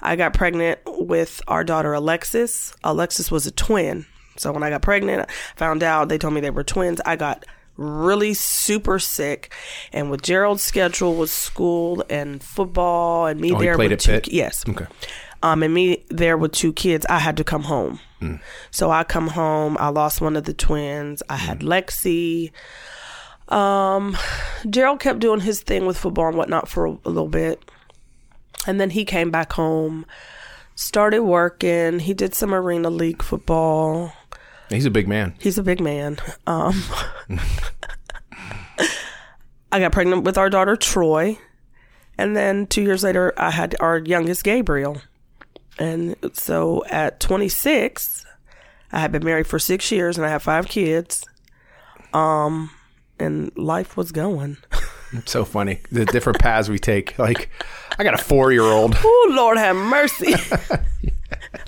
I 0.00 0.14
got 0.14 0.32
pregnant 0.32 0.78
with 0.86 1.42
our 1.48 1.64
daughter 1.64 1.92
Alexis. 1.92 2.72
Alexis 2.84 3.32
was 3.32 3.46
a 3.48 3.50
twin. 3.50 4.06
So 4.36 4.52
when 4.52 4.62
I 4.62 4.70
got 4.70 4.82
pregnant, 4.82 5.28
I 5.28 5.32
found 5.56 5.82
out 5.82 6.08
they 6.08 6.18
told 6.18 6.34
me 6.34 6.40
they 6.40 6.50
were 6.50 6.62
twins. 6.64 7.00
I 7.04 7.16
got 7.16 7.44
really 7.76 8.34
super 8.34 8.98
sick. 8.98 9.52
And 9.92 10.10
with 10.10 10.22
Gerald's 10.22 10.62
schedule 10.62 11.14
with 11.16 11.30
school 11.30 12.04
and 12.08 12.42
football 12.42 13.26
and 13.26 13.40
me 13.40 13.52
Oh, 13.52 13.58
there 13.58 13.76
with 13.76 13.98
two 14.00 14.12
Pitt? 14.12 14.28
yes 14.28 14.64
okay. 14.68 14.86
um, 15.42 15.62
and 15.62 15.74
me 15.74 16.04
there 16.08 16.36
with 16.38 16.52
two 16.52 16.72
kids, 16.72 17.04
I 17.10 17.18
had 17.18 17.36
to 17.38 17.44
come 17.44 17.62
home. 17.64 18.00
So 18.70 18.90
I 18.90 19.04
come 19.04 19.28
home. 19.28 19.76
I 19.78 19.88
lost 19.90 20.22
one 20.22 20.34
of 20.34 20.44
the 20.44 20.54
twins. 20.54 21.22
I 21.28 21.36
had 21.36 21.60
Lexi. 21.60 22.52
Um, 23.48 24.16
Gerald 24.70 25.00
kept 25.00 25.18
doing 25.18 25.40
his 25.40 25.60
thing 25.60 25.84
with 25.84 25.98
football 25.98 26.28
and 26.28 26.36
whatnot 26.38 26.66
for 26.68 26.86
a, 26.86 26.90
a 27.04 27.10
little 27.10 27.28
bit, 27.28 27.62
and 28.66 28.80
then 28.80 28.88
he 28.88 29.04
came 29.04 29.30
back 29.30 29.52
home, 29.52 30.06
started 30.74 31.22
working. 31.24 31.98
He 31.98 32.14
did 32.14 32.34
some 32.34 32.54
arena 32.54 32.88
league 32.88 33.22
football. 33.22 34.12
He's 34.70 34.86
a 34.86 34.90
big 34.90 35.08
man. 35.08 35.34
He's 35.38 35.58
a 35.58 35.62
big 35.62 35.80
man. 35.80 36.18
Um, 36.46 36.82
I 39.70 39.80
got 39.80 39.92
pregnant 39.92 40.24
with 40.24 40.38
our 40.38 40.50
daughter 40.50 40.76
Troy, 40.76 41.38
and 42.16 42.36
then 42.36 42.66
two 42.66 42.82
years 42.82 43.02
later, 43.02 43.32
I 43.36 43.50
had 43.50 43.76
our 43.80 43.98
youngest 43.98 44.44
Gabriel. 44.44 45.00
And 45.78 46.14
so 46.32 46.84
at 46.88 47.18
26, 47.20 48.24
I 48.92 49.00
had 49.00 49.10
been 49.12 49.24
married 49.24 49.46
for 49.46 49.58
six 49.58 49.90
years, 49.90 50.16
and 50.16 50.26
I 50.26 50.30
had 50.30 50.42
five 50.42 50.68
kids. 50.68 51.24
Um, 52.12 52.70
and 53.18 53.50
life 53.56 53.96
was 53.96 54.12
going. 54.12 54.56
It's 55.12 55.30
so 55.32 55.44
funny. 55.44 55.80
The 55.92 56.04
different 56.06 56.40
paths 56.40 56.68
we 56.68 56.78
take. 56.78 57.18
Like, 57.18 57.48
I 57.98 58.04
got 58.04 58.14
a 58.14 58.18
four 58.18 58.52
year 58.52 58.62
old. 58.62 58.96
Oh 59.02 59.32
Lord, 59.32 59.58
have 59.58 59.76
mercy. 59.76 60.34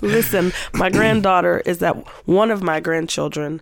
Listen, 0.01 0.51
my 0.73 0.89
granddaughter 0.89 1.61
is 1.65 1.79
that 1.79 1.95
one 2.27 2.51
of 2.51 2.61
my 2.63 2.79
grandchildren 2.79 3.61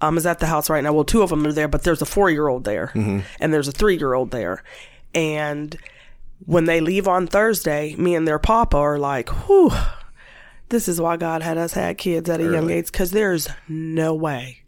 um, 0.00 0.16
is 0.18 0.26
at 0.26 0.38
the 0.40 0.46
house 0.46 0.68
right 0.70 0.82
now. 0.82 0.92
Well, 0.92 1.04
two 1.04 1.22
of 1.22 1.30
them 1.30 1.46
are 1.46 1.52
there, 1.52 1.68
but 1.68 1.82
there's 1.84 2.02
a 2.02 2.06
four 2.06 2.30
year 2.30 2.48
old 2.48 2.64
there, 2.64 2.90
and 2.94 3.52
there's 3.54 3.68
a 3.68 3.72
three 3.72 3.96
year 3.96 4.14
old 4.14 4.30
there, 4.30 4.62
and 5.14 5.76
when 6.44 6.64
they 6.64 6.80
leave 6.80 7.06
on 7.06 7.26
Thursday, 7.28 7.94
me 7.96 8.14
and 8.16 8.26
their 8.26 8.38
papa 8.40 8.76
are 8.76 8.98
like, 8.98 9.28
"Whew, 9.46 9.70
this 10.70 10.88
is 10.88 11.00
why 11.00 11.16
God 11.16 11.40
had 11.42 11.56
us 11.56 11.74
had 11.74 11.98
kids 11.98 12.28
at 12.28 12.40
a 12.40 12.44
young 12.44 12.68
age, 12.70 12.86
because 12.90 13.12
there's 13.12 13.48
no 13.68 14.12
way 14.14 14.62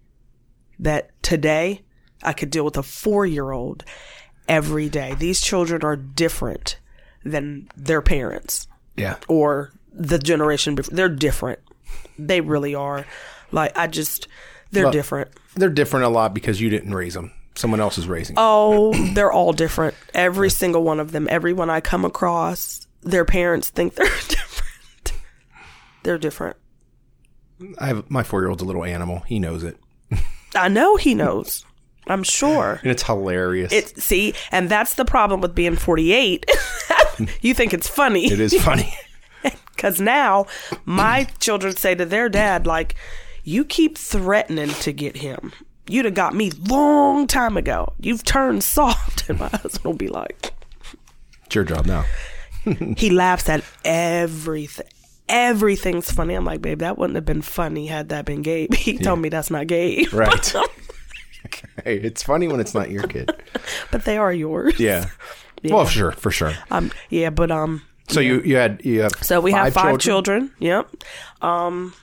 that 0.79 1.11
today 1.23 1.83
I 2.23 2.33
could 2.33 2.51
deal 2.51 2.65
with 2.65 2.77
a 2.77 2.83
four 2.83 3.27
year 3.27 3.51
old 3.51 3.85
every 4.49 4.89
day. 4.89 5.15
These 5.19 5.41
children 5.41 5.83
are 5.83 5.97
different 5.97 6.79
than 7.25 7.69
their 7.77 8.03
parents 8.03 8.69
Yeah. 8.97 9.17
or 9.29 9.73
the 9.95 10.19
generation 10.19 10.75
before. 10.75 10.95
They're 10.95 11.09
different. 11.09 11.61
They 12.19 12.41
really 12.41 12.75
are. 12.75 13.07
Like 13.53 13.77
I 13.79 13.87
just, 13.87 14.29
they're 14.73 14.85
Well- 14.85 14.93
different. 14.93 15.31
They're 15.55 15.71
different 15.71 16.05
a 16.07 16.09
lot 16.09 16.35
because 16.35 16.61
you 16.61 16.69
didn't 16.69 16.93
raise 16.95 17.15
them. 17.15 17.31
Someone 17.55 17.79
else 17.81 17.97
is 17.99 18.09
raising. 18.09 18.35
them. 18.35 18.45
Oh, 18.45 18.93
they're 19.15 19.31
all 19.31 19.53
different. 19.53 19.95
Every 20.13 20.51
single 20.51 20.83
one 20.83 20.99
of 20.99 21.13
them. 21.13 21.29
Everyone 21.31 21.71
I 21.71 21.81
come 21.81 22.05
across, 22.05 22.89
their 23.03 23.25
parents 23.25 23.71
think 23.71 23.95
they're 23.95 24.07
different. 24.29 25.13
They're 26.03 26.19
different. 26.19 26.57
I 27.79 27.87
have 27.87 28.11
my 28.11 28.25
four 28.25 28.41
year 28.41 28.49
old's 28.51 28.63
a 28.63 28.67
little 28.67 28.83
animal. 28.85 29.21
He 29.21 29.39
knows 29.39 29.63
it. 29.63 29.79
I 30.57 30.69
know 30.69 30.97
he 30.97 31.15
knows. 31.15 31.65
I'm 32.09 32.23
sure. 32.25 32.81
And 32.83 32.91
it's 32.91 33.05
hilarious. 33.05 33.73
It 33.73 33.97
see, 34.03 34.35
and 34.51 34.69
that's 34.69 34.95
the 34.95 35.05
problem 35.05 35.41
with 35.41 35.55
being 35.55 35.77
48. 35.77 36.45
you 37.41 37.55
think 37.55 37.73
it's 37.73 37.89
funny. 37.89 38.27
it 38.27 38.41
is 38.41 38.55
funny. 38.63 38.93
Because 39.75 40.01
now 40.01 40.47
my 40.85 41.25
children 41.41 41.77
say 41.77 41.95
to 41.95 42.05
their 42.05 42.29
dad, 42.29 42.67
like, 42.67 42.95
you 43.43 43.65
keep 43.65 43.99
threatening 43.99 44.71
to 44.71 44.93
get 44.93 45.19
him. 45.19 45.53
You'd 45.87 46.07
have 46.07 46.15
got 46.15 46.35
me 46.35 46.51
long 46.51 47.27
time 47.27 47.57
ago. 47.57 47.93
You've 48.01 48.25
turned 48.25 48.65
soft. 48.65 49.25
And 49.29 49.39
my 49.39 49.49
husband 49.49 49.85
will 49.85 49.95
be 49.95 50.09
like, 50.09 50.53
it's 51.47 51.55
your 51.55 51.65
job 51.65 51.87
now. 51.87 52.05
he 52.97 53.09
laughs 53.09 53.49
at 53.49 53.65
everything. 53.85 54.87
Everything's 55.31 56.11
funny. 56.11 56.35
I'm 56.35 56.45
like, 56.45 56.61
babe, 56.61 56.81
that 56.81 56.99
wouldn't 56.99 57.15
have 57.15 57.25
been 57.25 57.41
funny 57.41 57.87
had 57.87 58.11
that 58.11 58.27
been 58.27 58.43
Gabe. 58.43 58.75
He 58.75 58.99
told 58.99 59.21
me 59.21 59.31
that's 59.31 59.51
not 59.51 59.67
Gabe. 59.67 60.13
Right. 60.13 60.55
hey, 61.85 61.97
it's 61.97 62.23
funny 62.23 62.49
when 62.49 62.61
it's 62.61 62.75
not 62.75 62.91
your 62.91 63.07
kid. 63.07 63.31
but 63.91 64.05
they 64.05 64.19
are 64.19 64.33
yours. 64.33 64.79
Yeah. 64.79 65.09
Well, 65.65 65.87
for 65.87 65.91
sure, 65.91 66.13
for 66.13 66.31
sure. 66.31 66.53
Um, 66.71 66.91
yeah, 67.09 67.31
but 67.31 67.51
um, 67.51 67.83
So 68.09 68.21
you 68.21 68.41
you 68.43 68.57
had 68.57 68.81
you 68.85 69.03
have 69.03 69.13
So 69.23 69.41
we 69.41 69.53
have 69.53 69.73
five 69.73 69.99
children. 69.99 70.51
Yep. 70.59 70.89
Um 71.43 71.95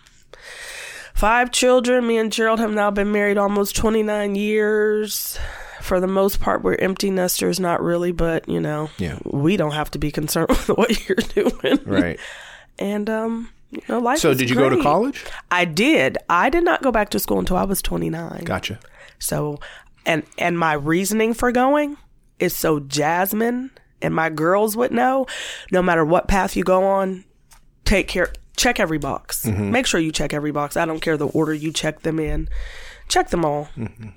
five 1.13 1.51
children. 1.51 2.07
Me 2.07 2.17
and 2.17 2.31
Gerald 2.31 2.59
have 2.59 2.71
now 2.71 2.91
been 2.91 3.11
married 3.11 3.37
almost 3.37 3.75
29 3.75 4.35
years. 4.35 5.37
For 5.81 5.99
the 5.99 6.07
most 6.07 6.39
part, 6.39 6.61
we're 6.61 6.75
empty 6.75 7.09
nesters, 7.09 7.59
not 7.59 7.81
really, 7.81 8.11
but 8.11 8.47
you 8.47 8.59
know, 8.59 8.89
Yeah. 8.97 9.17
we 9.25 9.57
don't 9.57 9.71
have 9.73 9.89
to 9.91 9.99
be 9.99 10.11
concerned 10.11 10.47
with 10.49 10.67
what 10.69 11.07
you're 11.09 11.15
doing. 11.15 11.79
Right. 11.85 12.19
And 12.77 13.09
um, 13.09 13.49
you 13.71 13.81
know, 13.89 13.99
life 13.99 14.19
So 14.19 14.33
did 14.33 14.49
you 14.49 14.55
go 14.55 14.69
to 14.69 14.81
college? 14.81 15.23
I 15.49 15.65
did. 15.65 16.17
I 16.29 16.49
did 16.49 16.63
not 16.63 16.81
go 16.83 16.91
back 16.91 17.09
to 17.09 17.19
school 17.19 17.39
until 17.39 17.57
I 17.57 17.63
was 17.63 17.81
29. 17.81 18.43
Gotcha. 18.43 18.79
So, 19.19 19.59
and 20.05 20.23
and 20.37 20.57
my 20.57 20.73
reasoning 20.73 21.33
for 21.33 21.51
going 21.51 21.97
is 22.39 22.55
so 22.55 22.79
Jasmine 22.79 23.71
and 24.01 24.13
my 24.15 24.29
girls 24.29 24.75
would 24.77 24.91
know. 24.91 25.25
No 25.71 25.81
matter 25.81 26.03
what 26.05 26.27
path 26.27 26.55
you 26.55 26.63
go 26.63 26.83
on, 26.83 27.23
take 27.85 28.07
care. 28.07 28.31
Check 28.57 28.79
every 28.79 28.97
box. 28.97 29.45
Make 29.71 29.85
sure 29.87 29.99
you 29.99 30.11
check 30.11 30.33
every 30.33 30.51
box. 30.51 30.77
I 30.77 30.85
don't 30.85 30.99
care 31.01 31.17
the 31.17 31.27
order 31.27 31.53
you 31.53 31.71
check 31.71 32.01
them 32.01 32.19
in. 32.19 32.47
Check 33.07 33.29
them 33.29 33.43
all 33.43 33.67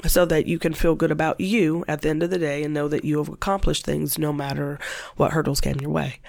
so 0.07 0.25
that 0.27 0.47
you 0.47 0.59
can 0.59 0.73
feel 0.75 0.95
good 0.95 1.11
about 1.11 1.41
you 1.41 1.85
at 1.89 2.03
the 2.03 2.11
end 2.11 2.23
of 2.23 2.31
the 2.31 2.39
day 2.39 2.63
and 2.63 2.73
know 2.75 2.87
that 2.89 3.05
you 3.05 3.19
have 3.19 3.29
accomplished 3.29 3.85
things 3.85 4.19
no 4.19 4.33
matter 4.33 4.79
what 5.17 5.33
hurdles 5.33 5.61
came 5.61 5.81
your 5.81 5.91
way. 5.91 6.21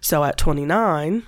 So 0.00 0.24
at 0.24 0.36
29, 0.38 1.24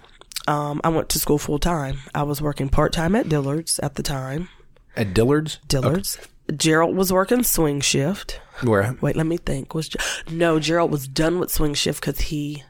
um, 0.49 0.81
I 0.83 0.89
went 0.89 1.09
to 1.11 1.19
school 1.21 1.39
full 1.39 1.59
time. 1.61 1.99
I 2.15 2.23
was 2.25 2.41
working 2.43 2.69
part 2.71 2.93
time 2.93 3.15
at 3.15 3.29
Dillard's 3.29 3.79
at 3.81 3.95
the 3.95 4.03
time. 4.03 4.49
At 4.97 5.15
Dillard's? 5.15 5.59
Dillard's. 5.69 6.19
Gerald 6.57 6.97
was 6.97 7.13
working 7.13 7.43
swing 7.43 7.81
shift. 7.81 8.41
Where? 8.63 8.97
Wait, 9.01 9.17
let 9.17 9.27
me 9.27 9.37
think. 9.37 9.75
Was 9.75 9.89
Ge- 9.89 9.97
no 10.31 10.59
Gerald 10.61 10.91
was 10.91 11.09
done 11.09 11.39
with 11.39 11.51
swing 11.51 11.75
shift 11.75 12.01
because 12.01 12.21
he 12.21 12.63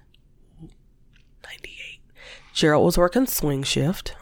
ninety 1.45 1.77
eight. 1.89 2.01
Gerald 2.55 2.85
was 2.85 2.99
working 2.99 3.27
swing 3.27 3.63
shift 3.63 4.15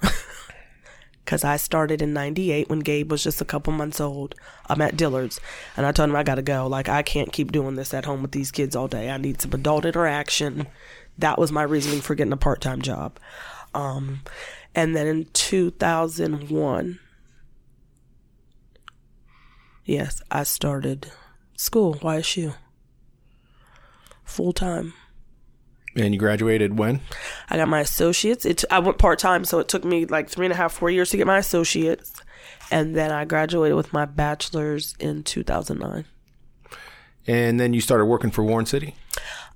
because 1.24 1.44
I 1.44 1.56
started 1.56 2.00
in 2.00 2.12
ninety 2.12 2.50
eight 2.52 2.68
when 2.68 2.80
Gabe 2.80 3.10
was 3.10 3.22
just 3.22 3.40
a 3.40 3.44
couple 3.44 3.72
months 3.72 4.00
old. 4.00 4.34
I'm 4.68 4.80
at 4.80 4.96
Dillard's, 4.96 5.40
and 5.76 5.84
I 5.86 5.92
told 5.92 6.10
him 6.10 6.16
I 6.16 6.22
got 6.22 6.36
to 6.36 6.42
go. 6.42 6.66
Like 6.66 6.88
I 6.88 7.02
can't 7.02 7.32
keep 7.32 7.52
doing 7.52 7.74
this 7.74 7.92
at 7.92 8.04
home 8.04 8.22
with 8.22 8.32
these 8.32 8.50
kids 8.50 8.74
all 8.74 8.88
day. 8.88 9.10
I 9.10 9.16
need 9.18 9.40
some 9.40 9.52
adult 9.52 9.84
interaction. 9.84 10.66
That 11.18 11.38
was 11.38 11.52
my 11.52 11.62
reasoning 11.62 12.00
for 12.00 12.14
getting 12.14 12.32
a 12.32 12.38
part 12.38 12.60
time 12.60 12.80
job. 12.80 13.18
Um, 13.74 14.20
and 14.74 14.96
then 14.96 15.06
in 15.06 15.26
two 15.32 15.70
thousand 15.72 16.48
one. 16.50 16.98
Yes, 19.88 20.20
I 20.30 20.42
started 20.42 21.10
school, 21.56 21.94
YSU. 21.94 22.54
Full 24.22 24.52
time. 24.52 24.92
And 25.96 26.12
you 26.12 26.20
graduated 26.20 26.78
when? 26.78 27.00
I 27.48 27.56
got 27.56 27.68
my 27.68 27.80
associates. 27.80 28.44
It 28.44 28.64
I 28.70 28.80
went 28.80 28.98
part 28.98 29.18
time, 29.18 29.46
so 29.46 29.60
it 29.60 29.68
took 29.68 29.86
me 29.86 30.04
like 30.04 30.28
three 30.28 30.44
and 30.44 30.52
a 30.52 30.56
half, 30.56 30.74
four 30.74 30.90
years 30.90 31.08
to 31.10 31.16
get 31.16 31.26
my 31.26 31.38
associates, 31.38 32.12
and 32.70 32.94
then 32.94 33.10
I 33.10 33.24
graduated 33.24 33.78
with 33.78 33.94
my 33.94 34.04
bachelor's 34.04 34.94
in 35.00 35.22
two 35.22 35.42
thousand 35.42 35.78
nine. 35.78 36.04
And 37.26 37.58
then 37.58 37.72
you 37.72 37.80
started 37.80 38.04
working 38.04 38.30
for 38.30 38.44
Warren 38.44 38.66
City? 38.66 38.94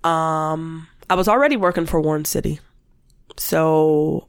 Um, 0.03 0.89
I 1.11 1.14
was 1.14 1.28
already 1.28 1.59
working 1.59 1.85
for 1.85 2.01
Warren 2.01 2.24
City, 2.24 2.59
so 3.37 4.28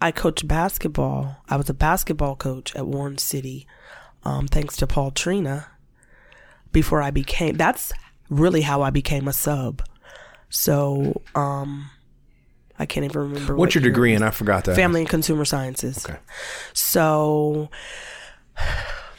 I 0.00 0.12
coached 0.12 0.48
basketball. 0.48 1.36
I 1.46 1.58
was 1.58 1.68
a 1.68 1.74
basketball 1.74 2.36
coach 2.36 2.74
at 2.74 2.86
Warren 2.86 3.18
City, 3.18 3.66
um, 4.28 4.46
thanks 4.46 4.76
to 4.76 4.86
Paul 4.86 5.10
Trina. 5.10 5.66
Before 6.70 7.00
I 7.00 7.10
became, 7.10 7.56
that's 7.56 7.92
really 8.28 8.60
how 8.60 8.82
I 8.82 8.90
became 8.90 9.26
a 9.26 9.32
sub. 9.32 9.82
So, 10.50 11.22
um, 11.34 11.90
I 12.78 12.84
can't 12.84 13.04
even 13.04 13.20
remember. 13.20 13.56
What's 13.56 13.74
what 13.74 13.74
your 13.74 13.82
degree 13.82 14.14
in? 14.14 14.22
I 14.22 14.30
forgot 14.30 14.64
that. 14.64 14.76
Family 14.76 15.00
and 15.00 15.08
Consumer 15.08 15.46
Sciences. 15.46 16.04
Okay. 16.04 16.18
So, 16.74 17.70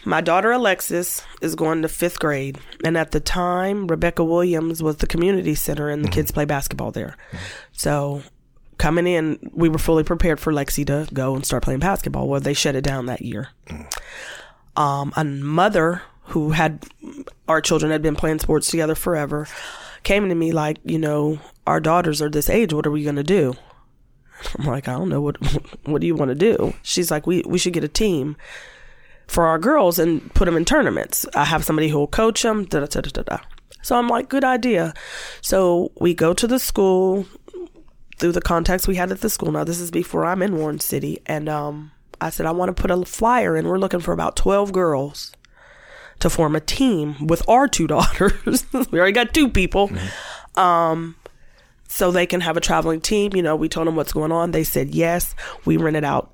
my 0.05 0.21
daughter 0.21 0.51
Alexis 0.51 1.23
is 1.41 1.55
going 1.55 1.81
to 1.81 1.89
fifth 1.89 2.19
grade, 2.19 2.59
and 2.85 2.95
at 2.95 3.11
the 3.11 3.19
time, 3.19 3.87
Rebecca 3.87 4.23
Williams 4.23 4.81
was 4.83 4.97
the 4.97 5.07
community 5.07 5.55
center, 5.55 5.89
and 5.89 6.05
the 6.05 6.09
kids 6.09 6.31
play 6.31 6.45
basketball 6.45 6.91
there. 6.91 7.17
So, 7.71 8.21
coming 8.77 9.07
in, 9.07 9.39
we 9.53 9.69
were 9.69 9.79
fully 9.79 10.03
prepared 10.03 10.39
for 10.39 10.53
Lexi 10.53 10.85
to 10.85 11.11
go 11.11 11.35
and 11.35 11.43
start 11.43 11.63
playing 11.63 11.79
basketball. 11.79 12.27
Well, 12.27 12.39
they 12.39 12.53
shut 12.53 12.75
it 12.75 12.83
down 12.83 13.07
that 13.07 13.21
year. 13.21 13.49
Um, 14.79 15.13
a 15.15 15.23
mother 15.23 16.01
who 16.23 16.51
had 16.51 16.85
our 17.47 17.61
children 17.61 17.91
had 17.91 18.01
been 18.01 18.15
playing 18.15 18.39
sports 18.39 18.71
together 18.71 18.95
forever 18.95 19.47
came 20.03 20.29
to 20.29 20.35
me 20.35 20.51
like, 20.51 20.77
you 20.83 20.97
know, 20.97 21.39
our 21.67 21.79
daughters 21.79 22.21
are 22.21 22.29
this 22.29 22.49
age. 22.49 22.73
What 22.73 22.87
are 22.87 22.91
we 22.91 23.03
going 23.03 23.17
to 23.17 23.23
do? 23.23 23.55
I'm 24.57 24.65
like, 24.65 24.87
I 24.87 24.93
don't 24.93 25.09
know 25.09 25.21
what 25.21 25.37
what 25.85 26.01
do 26.01 26.07
you 26.07 26.15
want 26.15 26.29
to 26.29 26.35
do? 26.35 26.73
She's 26.81 27.11
like, 27.11 27.27
we 27.27 27.43
we 27.45 27.57
should 27.57 27.73
get 27.73 27.83
a 27.83 27.89
team 27.89 28.37
for 29.27 29.45
our 29.45 29.59
girls 29.59 29.99
and 29.99 30.33
put 30.33 30.45
them 30.45 30.57
in 30.57 30.65
tournaments. 30.65 31.25
I 31.35 31.45
have 31.45 31.63
somebody 31.65 31.89
who 31.89 31.99
will 31.99 32.07
coach 32.07 32.41
them. 32.41 32.65
Da, 32.65 32.79
da, 32.79 32.85
da, 32.85 33.01
da, 33.01 33.21
da. 33.21 33.37
So 33.81 33.97
I'm 33.97 34.07
like, 34.07 34.29
good 34.29 34.43
idea. 34.43 34.93
So 35.41 35.91
we 35.99 36.13
go 36.13 36.33
to 36.33 36.47
the 36.47 36.59
school 36.59 37.25
through 38.17 38.33
the 38.33 38.41
contacts 38.41 38.87
we 38.87 38.95
had 38.95 39.11
at 39.11 39.21
the 39.21 39.29
school. 39.29 39.51
Now 39.51 39.63
this 39.63 39.79
is 39.79 39.91
before 39.91 40.25
I'm 40.25 40.41
in 40.41 40.57
Warren 40.57 40.79
City, 40.79 41.19
and 41.25 41.47
um, 41.47 41.91
I 42.21 42.29
said 42.29 42.45
I 42.45 42.51
want 42.51 42.75
to 42.75 42.79
put 42.81 42.91
a 42.91 43.05
flyer 43.05 43.55
in. 43.55 43.67
We're 43.67 43.79
looking 43.79 43.99
for 43.99 44.11
about 44.11 44.35
12 44.35 44.71
girls 44.71 45.31
to 46.19 46.29
form 46.29 46.55
a 46.55 46.59
team 46.59 47.27
with 47.27 47.47
our 47.47 47.67
two 47.67 47.87
daughters. 47.95 48.65
we 48.91 48.99
already 48.99 49.13
got 49.13 49.33
two 49.33 49.49
people. 49.49 49.89
Um, 50.55 51.15
so 51.87 52.11
they 52.11 52.25
can 52.25 52.41
have 52.41 52.57
a 52.57 52.61
traveling 52.61 53.01
team. 53.01 53.31
You 53.35 53.41
know, 53.41 53.55
we 53.55 53.69
told 53.69 53.87
them 53.87 53.95
what's 53.95 54.13
going 54.13 54.31
on. 54.31 54.51
They 54.51 54.63
said 54.63 54.93
yes. 54.93 55.33
We 55.65 55.77
rented 55.77 56.03
out 56.03 56.33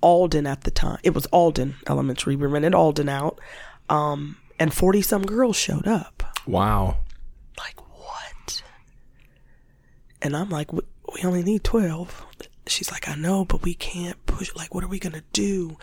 Alden 0.00 0.46
at 0.46 0.62
the 0.62 0.70
time. 0.70 0.98
It 1.02 1.14
was 1.14 1.26
Alden 1.26 1.76
Elementary. 1.88 2.36
We 2.36 2.46
rented 2.46 2.74
Alden 2.74 3.08
out. 3.08 3.40
Um, 3.88 4.36
and 4.58 4.72
40 4.72 5.02
some 5.02 5.22
girls 5.22 5.56
showed 5.56 5.86
up. 5.86 6.22
Wow. 6.46 6.98
Like, 7.58 7.80
what? 7.98 8.62
And 10.22 10.36
I'm 10.36 10.48
like, 10.48 10.72
we, 10.72 10.80
we 11.14 11.22
only 11.24 11.42
need 11.42 11.64
12. 11.64 12.26
She's 12.68 12.90
like, 12.90 13.08
I 13.08 13.14
know, 13.14 13.44
but 13.44 13.62
we 13.62 13.74
can't 13.74 14.24
push. 14.26 14.54
Like, 14.54 14.74
what 14.74 14.82
are 14.84 14.88
we 14.88 14.98
going 14.98 15.12
to 15.14 15.24
do? 15.32 15.76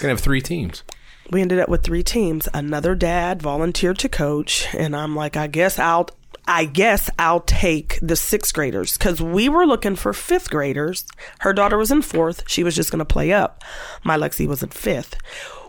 Gonna 0.00 0.10
have 0.10 0.20
three 0.20 0.40
teams. 0.40 0.82
we 1.30 1.42
ended 1.42 1.58
up 1.58 1.68
with 1.68 1.82
three 1.82 2.02
teams. 2.02 2.48
Another 2.54 2.94
dad 2.94 3.42
volunteered 3.42 3.98
to 4.00 4.08
coach, 4.08 4.66
and 4.74 4.96
I'm 4.96 5.14
like, 5.14 5.36
I 5.36 5.46
guess 5.46 5.78
I'll, 5.78 6.08
I 6.46 6.64
guess 6.64 7.10
I'll 7.18 7.40
take 7.40 7.98
the 8.00 8.16
sixth 8.16 8.54
graders 8.54 8.96
because 8.96 9.20
we 9.20 9.48
were 9.50 9.66
looking 9.66 9.96
for 9.96 10.12
fifth 10.14 10.48
graders. 10.50 11.04
Her 11.40 11.52
daughter 11.52 11.76
was 11.76 11.90
in 11.90 12.00
fourth; 12.02 12.44
she 12.48 12.64
was 12.64 12.74
just 12.74 12.90
going 12.90 13.00
to 13.00 13.04
play 13.04 13.32
up. 13.32 13.62
My 14.02 14.16
Lexi 14.16 14.46
was 14.46 14.62
in 14.62 14.70
fifth. 14.70 15.16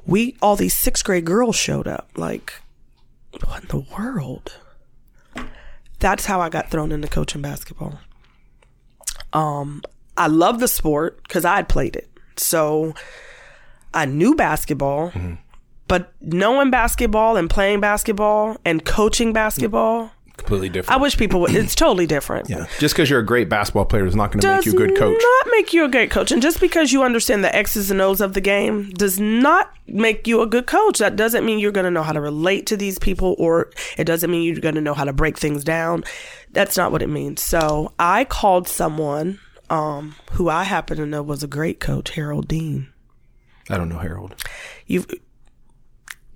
We 0.06 0.38
all 0.42 0.56
these 0.56 0.74
sixth 0.74 1.04
grade 1.04 1.26
girls 1.26 1.58
showed 1.58 1.88
up. 1.88 2.10
Like, 2.16 2.54
what 3.46 3.64
in 3.64 3.68
the 3.68 3.86
world? 3.98 4.58
That's 6.00 6.26
how 6.26 6.40
I 6.40 6.48
got 6.48 6.72
thrown 6.72 6.94
into 6.94 7.10
coaching 7.10 7.42
basketball. 7.42 8.00
Um, 9.34 9.82
I 10.20 10.28
love 10.28 10.60
the 10.60 10.68
sport 10.68 11.24
because 11.24 11.46
I 11.46 11.56
had 11.56 11.70
played 11.70 11.96
it, 11.96 12.10
so 12.38 12.94
I 13.94 14.06
knew 14.06 14.36
basketball. 14.36 15.12
Mm-hmm. 15.12 15.36
But 15.88 16.14
knowing 16.22 16.70
basketball 16.70 17.36
and 17.36 17.50
playing 17.50 17.80
basketball 17.80 18.58
and 18.64 18.86
coaching 18.86 19.34
basketball, 19.34 20.12
Completely 20.40 20.70
different. 20.70 20.98
I 20.98 21.02
wish 21.02 21.18
people 21.18 21.42
would. 21.42 21.54
It's 21.54 21.76
totally 21.76 22.08
different. 22.08 22.50
yeah. 22.50 22.66
Just 22.80 22.96
because 22.96 23.10
you're 23.10 23.20
a 23.20 23.26
great 23.26 23.50
basketball 23.50 23.86
player 23.86 24.06
is 24.06 24.16
not 24.16 24.32
going 24.32 24.40
to 24.40 24.56
make 24.56 24.66
you 24.66 24.72
a 24.72 24.76
good 24.76 24.98
coach. 24.98 25.22
not 25.22 25.52
make 25.52 25.74
you 25.74 25.84
a 25.84 25.90
great 25.90 26.12
coach, 26.12 26.32
and 26.32 26.42
just 26.42 26.62
because 26.62 26.94
you 26.94 27.04
understand 27.04 27.44
the 27.44 27.54
X's 27.54 27.92
and 27.92 28.00
O's 28.00 28.22
of 28.22 28.34
the 28.34 28.42
game 28.42 28.90
does 28.92 29.20
not 29.20 29.74
make 29.88 30.28
you 30.28 30.42
a 30.42 30.48
good 30.48 30.66
coach. 30.66 31.00
That 31.00 31.18
doesn't 31.18 31.46
mean 31.46 31.60
you're 31.60 31.74
going 31.74 31.84
to 31.86 31.92
know 31.92 32.04
how 32.04 32.14
to 32.14 32.22
relate 32.22 32.66
to 32.68 32.78
these 32.78 32.98
people, 32.98 33.36
or 33.38 33.70
it 33.98 34.06
doesn't 34.06 34.32
mean 34.32 34.44
you're 34.44 34.62
going 34.62 34.76
to 34.76 34.82
know 34.82 34.94
how 34.94 35.04
to 35.04 35.14
break 35.14 35.38
things 35.38 35.64
down. 35.64 36.06
That's 36.52 36.78
not 36.78 36.92
what 36.94 37.02
it 37.02 37.10
means. 37.10 37.42
So 37.42 37.92
I 38.00 38.24
called 38.24 38.68
someone 38.70 39.40
um, 39.70 40.16
who 40.34 40.50
I 40.50 40.64
happen 40.64 40.98
to 40.98 41.06
know 41.06 41.22
was 41.22 41.44
a 41.44 41.48
great 41.48 41.80
coach, 41.80 42.12
Harold 42.12 42.48
Dean. 42.48 42.88
I 43.70 43.78
don't 43.78 43.90
know 43.90 44.00
Harold. 44.00 44.36
you've 44.88 45.08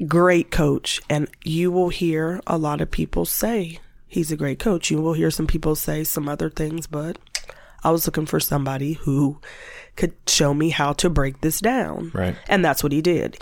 great 0.07 0.51
coach 0.51 0.99
and 1.09 1.27
you 1.43 1.71
will 1.71 1.89
hear 1.89 2.41
a 2.47 2.57
lot 2.57 2.81
of 2.81 2.91
people 2.91 3.25
say 3.25 3.79
he's 4.07 4.31
a 4.31 4.35
great 4.37 4.59
coach 4.59 4.91
you 4.91 5.01
will 5.01 5.13
hear 5.13 5.31
some 5.31 5.47
people 5.47 5.75
say 5.75 6.03
some 6.03 6.27
other 6.27 6.49
things 6.49 6.87
but 6.87 7.17
i 7.83 7.89
was 7.91 8.05
looking 8.05 8.25
for 8.25 8.39
somebody 8.39 8.93
who 8.93 9.39
could 9.95 10.13
show 10.27 10.53
me 10.53 10.69
how 10.71 10.91
to 10.93 11.09
break 11.09 11.39
this 11.41 11.59
down 11.61 12.11
Right. 12.13 12.35
and 12.49 12.65
that's 12.65 12.83
what 12.83 12.91
he 12.91 13.01
did 13.01 13.37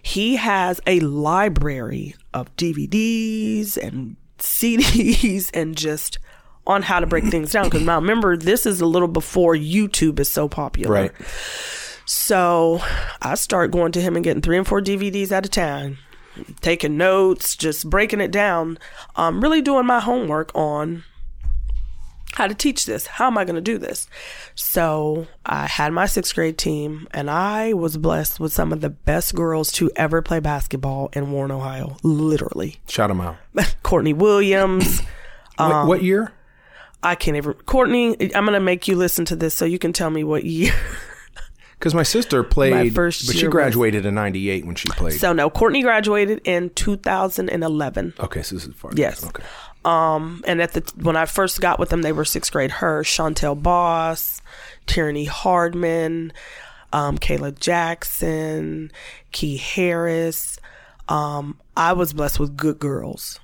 he 0.00 0.36
has 0.36 0.80
a 0.86 1.00
library 1.00 2.14
of 2.32 2.54
dvds 2.56 3.76
and 3.76 4.16
cds 4.38 5.50
and 5.52 5.76
just 5.76 6.18
on 6.66 6.82
how 6.82 7.00
to 7.00 7.06
break 7.06 7.24
things 7.24 7.52
down 7.52 7.64
because 7.64 7.82
now 7.82 7.96
remember 8.00 8.36
this 8.36 8.66
is 8.66 8.80
a 8.80 8.86
little 8.86 9.08
before 9.08 9.54
youtube 9.54 10.18
is 10.18 10.28
so 10.28 10.48
popular 10.48 10.90
Right. 10.92 11.12
so 12.06 12.80
I 13.22 13.34
start 13.34 13.70
going 13.70 13.92
to 13.92 14.00
him 14.00 14.16
and 14.16 14.24
getting 14.24 14.42
three 14.42 14.56
and 14.58 14.66
four 14.66 14.80
DVDs 14.80 15.32
at 15.32 15.44
a 15.46 15.48
time, 15.48 15.98
taking 16.60 16.96
notes, 16.96 17.56
just 17.56 17.88
breaking 17.90 18.20
it 18.20 18.30
down, 18.30 18.78
um, 19.16 19.40
really 19.40 19.60
doing 19.62 19.86
my 19.86 20.00
homework 20.00 20.52
on 20.54 21.02
how 22.34 22.46
to 22.46 22.54
teach 22.54 22.84
this. 22.86 23.06
How 23.06 23.26
am 23.28 23.38
I 23.38 23.44
going 23.44 23.54
to 23.56 23.60
do 23.62 23.78
this? 23.78 24.08
So 24.54 25.26
I 25.44 25.66
had 25.66 25.92
my 25.92 26.06
sixth 26.06 26.34
grade 26.34 26.58
team, 26.58 27.08
and 27.12 27.30
I 27.30 27.72
was 27.72 27.96
blessed 27.96 28.38
with 28.38 28.52
some 28.52 28.72
of 28.72 28.82
the 28.82 28.90
best 28.90 29.34
girls 29.34 29.72
to 29.72 29.90
ever 29.96 30.20
play 30.22 30.38
basketball 30.40 31.08
in 31.14 31.32
Warren, 31.32 31.50
Ohio. 31.50 31.96
Literally, 32.02 32.76
Shout 32.88 33.08
them 33.08 33.20
out. 33.22 33.36
Courtney 33.82 34.12
Williams. 34.12 35.00
What- 35.56 35.72
Um, 35.72 35.88
what 35.88 36.02
year? 36.02 36.32
I 37.06 37.14
can't 37.14 37.36
even. 37.36 37.52
Courtney, 37.54 38.10
I'm 38.34 38.44
going 38.44 38.52
to 38.54 38.60
make 38.60 38.88
you 38.88 38.96
listen 38.96 39.24
to 39.26 39.36
this 39.36 39.54
so 39.54 39.64
you 39.64 39.78
can 39.78 39.92
tell 39.92 40.10
me 40.10 40.24
what 40.24 40.44
year. 40.44 40.74
Because 41.78 41.94
my 41.94 42.04
sister 42.04 42.42
played, 42.42 42.94
first 42.94 43.26
but 43.26 43.34
she 43.34 43.40
year 43.42 43.48
was- 43.50 43.52
graduated 43.52 44.06
in 44.06 44.14
'98 44.14 44.64
when 44.64 44.76
she 44.76 44.88
played. 44.88 45.20
So 45.20 45.34
no, 45.34 45.50
Courtney 45.50 45.82
graduated 45.82 46.40
in 46.44 46.70
2011. 46.70 48.14
okay, 48.18 48.42
so 48.42 48.54
this 48.54 48.66
is 48.66 48.74
far. 48.74 48.92
Yes. 48.94 49.22
Okay. 49.26 49.42
Um, 49.84 50.42
and 50.46 50.62
at 50.62 50.72
the 50.72 50.80
when 51.02 51.16
I 51.16 51.26
first 51.26 51.60
got 51.60 51.78
with 51.78 51.90
them, 51.90 52.00
they 52.00 52.12
were 52.12 52.24
sixth 52.24 52.50
grade. 52.50 52.70
Her, 52.70 53.02
Chantel 53.02 53.62
Boss, 53.62 54.40
Tierney 54.86 55.26
Hardman, 55.26 56.32
um, 56.94 57.18
Kayla 57.18 57.58
Jackson, 57.60 58.90
Key 59.32 59.58
Harris. 59.58 60.58
Um, 61.10 61.60
I 61.76 61.92
was 61.92 62.14
blessed 62.14 62.40
with 62.40 62.56
good 62.56 62.78
girls. 62.78 63.38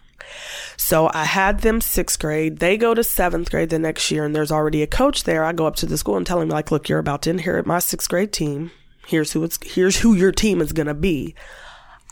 So 0.92 1.10
I 1.10 1.24
had 1.24 1.60
them 1.60 1.80
sixth 1.80 2.18
grade. 2.18 2.58
They 2.58 2.76
go 2.76 2.92
to 2.92 3.02
seventh 3.02 3.50
grade 3.50 3.70
the 3.70 3.78
next 3.78 4.10
year, 4.10 4.26
and 4.26 4.36
there's 4.36 4.52
already 4.52 4.82
a 4.82 4.86
coach 4.86 5.24
there. 5.24 5.42
I 5.42 5.54
go 5.54 5.64
up 5.64 5.76
to 5.76 5.86
the 5.86 5.96
school 5.96 6.18
and 6.18 6.26
tell 6.26 6.38
him, 6.38 6.50
like, 6.50 6.70
look, 6.70 6.86
you're 6.86 6.98
about 6.98 7.22
to 7.22 7.30
inherit 7.30 7.64
my 7.64 7.78
sixth 7.78 8.10
grade 8.10 8.30
team. 8.30 8.72
Here's 9.06 9.32
who 9.32 9.42
it's 9.42 9.58
here's 9.64 10.00
who 10.00 10.12
your 10.12 10.32
team 10.32 10.60
is 10.60 10.74
gonna 10.74 10.92
be. 10.92 11.34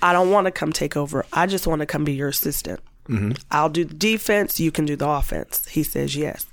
I 0.00 0.14
don't 0.14 0.30
want 0.30 0.46
to 0.46 0.50
come 0.50 0.72
take 0.72 0.96
over. 0.96 1.26
I 1.30 1.46
just 1.46 1.66
want 1.66 1.80
to 1.80 1.86
come 1.86 2.04
be 2.04 2.14
your 2.14 2.30
assistant. 2.30 2.80
I'll 3.50 3.68
do 3.68 3.84
the 3.84 3.92
defense. 3.92 4.58
You 4.58 4.72
can 4.72 4.86
do 4.86 4.96
the 4.96 5.06
offense. 5.06 5.68
He 5.68 5.82
says 5.82 6.16
yes. 6.16 6.46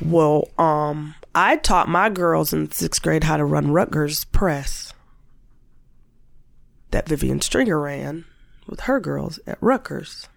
Well, 0.00 0.48
um, 0.58 1.16
I 1.34 1.56
taught 1.56 1.88
my 1.88 2.08
girls 2.08 2.52
in 2.52 2.70
sixth 2.70 3.02
grade 3.02 3.24
how 3.24 3.36
to 3.36 3.44
run 3.44 3.72
Rutgers 3.72 4.26
press 4.26 4.92
that 6.92 7.08
Vivian 7.08 7.40
Stringer 7.40 7.80
ran 7.80 8.26
with 8.68 8.82
her 8.82 9.00
girls 9.00 9.40
at 9.44 9.58
Rutgers. 9.60 10.28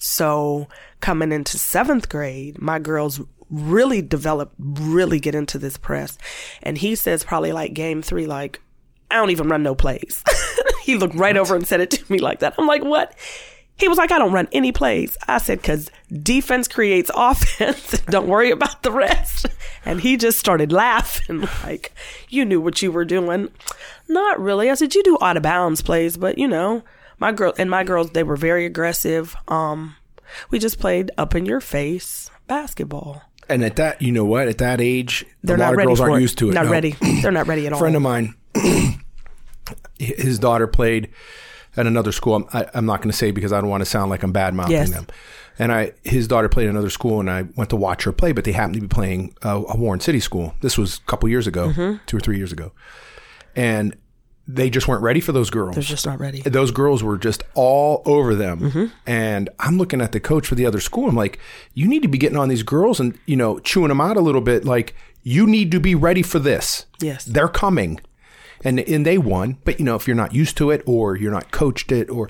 So 0.00 0.66
coming 1.00 1.30
into 1.30 1.58
seventh 1.58 2.08
grade, 2.08 2.60
my 2.60 2.78
girls 2.78 3.20
really 3.50 4.00
develop, 4.00 4.52
really 4.58 5.20
get 5.20 5.34
into 5.34 5.58
this 5.58 5.76
press. 5.76 6.16
And 6.62 6.78
he 6.78 6.94
says 6.94 7.22
probably 7.22 7.52
like 7.52 7.74
game 7.74 8.00
three, 8.02 8.26
like, 8.26 8.60
I 9.10 9.16
don't 9.16 9.30
even 9.30 9.48
run 9.48 9.62
no 9.62 9.74
plays. 9.74 10.24
he 10.82 10.96
looked 10.96 11.14
right 11.14 11.36
over 11.36 11.54
and 11.54 11.66
said 11.66 11.80
it 11.80 11.90
to 11.90 12.12
me 12.12 12.18
like 12.18 12.40
that. 12.40 12.54
I'm 12.56 12.66
like, 12.66 12.82
what? 12.82 13.14
He 13.76 13.88
was 13.88 13.98
like, 13.98 14.10
I 14.10 14.18
don't 14.18 14.32
run 14.32 14.48
any 14.52 14.72
plays. 14.72 15.16
I 15.28 15.38
said, 15.38 15.60
because 15.60 15.90
defense 16.22 16.66
creates 16.66 17.10
offense. 17.16 18.00
don't 18.06 18.28
worry 18.28 18.50
about 18.50 18.82
the 18.82 18.92
rest. 18.92 19.46
And 19.84 20.00
he 20.00 20.16
just 20.16 20.38
started 20.38 20.72
laughing, 20.72 21.40
like, 21.62 21.92
you 22.28 22.44
knew 22.44 22.60
what 22.60 22.80
you 22.80 22.90
were 22.90 23.04
doing. 23.04 23.48
Not 24.08 24.40
really. 24.40 24.70
I 24.70 24.74
said, 24.74 24.94
you 24.94 25.02
do 25.02 25.18
out 25.20 25.36
of 25.36 25.42
bounds 25.42 25.82
plays, 25.82 26.16
but 26.16 26.38
you 26.38 26.48
know, 26.48 26.84
my 27.20 27.30
girl 27.32 27.52
and 27.58 27.70
my 27.70 27.84
girls, 27.84 28.10
they 28.10 28.22
were 28.24 28.36
very 28.36 28.66
aggressive. 28.66 29.36
Um, 29.46 29.94
we 30.50 30.58
just 30.58 30.78
played 30.80 31.10
up 31.18 31.34
in 31.36 31.46
your 31.46 31.60
face 31.60 32.30
basketball. 32.48 33.22
And 33.48 33.64
at 33.64 33.76
that, 33.76 34.00
you 34.02 34.12
know 34.12 34.24
what? 34.24 34.48
At 34.48 34.58
that 34.58 34.80
age, 34.80 35.24
They're 35.42 35.56
a 35.56 35.58
lot 35.58 35.64
not 35.66 35.72
of 35.72 35.76
ready 35.78 35.86
girls 35.88 36.00
aren't 36.00 36.16
it. 36.16 36.20
used 36.22 36.38
to 36.38 36.50
it. 36.50 36.54
Not 36.54 36.66
no. 36.66 36.70
ready. 36.72 36.90
They're 37.22 37.32
not 37.32 37.46
ready 37.48 37.66
at 37.66 37.72
all. 37.72 37.78
friend 37.78 37.96
of 37.96 38.02
mine, 38.02 38.34
his 39.98 40.38
daughter 40.38 40.66
played 40.66 41.10
at 41.76 41.86
another 41.86 42.12
school. 42.12 42.36
I'm, 42.36 42.44
I, 42.52 42.66
I'm 42.74 42.86
not 42.86 43.00
going 43.00 43.10
to 43.10 43.16
say 43.16 43.30
because 43.30 43.52
I 43.52 43.60
don't 43.60 43.70
want 43.70 43.80
to 43.82 43.86
sound 43.86 44.10
like 44.10 44.22
I'm 44.22 44.32
bad 44.32 44.54
mouthing 44.54 44.72
Yes. 44.76 44.90
them. 44.90 45.06
And 45.58 45.72
I, 45.72 45.92
his 46.04 46.26
daughter 46.26 46.48
played 46.48 46.66
at 46.66 46.70
another 46.70 46.88
school, 46.90 47.20
and 47.20 47.28
I 47.30 47.42
went 47.54 47.68
to 47.70 47.76
watch 47.76 48.04
her 48.04 48.12
play. 48.12 48.32
But 48.32 48.44
they 48.44 48.52
happened 48.52 48.76
to 48.76 48.80
be 48.80 48.88
playing 48.88 49.34
a, 49.42 49.56
a 49.56 49.76
Warren 49.76 50.00
City 50.00 50.18
school. 50.20 50.54
This 50.62 50.78
was 50.78 50.98
a 50.98 51.00
couple 51.02 51.28
years 51.28 51.46
ago, 51.46 51.68
Mm-hmm. 51.68 51.96
two 52.06 52.16
or 52.16 52.20
three 52.20 52.38
years 52.38 52.50
ago, 52.52 52.72
and 53.54 53.94
they 54.54 54.70
just 54.70 54.88
weren't 54.88 55.02
ready 55.02 55.20
for 55.20 55.32
those 55.32 55.50
girls. 55.50 55.74
They're 55.74 55.82
just 55.82 56.06
not 56.06 56.18
ready. 56.20 56.40
those 56.42 56.70
girls 56.70 57.02
were 57.02 57.18
just 57.18 57.42
all 57.54 58.02
over 58.06 58.34
them. 58.34 58.60
Mm-hmm. 58.60 58.84
And 59.06 59.48
I'm 59.58 59.78
looking 59.78 60.00
at 60.00 60.12
the 60.12 60.20
coach 60.20 60.46
for 60.46 60.54
the 60.54 60.66
other 60.66 60.80
school. 60.80 61.08
I'm 61.08 61.14
like, 61.16 61.38
you 61.74 61.86
need 61.88 62.02
to 62.02 62.08
be 62.08 62.18
getting 62.18 62.38
on 62.38 62.48
these 62.48 62.62
girls 62.62 63.00
and, 63.00 63.18
you 63.26 63.36
know, 63.36 63.58
chewing 63.60 63.88
them 63.88 64.00
out 64.00 64.16
a 64.16 64.20
little 64.20 64.40
bit. 64.40 64.64
Like, 64.64 64.94
you 65.22 65.46
need 65.46 65.70
to 65.72 65.80
be 65.80 65.94
ready 65.94 66.22
for 66.22 66.38
this. 66.38 66.86
Yes. 67.00 67.24
They're 67.24 67.48
coming. 67.48 68.00
And, 68.64 68.80
and 68.80 69.06
they 69.06 69.18
won. 69.18 69.58
But, 69.64 69.78
you 69.78 69.84
know, 69.84 69.94
if 69.96 70.06
you're 70.06 70.16
not 70.16 70.34
used 70.34 70.56
to 70.58 70.70
it 70.70 70.82
or 70.86 71.16
you're 71.16 71.32
not 71.32 71.50
coached 71.50 71.92
it 71.92 72.10
or 72.10 72.28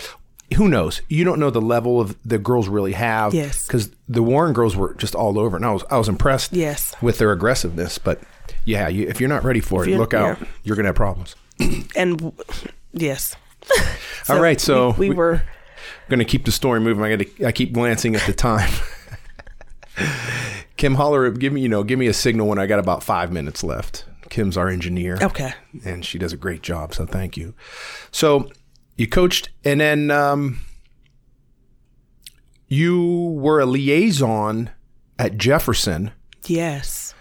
who 0.57 0.69
knows, 0.69 1.01
you 1.09 1.25
don't 1.25 1.39
know 1.41 1.51
the 1.51 1.61
level 1.61 2.01
of 2.01 2.17
the 2.25 2.39
girls 2.39 2.69
really 2.69 2.93
have. 2.93 3.33
Yes. 3.35 3.67
Because 3.67 3.91
the 4.09 4.23
Warren 4.23 4.53
girls 4.53 4.77
were 4.77 4.95
just 4.95 5.15
all 5.15 5.39
over. 5.39 5.57
And 5.57 5.65
I 5.65 5.73
was, 5.73 5.85
I 5.91 5.97
was 5.99 6.09
impressed 6.09 6.53
Yes. 6.53 6.95
with 7.01 7.19
their 7.19 7.33
aggressiveness. 7.33 7.99
But 7.99 8.21
yeah, 8.65 8.89
you, 8.89 9.07
if 9.09 9.21
you're 9.21 9.29
not 9.29 9.45
ready 9.45 9.61
for 9.61 9.89
it, 9.89 9.97
look 9.97 10.15
out. 10.15 10.41
yeah. 10.41 10.47
You're 10.65 10.77
going 10.77 10.85
to 10.85 10.89
have 10.89 10.97
problems. 10.97 11.35
And 11.97 12.33
yes. 12.93 13.37
all 14.29 14.41
right. 14.41 14.61
So 14.61 14.93
we, 14.93 15.11
we 15.11 15.15
were 15.15 15.43
going 16.09 16.19
to 16.19 16.25
keep 16.25 16.45
the 16.45 16.53
story 16.53 16.81
moving. 16.81 17.05
I 17.05 17.17
got 17.17 17.27
to. 17.27 17.47
I 17.47 17.53
keep 17.53 17.73
glancing 17.73 18.15
at 18.15 18.27
the 18.27 18.33
time. 18.33 18.71
Kim 20.77 20.95
Holler, 20.95 21.31
give 21.31 21.53
me 21.53 21.61
you 21.61 21.69
know, 21.69 21.83
give 21.83 21.99
me 21.99 22.07
a 22.07 22.15
signal 22.15 22.47
when 22.47 22.59
I 22.59 22.67
got 22.67 22.79
about 22.79 23.03
five 23.03 23.33
minutes 23.33 23.63
left. 23.63 24.07
Kim's 24.31 24.57
our 24.57 24.69
engineer, 24.69 25.19
okay. 25.21 25.53
and 25.85 26.05
she 26.05 26.17
does 26.17 26.33
a 26.33 26.37
great 26.37 26.63
job. 26.63 26.95
So 26.95 27.05
thank 27.05 27.37
you. 27.37 27.53
So 28.13 28.49
you 28.97 29.09
coached, 29.09 29.51
and 29.65 29.81
then 29.81 30.11
um, 30.11 30.61
you 32.69 33.37
were 33.39 33.61
a 33.61 33.67
liaison 33.67 34.71
at 35.19 35.37
Jefferson. 35.37 36.13
Yes. 36.47 37.15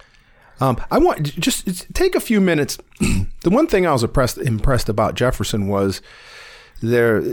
Um, 0.61 0.77
I 0.91 0.97
want 0.97 1.23
just 1.39 1.93
take 1.93 2.15
a 2.15 2.19
few 2.19 2.41
minutes. 2.41 2.77
the 2.99 3.49
one 3.49 3.67
thing 3.67 3.87
I 3.87 3.93
was 3.93 4.03
impressed 4.03 4.37
impressed 4.37 4.89
about 4.89 5.15
Jefferson 5.15 5.67
was 5.67 6.01
there 6.81 7.23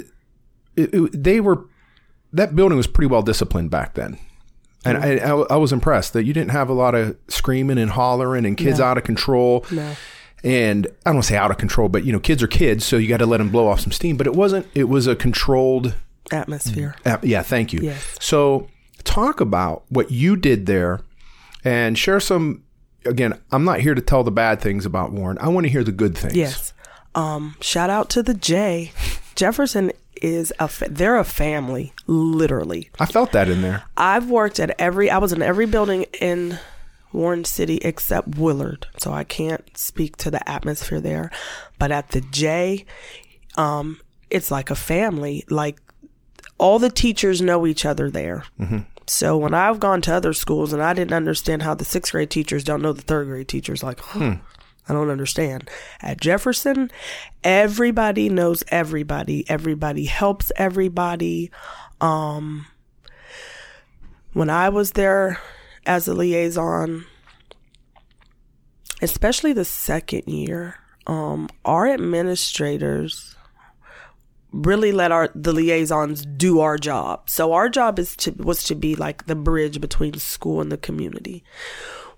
they 0.75 1.41
were 1.41 1.65
that 2.33 2.55
building 2.55 2.77
was 2.77 2.87
pretty 2.87 3.07
well 3.11 3.23
disciplined 3.23 3.71
back 3.71 3.95
then. 3.95 4.19
And 4.85 4.99
I, 4.99 5.17
I, 5.17 5.31
I 5.31 5.57
was 5.57 5.73
impressed 5.73 6.13
that 6.13 6.25
you 6.25 6.33
didn't 6.33 6.53
have 6.53 6.69
a 6.69 6.73
lot 6.73 6.95
of 6.95 7.17
screaming 7.29 7.79
and 7.79 7.91
hollering 7.91 8.47
and 8.47 8.57
kids 8.57 8.79
No. 8.79 8.85
out 8.85 8.99
of 8.99 9.03
control. 9.05 9.65
No. 9.73 9.97
And 10.45 10.87
I 11.05 11.11
don't 11.11 11.17
want 11.17 11.25
to 11.25 11.29
say 11.33 11.37
out 11.37 11.51
of 11.51 11.59
control, 11.59 11.89
but 11.89 12.05
you 12.05 12.13
know, 12.13 12.21
kids 12.21 12.41
are 12.43 12.47
kids, 12.47 12.85
so 12.87 12.97
you 12.97 13.09
got 13.09 13.17
to 13.17 13.27
let 13.27 13.39
them 13.39 13.49
blow 13.51 13.67
off 13.67 13.81
some 13.81 13.91
steam. 13.91 14.17
But 14.17 14.29
it 14.29 14.35
wasn't. 14.35 14.67
It 14.75 14.85
was 14.85 15.09
a 15.09 15.17
controlled 15.17 15.95
Atmosphere. 16.31 16.95
uh, 17.05 17.17
yeah, 17.23 17.43
thank 17.43 17.73
you. 17.73 17.81
Yes. 17.81 18.17
So, 18.21 18.69
talk 19.03 19.41
about 19.41 19.85
what 19.89 20.11
you 20.13 20.37
did 20.37 20.67
there 20.67 21.01
and 21.65 21.99
share 21.99 22.21
some. 22.21 22.63
Again, 23.07 23.41
I'm 23.53 23.65
not 23.65 23.81
here 23.81 23.95
to 23.95 24.01
tell 24.01 24.25
the 24.25 24.31
bad 24.31 24.61
things 24.61 24.85
about 24.87 25.13
Warren. 25.13 25.39
I 25.39 25.49
want 25.49 25.65
to 25.65 25.71
hear 25.71 25.85
the 25.85 25.93
good 25.93 26.17
things. 26.17 26.35
Yes. 26.35 26.73
Um, 27.15 27.57
shout 27.61 27.89
out 27.91 28.11
to 28.11 28.23
the 28.23 28.35
J. 28.35 28.93
Jefferson 29.35 29.93
is 30.23 30.53
a 30.59 30.69
fa- 30.69 30.89
they're 30.91 31.19
a 31.19 31.25
family, 31.25 31.93
literally. 32.07 32.91
I 32.99 33.07
felt 33.07 33.33
that 33.33 33.49
in 33.49 33.63
there. 33.63 33.85
I've 33.97 34.29
worked 34.31 34.61
at 34.61 34.75
every 34.79 35.11
I 35.11 35.19
was 35.19 35.33
in 35.33 35.43
every 35.43 35.67
building 35.67 36.05
in 36.21 36.59
Warren 37.13 37.45
City 37.45 37.77
except 37.79 38.37
Willard. 38.37 38.87
So 38.99 39.13
I 39.13 39.25
can't 39.25 39.77
speak 39.77 40.17
to 40.19 40.31
the 40.31 40.47
atmosphere 40.49 41.01
there. 41.01 41.31
But 41.79 41.91
at 41.93 42.11
the 42.11 42.21
J, 42.21 42.85
um, 43.57 44.01
it's 44.31 44.51
like 44.51 44.71
a 44.71 44.75
family. 44.75 45.45
Like 45.49 45.79
all 46.59 46.79
the 46.79 46.91
teachers 46.91 47.41
know 47.41 47.67
each 47.67 47.85
other 47.85 48.11
there. 48.11 48.45
So 49.07 49.37
when 49.37 49.55
I've 49.55 49.79
gone 49.79 50.03
to 50.03 50.15
other 50.15 50.33
schools 50.33 50.73
and 50.73 50.83
I 50.83 50.93
didn't 50.93 51.13
understand 51.13 51.63
how 51.63 51.75
the 51.75 51.85
sixth 51.85 52.13
grade 52.13 52.31
teachers 52.31 52.65
don't 52.65 52.83
know 52.83 52.93
the 52.93 53.03
third 53.03 53.29
grade 53.29 53.49
teachers, 53.49 53.83
like, 53.83 54.01
huh, 54.01 54.37
I 54.89 54.93
don't 54.93 55.11
understand. 55.11 55.71
At 56.01 56.21
Jefferson, 56.21 56.91
everybody 57.45 58.29
knows 58.29 58.65
everybody. 58.69 59.49
Everybody 59.49 60.07
helps 60.07 60.51
everybody. 60.57 61.51
Um, 62.01 62.67
when 64.33 64.51
I 64.51 64.69
was 64.71 64.93
there 64.93 65.41
as 65.87 66.09
a 66.09 66.15
liaison, 66.15 67.07
especially 69.01 69.53
the 69.53 69.65
second 69.65 70.27
year, 70.27 70.79
um, 71.07 71.49
our 71.65 71.87
administrators 71.87 73.36
really 74.53 74.93
let 74.93 75.13
our 75.13 75.31
the 75.35 75.53
liaisons 75.53 76.25
do 76.25 76.61
our 76.61 76.79
job. 76.79 77.29
So 77.29 77.53
our 77.53 77.69
job 77.69 77.99
is 77.99 78.17
to 78.17 78.33
was 78.33 78.65
to 78.65 78.75
be 78.75 78.95
like 78.95 79.27
the 79.27 79.35
bridge 79.35 79.81
between 79.81 80.15
school 80.15 80.61
and 80.61 80.71
the 80.71 80.77
community. 80.77 81.45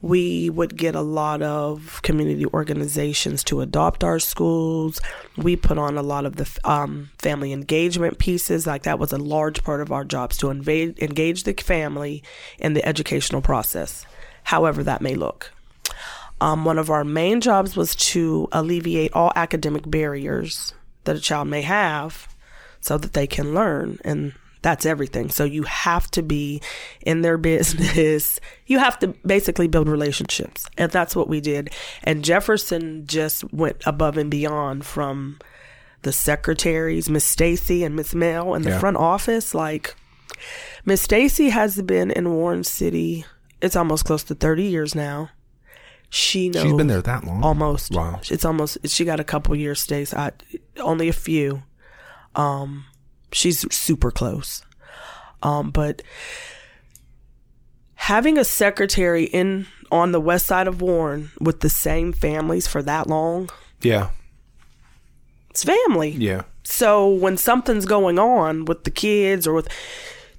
We 0.01 0.49
would 0.49 0.77
get 0.77 0.95
a 0.95 1.01
lot 1.01 1.43
of 1.43 2.01
community 2.03 2.47
organizations 2.47 3.43
to 3.45 3.61
adopt 3.63 4.05
our 4.05 4.21
schools. 4.21 5.01
We 5.37 5.57
put 5.57 5.77
on 5.77 5.99
a 5.99 6.03
lot 6.03 6.25
of 6.25 6.37
the 6.37 6.49
um, 6.63 7.11
family 7.19 7.53
engagement 7.53 8.19
pieces. 8.19 8.65
Like 8.65 8.85
that 8.85 9.01
was 9.01 9.13
a 9.13 9.19
large 9.19 9.65
part 9.65 9.81
of 9.81 9.91
our 9.91 10.05
jobs 10.05 10.37
to 10.39 10.51
invade, 10.51 11.03
engage 11.03 11.43
the 11.43 11.53
family 11.53 12.23
in 12.61 12.75
the 12.75 12.87
educational 12.87 13.43
process, 13.43 14.07
however 14.45 14.85
that 14.85 15.03
may 15.03 15.17
look. 15.17 15.51
Um, 16.41 16.65
one 16.65 16.79
of 16.79 16.91
our 16.91 17.03
main 17.03 17.41
jobs 17.41 17.77
was 17.77 17.97
to 17.97 18.47
alleviate 18.53 19.13
all 19.15 19.33
academic 19.35 19.91
barriers 19.91 20.75
that 21.09 21.17
a 21.17 21.21
child 21.21 21.49
may 21.49 21.63
have 21.63 22.29
so 22.81 22.99
that 22.99 23.15
they 23.15 23.27
can 23.27 23.55
learn. 23.55 23.99
And 24.05 24.35
that's 24.61 24.85
everything. 24.85 25.31
So 25.31 25.45
you 25.45 25.63
have 25.63 26.11
to 26.11 26.23
be 26.23 26.61
in 27.01 27.23
their 27.23 27.39
business. 27.51 28.39
You 28.67 28.79
have 28.79 28.99
to 28.99 29.09
basically 29.25 29.69
build 29.69 29.89
relationships. 29.89 30.67
And 30.77 30.93
that's 30.93 31.17
what 31.17 31.29
we 31.29 31.41
did. 31.41 31.71
And 32.05 32.25
Jefferson 32.25 33.07
just 33.07 33.51
went 33.53 33.83
above 33.87 34.19
and 34.19 34.31
beyond 34.31 34.85
from 34.85 35.39
the 36.03 36.13
secretaries, 36.13 37.09
Miss 37.09 37.25
Stacy 37.25 37.83
and 37.85 37.97
Miss 37.97 38.15
Mel, 38.15 38.55
and 38.55 38.65
the 38.65 38.71
Yeah. 38.71 38.79
front 38.79 38.97
office. 38.99 39.55
Like, 39.55 39.97
Miss 40.85 41.01
Stacy 41.03 41.49
has 41.49 41.81
been 41.83 42.11
in 42.11 42.35
Warren 42.35 42.65
City, 42.65 43.25
it's 43.61 43.75
almost 43.77 44.05
close 44.05 44.23
to 44.25 44.35
30 44.35 44.65
years 44.65 44.95
now. 44.95 45.31
She 46.11 46.49
knows 46.49 46.63
She's 46.63 46.73
been 46.73 46.87
there 46.87 47.03
that 47.03 47.25
long. 47.25 47.43
almost. 47.43 47.93
Wow. 47.95 48.21
It's 48.31 48.45
almost. 48.45 48.79
She 48.89 49.05
got 49.05 49.21
a 49.21 49.25
couple 49.25 49.55
years 49.55 49.81
stays. 49.81 50.15
I 50.15 50.33
only 50.79 51.09
a 51.09 51.13
few. 51.13 51.63
Um, 52.35 52.85
she's 53.33 53.67
super 53.75 54.11
close. 54.11 54.63
Um, 55.43 55.71
but 55.71 56.03
having 57.95 58.39
a 58.39 58.45
secretary 58.45 59.25
in 59.25 59.67
on 59.91 60.13
the 60.13 60.21
west 60.21 60.47
side 60.47 60.67
of 60.69 60.81
Warren 60.83 61.31
with 61.41 61.61
the 61.61 61.71
same 61.71 62.13
families 62.13 62.67
for 62.67 62.83
that 62.83 63.07
long, 63.07 63.49
Yeah. 63.81 64.11
it's 65.51 65.65
family. 65.65 66.11
Yeah. 66.11 66.43
So 66.65 67.09
when 67.09 67.37
something's 67.37 67.87
going 67.87 68.19
on 68.19 68.65
with 68.67 68.85
the 68.85 68.91
kids 68.91 69.47
or 69.47 69.55
with 69.55 69.69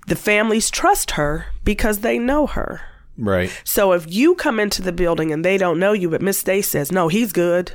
the 0.07 0.15
families 0.15 0.70
trust 0.70 1.11
her 1.11 1.47
because 1.63 1.99
they 1.99 2.20
know 2.20 2.47
her. 2.47 2.82
Right. 3.20 3.51
So 3.63 3.91
if 3.93 4.11
you 4.11 4.36
come 4.36 4.59
into 4.59 4.82
the 4.82 4.91
building 4.91 5.32
and 5.32 5.43
they 5.43 5.57
don't 5.57 5.80
know 5.80 5.93
you, 5.93 6.09
but 6.09 6.22
Miss 6.22 6.41
Day 6.43 6.61
says, 6.61 6.91
no, 6.91 7.07
he's 7.07 7.32
good. 7.32 7.74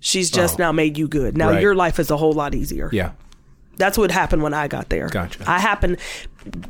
She's 0.00 0.30
just 0.30 0.60
oh. 0.60 0.64
now 0.64 0.72
made 0.72 0.96
you 0.98 1.08
good. 1.08 1.36
Now 1.36 1.48
Oh. 1.48 1.52
Right. 1.52 1.62
your 1.62 1.74
life 1.74 1.98
is 1.98 2.10
a 2.10 2.16
whole 2.16 2.32
lot 2.32 2.54
easier. 2.54 2.88
Yeah. 2.92 3.12
That's 3.76 3.98
what 3.98 4.10
happened 4.10 4.42
when 4.42 4.54
I 4.54 4.68
got 4.68 4.88
there. 4.88 5.08
Gotcha. 5.08 5.44
I 5.46 5.58
happened 5.58 5.98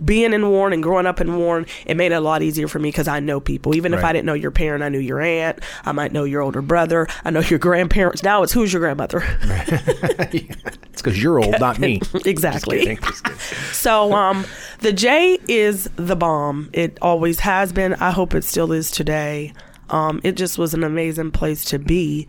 being 0.04 0.32
in 0.32 0.48
Warren 0.48 0.72
and 0.72 0.82
growing 0.82 1.06
up 1.06 1.20
in 1.20 1.36
Warren. 1.36 1.66
It 1.84 1.96
made 1.96 2.12
it 2.12 2.16
a 2.16 2.20
lot 2.20 2.42
easier 2.42 2.68
for 2.68 2.78
me 2.78 2.88
because 2.88 3.08
I 3.08 3.20
know 3.20 3.40
people. 3.40 3.74
Even 3.76 3.94
if 3.94 4.02
I 4.02 4.12
didn't 4.12 4.26
know 4.26 4.34
your 4.34 4.50
parent, 4.50 4.82
I 4.82 4.88
knew 4.88 4.98
your 4.98 5.20
aunt. 5.20 5.60
I 5.84 5.92
might 5.92 6.12
know 6.12 6.24
your 6.24 6.42
older 6.42 6.62
brother. 6.62 7.06
I 7.24 7.30
know 7.30 7.40
your 7.40 7.58
grandparents. 7.58 8.22
Now 8.22 8.42
it's 8.42 8.52
who's 8.52 8.72
your 8.72 8.80
grandmother? 8.80 9.22
It's 10.96 11.02
because 11.02 11.22
you're 11.22 11.38
old, 11.38 11.60
not 11.60 11.78
me. 11.78 12.00
exactly. 12.24 12.78
Kidding, 12.78 12.96
just 13.02 13.22
kidding. 13.22 13.38
So 13.72 14.14
um, 14.14 14.46
the 14.78 14.94
J 14.94 15.38
is 15.46 15.90
the 15.96 16.16
bomb. 16.16 16.70
It 16.72 16.96
always 17.02 17.40
has 17.40 17.70
been. 17.70 17.92
I 17.94 18.12
hope 18.12 18.34
it 18.34 18.44
still 18.44 18.72
is 18.72 18.90
today. 18.90 19.52
Um, 19.90 20.22
it 20.24 20.38
just 20.38 20.56
was 20.56 20.72
an 20.72 20.82
amazing 20.82 21.32
place 21.32 21.66
to 21.66 21.78
be 21.78 22.28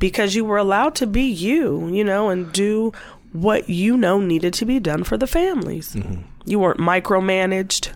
because 0.00 0.34
you 0.34 0.44
were 0.44 0.56
allowed 0.56 0.96
to 0.96 1.06
be 1.06 1.22
you, 1.22 1.86
you 1.86 2.02
know, 2.02 2.28
and 2.28 2.52
do 2.52 2.92
what 3.32 3.68
you 3.68 3.96
know 3.96 4.20
needed 4.20 4.54
to 4.54 4.64
be 4.64 4.78
done 4.78 5.04
for 5.04 5.16
the 5.16 5.26
families. 5.26 5.96
You 6.44 6.58
weren't 6.58 6.78
micromanaged. 6.78 7.92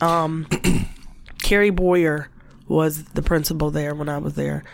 Um, 0.00 0.46
Carrie 1.42 1.70
Boyer 1.70 2.28
was 2.68 3.04
the 3.04 3.22
principal 3.22 3.70
there 3.70 3.94
when 3.94 4.08
I 4.08 4.18
was 4.18 4.34
there. 4.34 4.64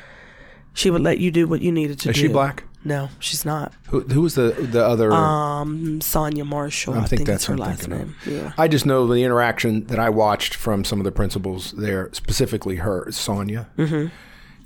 She 0.73 0.91
would 0.91 1.03
let 1.03 1.19
you 1.19 1.31
do 1.31 1.47
what 1.49 1.63
you 1.63 1.73
needed 1.73 1.99
to 2.01 2.11
Is 2.11 2.17
do. 2.17 2.23
she 2.23 2.29
black? 2.29 2.65
No, 2.83 3.11
she's 3.19 3.45
not. 3.45 3.75
Who, 3.89 4.01
who 4.01 4.23
was 4.23 4.37
the 4.37 4.53
the 4.53 4.83
other? 4.83 5.13
Um, 5.13 6.01
Sonia 6.01 6.47
Marshall. 6.47 6.95
I, 6.95 6.99
I 6.99 7.01
think 7.01 7.09
think, 7.21 7.27
that's 7.27 7.45
her 7.47 7.57
last 7.59 7.87
name. 7.89 8.17
Yeah. 8.27 8.53
I 8.57 8.69
just 8.69 8.87
know 8.87 9.07
the 9.07 9.23
interaction 9.23 9.87
that 9.89 9.99
I 9.99 10.09
watched 10.09 10.55
from 10.55 10.85
some 10.85 10.99
of 10.99 11.05
the 11.05 11.13
principals 11.13 11.73
there, 11.73 12.09
specifically 12.13 12.77
her, 12.77 13.11
Sonia. 13.13 13.69
Mm-hmm. 13.77 14.09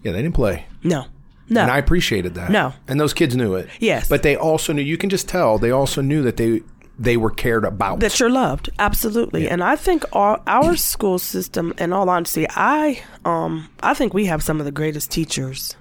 Yeah, 0.04 0.12
they 0.12 0.22
didn't 0.22 0.34
play. 0.34 0.66
No. 0.84 1.06
No. 1.48 1.62
And 1.62 1.70
I 1.70 1.78
appreciated 1.78 2.34
that. 2.34 2.50
No. 2.50 2.72
And 2.88 2.98
those 2.98 3.12
kids 3.14 3.36
knew 3.36 3.54
it. 3.54 3.68
Yes. 3.80 4.08
But 4.08 4.22
they 4.22 4.36
also 4.36 4.72
knew, 4.72 4.82
you 4.82 4.96
can 4.96 5.10
just 5.10 5.28
tell, 5.28 5.58
they 5.58 5.70
also 5.70 6.00
knew 6.00 6.22
that 6.22 6.36
they 6.36 6.62
they 6.96 7.16
were 7.16 7.30
cared 7.30 7.64
about. 7.64 7.98
that 7.98 8.20
you're 8.20 8.30
loved 8.30 8.70
absolutely 8.78 9.48
and 9.48 9.64
i 9.64 9.74
think 9.74 10.04
our, 10.12 10.40
our 10.46 10.76
school 10.76 11.18
system 11.18 11.74
in 11.76 11.92
all 11.92 12.08
honesty 12.08 12.46
i 12.50 13.02
um 13.24 13.68
i 13.82 13.92
think 13.92 14.14
we 14.14 14.26
have 14.26 14.44
some 14.44 14.60
of 14.60 14.64
the 14.64 14.70
greatest 14.70 15.10
teachers 15.10 15.74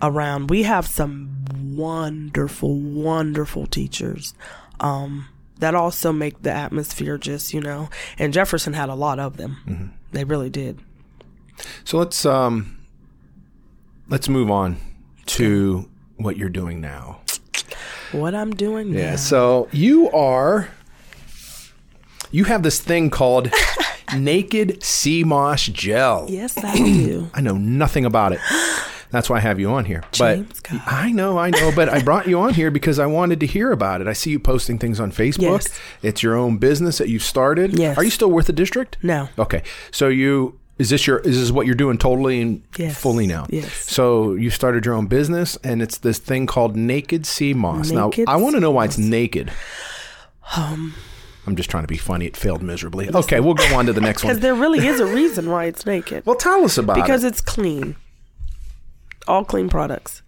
around 0.00 0.48
we 0.48 0.62
have 0.62 0.86
some 0.86 1.28
wonderful 1.74 2.76
wonderful 2.78 3.66
teachers 3.66 4.32
um 4.78 5.26
that 5.58 5.74
also 5.74 6.12
make 6.12 6.40
the 6.42 6.52
atmosphere 6.52 7.18
just 7.18 7.52
you 7.52 7.60
know 7.60 7.88
and 8.16 8.32
jefferson 8.32 8.74
had 8.74 8.88
a 8.88 8.94
lot 8.94 9.18
of 9.18 9.36
them 9.38 9.92
they 10.12 10.22
really 10.22 10.50
did 10.50 10.78
so 11.82 11.98
let's 11.98 12.24
um 12.24 12.78
let's 14.12 14.28
move 14.28 14.50
on 14.50 14.76
to 15.24 15.88
what 16.16 16.36
you're 16.36 16.48
doing 16.50 16.80
now. 16.80 17.20
what 18.12 18.34
i'm 18.34 18.50
doing 18.52 18.92
Yeah. 18.92 19.10
now. 19.10 19.16
So 19.16 19.68
you 19.72 20.10
are 20.10 20.68
you 22.30 22.44
have 22.44 22.62
this 22.62 22.78
thing 22.80 23.10
called 23.10 23.48
naked 24.16 24.82
sea 24.82 25.24
moss 25.24 25.66
gel. 25.66 26.26
yes 26.28 26.56
i 26.62 26.76
do 26.76 27.30
I 27.34 27.40
know 27.40 27.56
nothing 27.56 28.04
about 28.04 28.32
it. 28.32 28.40
That's 29.10 29.28
why 29.28 29.36
I 29.36 29.40
have 29.40 29.60
you 29.60 29.68
on 29.70 29.84
here. 29.84 30.02
James 30.12 30.46
but 30.62 30.70
God. 30.70 30.82
I 30.86 31.12
know, 31.12 31.36
I 31.36 31.50
know, 31.50 31.70
but 31.76 31.90
I 31.90 32.00
brought 32.00 32.26
you 32.26 32.40
on 32.40 32.54
here 32.54 32.70
because 32.70 32.98
I 32.98 33.04
wanted 33.04 33.40
to 33.40 33.46
hear 33.46 33.70
about 33.70 34.00
it. 34.00 34.06
I 34.08 34.14
see 34.14 34.30
you 34.30 34.38
posting 34.38 34.78
things 34.78 34.98
on 35.00 35.12
Facebook. 35.12 35.40
Yes. 35.42 35.78
It's 36.02 36.22
your 36.22 36.34
own 36.34 36.56
business 36.56 36.96
that 36.96 37.10
you've 37.10 37.22
started. 37.22 37.78
Yes. 37.78 37.98
Are 37.98 38.04
you 38.04 38.08
still 38.10 38.30
with 38.30 38.46
the 38.46 38.54
district? 38.54 38.96
no 39.02 39.28
Okay. 39.38 39.62
So 39.90 40.08
you 40.08 40.58
is 40.78 40.90
this 40.90 41.06
your 41.06 41.18
is 41.18 41.38
this 41.40 41.50
what 41.50 41.66
you're 41.66 41.74
doing 41.74 41.98
totally 41.98 42.40
and 42.40 42.62
Yes. 42.76 42.98
fully 43.00 43.26
now? 43.26 43.46
Yes. 43.50 43.72
So 43.72 44.34
you 44.34 44.50
started 44.50 44.84
your 44.84 44.94
own 44.94 45.06
business 45.06 45.56
and 45.62 45.80
it's 45.82 45.98
this 45.98 46.18
thing 46.18 46.46
called 46.46 46.76
Naked 46.76 47.26
Sea 47.26 47.54
Moss. 47.54 47.90
Naked 47.90 48.26
now 48.26 48.32
I 48.32 48.36
want 48.36 48.54
to 48.56 48.60
know 48.60 48.70
why 48.70 48.84
it's 48.86 48.98
naked. 48.98 49.52
Um 50.56 50.94
I'm 51.46 51.56
just 51.56 51.68
trying 51.70 51.82
to 51.82 51.88
be 51.88 51.96
funny. 51.96 52.26
It 52.26 52.36
failed 52.36 52.62
miserably. 52.62 53.10
Okay, 53.12 53.40
we'll 53.40 53.54
go 53.54 53.74
on 53.76 53.86
to 53.86 53.92
the 53.92 54.00
next 54.00 54.22
one. 54.24 54.30
because 54.32 54.42
there 54.42 54.54
really 54.54 54.86
is 54.86 55.00
a 55.00 55.06
reason 55.06 55.50
why 55.50 55.64
it's 55.64 55.84
naked 55.84 56.24
Well, 56.24 56.36
tell 56.36 56.64
us 56.64 56.78
about 56.78 56.94
because 56.96 57.24
it. 57.24 57.28
Because 57.28 57.40
it's 57.40 57.40
clean 57.40 57.96
all 59.28 59.44
clean 59.44 59.68
products 59.68 60.22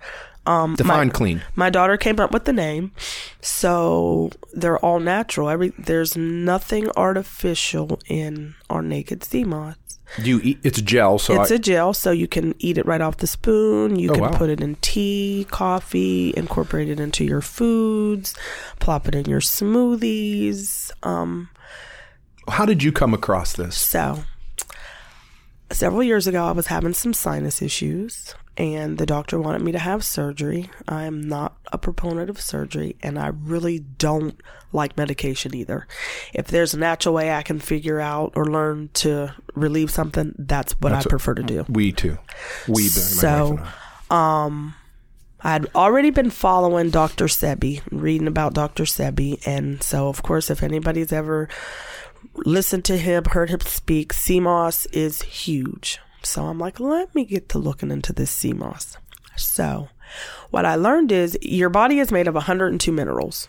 um 0.46 0.74
Define 0.76 1.08
my, 1.08 1.12
clean. 1.12 1.42
my 1.54 1.70
daughter 1.70 1.96
came 1.96 2.20
up 2.20 2.30
with 2.32 2.44
the 2.44 2.52
name 2.52 2.92
so 3.40 4.30
they're 4.52 4.78
all 4.78 5.00
natural 5.00 5.48
every 5.48 5.70
there's 5.78 6.16
nothing 6.16 6.88
artificial 6.96 7.98
in 8.06 8.54
our 8.68 8.82
naked 8.82 9.24
sea 9.24 9.44
moss 9.44 9.76
Do 10.22 10.28
you 10.30 10.40
eat? 10.44 10.58
It's 10.62 10.78
a 10.78 10.82
gel, 10.82 11.18
so 11.18 11.40
it's 11.40 11.50
I, 11.50 11.54
a 11.54 11.58
gel 11.58 11.94
so 11.94 12.10
you 12.10 12.28
can 12.28 12.54
eat 12.58 12.76
it 12.78 12.84
right 12.86 13.00
off 13.00 13.16
the 13.16 13.26
spoon 13.26 13.98
you 13.98 14.10
Oh, 14.10 14.14
can 14.14 14.22
wow. 14.22 14.36
put 14.38 14.50
it 14.50 14.60
in 14.60 14.76
tea 14.76 15.46
coffee 15.50 16.32
incorporate 16.36 16.88
it 16.90 17.00
into 17.00 17.24
your 17.24 17.40
foods 17.40 18.34
plop 18.80 19.08
it 19.08 19.14
in 19.14 19.24
your 19.24 19.40
smoothies 19.40 20.90
um 21.02 21.48
how 22.48 22.66
did 22.66 22.82
you 22.82 22.92
come 22.92 23.14
across 23.14 23.54
this? 23.54 23.74
So, 23.74 24.24
several 25.70 26.02
years 26.02 26.26
ago, 26.26 26.44
I 26.44 26.52
was 26.52 26.66
having 26.66 26.92
some 26.92 27.14
sinus 27.14 27.62
issues, 27.62 28.34
and 28.56 28.98
the 28.98 29.06
doctor 29.06 29.40
wanted 29.40 29.62
me 29.62 29.72
to 29.72 29.78
have 29.78 30.04
surgery. 30.04 30.70
I 30.86 31.04
am 31.04 31.20
not 31.20 31.56
a 31.72 31.78
proponent 31.78 32.30
of 32.30 32.40
surgery, 32.40 32.96
and 33.02 33.18
I 33.18 33.28
really 33.28 33.80
don't 33.80 34.40
like 34.72 34.96
medication 34.96 35.54
either. 35.54 35.86
If 36.32 36.48
there's 36.48 36.74
a 36.74 36.78
natural 36.78 37.14
way 37.14 37.32
I 37.32 37.42
can 37.42 37.58
figure 37.58 38.00
out 38.00 38.32
or 38.36 38.44
learn 38.44 38.90
to 38.94 39.34
relieve 39.54 39.90
something, 39.90 40.34
that's 40.38 40.72
what 40.80 40.90
That's 40.90 41.06
I 41.06 41.08
prefer 41.08 41.34
to 41.34 41.42
do. 41.42 41.64
We 41.68 41.92
too. 41.92 42.18
We, 42.68 42.84
So, 42.84 43.58
I. 44.10 44.44
Um, 44.44 44.74
I'd 45.40 45.66
already 45.74 46.10
been 46.10 46.30
following 46.30 46.90
Dr. 46.90 47.26
Sebi, 47.26 47.82
reading 47.90 48.28
about 48.28 48.54
Dr. 48.54 48.84
Sebi, 48.84 49.44
and 49.46 49.82
so 49.82 50.08
of 50.08 50.22
course, 50.22 50.48
if 50.48 50.62
anybody's 50.62 51.12
ever 51.12 51.48
listened 52.34 52.84
to 52.86 52.96
him, 52.96 53.24
heard 53.26 53.50
him 53.50 53.60
speak, 53.60 54.12
sea 54.12 54.40
moss 54.40 54.86
is 54.86 55.22
huge. 55.22 55.98
So 56.24 56.46
I'm 56.46 56.58
like, 56.58 56.80
let 56.80 57.14
me 57.14 57.24
get 57.24 57.48
to 57.50 57.58
looking 57.58 57.90
into 57.90 58.12
this 58.12 58.30
sea 58.30 58.52
moss. 58.52 58.96
So, 59.36 59.88
what 60.50 60.64
I 60.64 60.76
learned 60.76 61.12
is 61.12 61.36
your 61.42 61.68
body 61.68 61.98
is 61.98 62.12
made 62.12 62.28
of 62.28 62.34
102 62.34 62.92
minerals. 62.92 63.48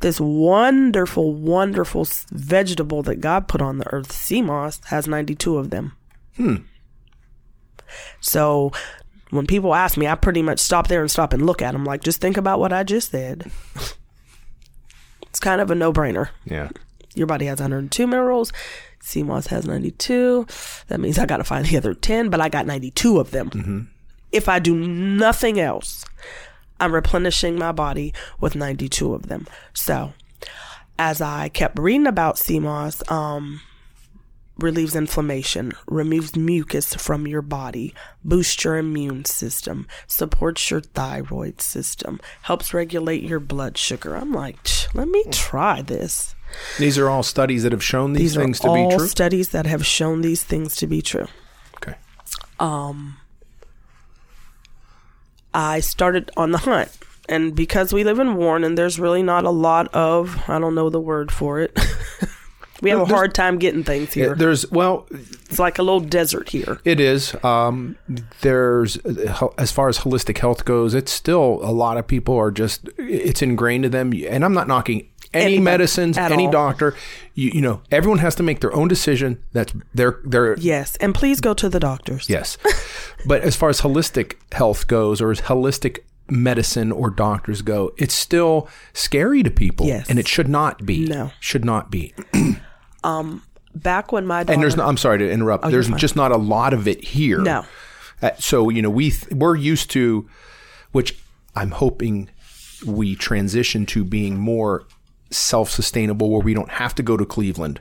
This 0.00 0.20
wonderful, 0.20 1.32
wonderful 1.32 2.06
vegetable 2.30 3.02
that 3.04 3.20
God 3.20 3.48
put 3.48 3.62
on 3.62 3.78
the 3.78 3.90
earth, 3.92 4.12
sea 4.12 4.42
moss, 4.42 4.80
has 4.86 5.08
92 5.08 5.56
of 5.56 5.70
them. 5.70 5.92
Hmm. 6.36 6.56
So 8.20 8.72
when 9.30 9.46
people 9.46 9.74
ask 9.74 9.96
me, 9.96 10.06
I 10.06 10.14
pretty 10.14 10.42
much 10.42 10.58
stop 10.58 10.88
there 10.88 11.00
and 11.00 11.10
stop 11.10 11.32
and 11.32 11.46
look 11.46 11.62
at 11.62 11.72
them. 11.72 11.84
Like, 11.84 12.02
just 12.02 12.20
think 12.20 12.36
about 12.36 12.60
what 12.60 12.72
I 12.72 12.82
just 12.82 13.10
said. 13.10 13.50
it's 15.22 15.40
kind 15.40 15.60
of 15.60 15.70
a 15.70 15.74
no 15.74 15.92
brainer. 15.92 16.28
Yeah. 16.44 16.70
Your 17.14 17.26
body 17.26 17.46
has 17.46 17.58
102 17.58 18.06
minerals. 18.06 18.52
CMOS 19.06 19.46
has 19.48 19.66
92. 19.66 20.46
That 20.88 20.98
means 20.98 21.16
I 21.16 21.26
got 21.26 21.36
to 21.36 21.44
find 21.44 21.64
the 21.64 21.76
other 21.76 21.94
10, 21.94 22.28
but 22.28 22.40
I 22.40 22.48
got 22.48 22.66
92 22.66 23.20
of 23.20 23.30
them. 23.30 23.48
If 24.32 24.48
I 24.48 24.58
do 24.58 24.74
nothing 24.74 25.60
else, 25.60 26.04
I'm 26.80 26.92
replenishing 26.92 27.56
my 27.56 27.70
body 27.70 28.12
with 28.40 28.56
92 28.56 29.14
of 29.14 29.28
them. 29.28 29.46
So, 29.72 30.12
as 30.98 31.20
I 31.20 31.48
kept 31.48 31.78
reading 31.78 32.08
about 32.08 32.36
sea 32.36 32.58
moss, 32.58 33.08
um, 33.08 33.60
relieves 34.58 34.96
inflammation, 34.96 35.72
removes 35.86 36.34
mucus 36.34 36.94
from 36.94 37.26
your 37.26 37.42
body, 37.42 37.94
boosts 38.24 38.64
your 38.64 38.76
immune 38.76 39.24
system, 39.24 39.86
supports 40.06 40.70
your 40.70 40.80
thyroid 40.80 41.60
system, 41.60 42.20
helps 42.42 42.74
regulate 42.74 43.22
your 43.22 43.40
blood 43.40 43.78
sugar. 43.78 44.16
I'm 44.16 44.32
like, 44.32 44.58
let 44.94 45.08
me 45.08 45.24
try 45.30 45.82
this. 45.82 46.35
These 46.78 46.98
are 46.98 47.08
all 47.08 47.22
studies 47.22 47.62
that 47.64 47.72
have 47.72 47.82
shown 47.84 48.12
these, 48.12 48.34
These 48.34 48.42
things 48.42 48.60
to 48.60 48.72
be 48.72 48.88
true. 48.96 49.06
studies 49.06 49.48
that 49.50 49.66
have 49.66 49.84
shown 49.84 50.20
these 50.22 50.42
things 50.42 50.76
to 50.76 50.86
be 50.86 51.02
true. 51.02 51.26
okay. 51.76 51.96
Um, 52.58 53.16
I 55.54 55.80
started 55.80 56.30
on 56.36 56.50
the 56.52 56.58
hunt. 56.58 56.90
And 57.28 57.56
because 57.56 57.92
we 57.92 58.04
live 58.04 58.18
in 58.20 58.36
Warren 58.36 58.62
and 58.62 58.78
there's 58.78 59.00
really 59.00 59.22
not 59.22 59.44
a 59.44 59.50
lot 59.50 59.88
of, 59.94 60.48
I 60.48 60.58
don't 60.60 60.74
know 60.74 60.90
the 60.90 61.00
word 61.00 61.32
for 61.32 61.58
it. 61.60 61.76
we 62.82 62.90
have 62.90 63.00
a 63.00 63.04
hard 63.06 63.34
time 63.34 63.58
getting 63.58 63.82
things 63.82 64.12
here. 64.12 64.36
There's 64.36 64.70
well, 64.70 65.06
It's 65.10 65.58
like 65.58 65.78
a 65.78 65.82
little 65.82 65.98
desert 66.00 66.50
here. 66.50 66.78
it 66.84 67.00
is. 67.00 67.34
Um, 67.42 67.96
there's 68.42 68.96
as 69.58 69.72
far 69.72 69.88
as 69.88 69.98
holistic 69.98 70.38
health 70.38 70.64
goes, 70.64 70.94
it's 70.94 71.10
still 71.10 71.58
a 71.62 71.72
lot 71.72 71.96
of 71.96 72.06
people 72.06 72.36
are 72.36 72.52
just 72.52 72.88
it's 72.96 73.42
ingrained 73.42 73.82
to 73.84 73.88
them. 73.88 74.12
And 74.28 74.44
I'm 74.44 74.54
not 74.54 74.68
knocking 74.68 75.08
any 75.36 75.44
Anybody 75.56 75.60
medicines, 75.60 76.18
any 76.18 76.46
all. 76.46 76.52
doctor. 76.52 76.94
You, 77.34 77.50
you 77.54 77.60
know, 77.60 77.82
everyone 77.90 78.18
has 78.18 78.34
to 78.36 78.42
make 78.42 78.60
their 78.60 78.74
own 78.74 78.88
decision. 78.88 79.42
That's 79.52 79.72
their 79.94 80.20
their 80.24 80.56
Yes. 80.58 80.96
And 80.96 81.14
please 81.14 81.40
go 81.40 81.54
to 81.54 81.68
the 81.68 81.80
doctors. 81.80 82.28
Yes. 82.28 82.58
but 83.26 83.42
as 83.42 83.56
far 83.56 83.68
as 83.68 83.80
holistic 83.80 84.34
health 84.52 84.86
goes, 84.86 85.20
or 85.20 85.30
as 85.30 85.42
holistic 85.42 86.00
medicine 86.28 86.90
or 86.90 87.10
doctors 87.10 87.62
go, 87.62 87.92
it's 87.96 88.14
still 88.14 88.68
scary 88.92 89.42
to 89.42 89.50
people. 89.50 89.86
Yes. 89.86 90.08
And 90.08 90.18
it 90.18 90.26
should 90.26 90.48
not 90.48 90.84
be. 90.84 91.04
No. 91.06 91.30
Should 91.40 91.64
not 91.64 91.90
be. 91.90 92.14
um, 93.04 93.42
Back 93.74 94.10
when 94.10 94.26
my 94.26 94.42
daughter, 94.42 94.54
And 94.54 94.62
there's 94.62 94.76
no, 94.76 94.86
I'm 94.86 94.96
sorry 94.96 95.18
to 95.18 95.30
interrupt. 95.30 95.64
you're 95.64 95.70
there's 95.70 95.88
just 96.00 96.16
not 96.16 96.32
a 96.32 96.38
lot 96.38 96.72
of 96.72 96.88
it 96.88 97.04
here. 97.04 97.40
No. 97.42 97.66
Uh, 98.22 98.30
so, 98.38 98.70
you 98.70 98.80
know, 98.80 98.88
we 98.88 99.10
th- 99.10 99.32
we're 99.32 99.54
used 99.54 99.90
to 99.90 100.26
which 100.92 101.14
I'm 101.54 101.72
hoping 101.72 102.30
we 102.86 103.16
transition 103.16 103.84
to 103.86 104.02
being 104.02 104.38
more 104.38 104.84
self-sustainable 105.36 106.30
where 106.30 106.40
we 106.40 106.54
don't 106.54 106.70
have 106.72 106.94
to 106.96 107.02
go 107.02 107.16
to 107.16 107.24
Cleveland. 107.24 107.80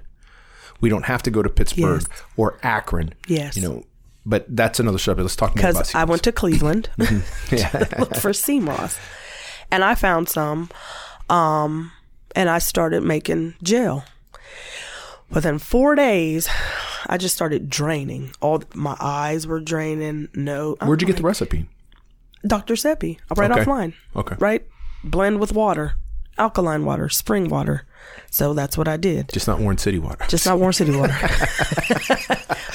We 0.82 0.90
don't 0.90 1.06
have 1.06 1.24
to 1.24 1.32
go 1.32 1.42
to 1.42 1.50
Pittsburgh 1.50 2.02
Yes. 2.10 2.22
or 2.36 2.60
Akron. 2.62 3.14
Yes. 3.28 3.56
You 3.56 3.62
know, 3.64 3.84
but 4.26 4.46
that's 4.54 4.80
another 4.80 4.98
subject. 4.98 5.24
Let's 5.24 5.36
talk 5.36 5.56
more 5.56 5.72
because 5.72 5.96
I 5.96 6.04
went 6.04 6.24
to 6.24 6.32
Cleveland 6.32 6.90
looked 6.98 8.18
for 8.18 8.34
sea 8.34 8.60
moss, 8.60 8.98
and 9.72 9.84
I 9.84 9.96
found 9.96 10.28
some, 10.30 10.70
um, 11.30 11.92
and 12.36 12.50
I 12.50 12.60
started 12.60 13.04
making 13.04 13.56
gel. 13.64 14.04
Within 15.30 15.58
four 15.60 15.96
days, 15.96 16.48
I 17.08 17.18
just 17.18 17.36
started 17.36 17.70
draining. 17.70 18.32
All 18.42 18.62
my 18.76 18.96
eyes 19.00 19.48
were 19.48 19.60
draining. 19.60 20.30
No, 20.36 20.76
Where'd 20.82 21.02
you 21.02 21.08
get 21.08 21.18
the 21.18 21.24
recipe? 21.24 21.68
Dr. 22.46 22.76
Sebi? 22.76 23.18
Right 23.36 23.50
Okay. 23.50 23.64
offline. 23.64 23.94
Okay. 24.16 24.36
Right, 24.40 24.66
blend 25.04 25.40
with 25.40 25.52
water, 25.54 25.96
alkaline 26.38 26.86
water, 26.86 27.10
spring 27.10 27.50
water. 27.50 27.86
So 28.32 28.54
that's 28.54 28.78
what 28.78 28.88
I 28.88 28.98
did. 28.98 29.30
Just 29.30 29.48
not 29.48 29.60
Warren 29.60 29.78
City 29.78 30.00
water. 30.00 30.26
Just 30.28 30.46
not 30.46 30.60
warm 30.60 30.74
city 30.74 30.96
water. 30.96 31.16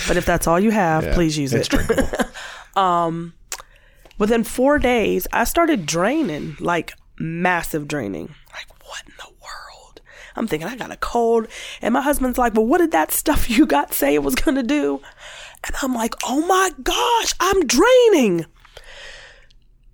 but 0.08 0.16
if 0.16 0.24
that's 0.24 0.46
all 0.46 0.58
you 0.58 0.70
have, 0.70 1.12
please 1.12 1.36
use 1.36 1.52
it's 1.52 1.68
it. 1.68 1.70
drinkable. 1.70 2.08
Um, 2.76 3.34
within 4.16 4.44
four 4.44 4.78
days, 4.78 5.26
I 5.32 5.42
started 5.42 5.86
draining, 5.86 6.56
like 6.60 6.94
massive 7.18 7.88
draining. 7.88 8.32
Like, 8.54 8.68
what 8.84 9.02
in 9.06 9.12
the 9.18 9.26
world? 9.26 10.00
I'm 10.36 10.46
thinking, 10.46 10.68
I 10.68 10.76
got 10.76 10.92
a 10.92 10.96
cold. 10.96 11.48
And 11.82 11.92
my 11.92 12.00
husband's 12.00 12.38
like, 12.38 12.54
well, 12.54 12.64
what 12.64 12.78
did 12.78 12.92
that 12.92 13.10
stuff 13.10 13.50
you 13.50 13.66
got 13.66 13.92
say 13.92 14.14
it 14.14 14.22
was 14.22 14.36
going 14.36 14.54
to 14.54 14.62
do? 14.62 15.00
And 15.66 15.74
I'm 15.82 15.94
like, 15.94 16.14
oh 16.24 16.46
my 16.46 16.70
gosh, 16.82 17.34
I'm 17.40 17.66
draining. 17.66 18.46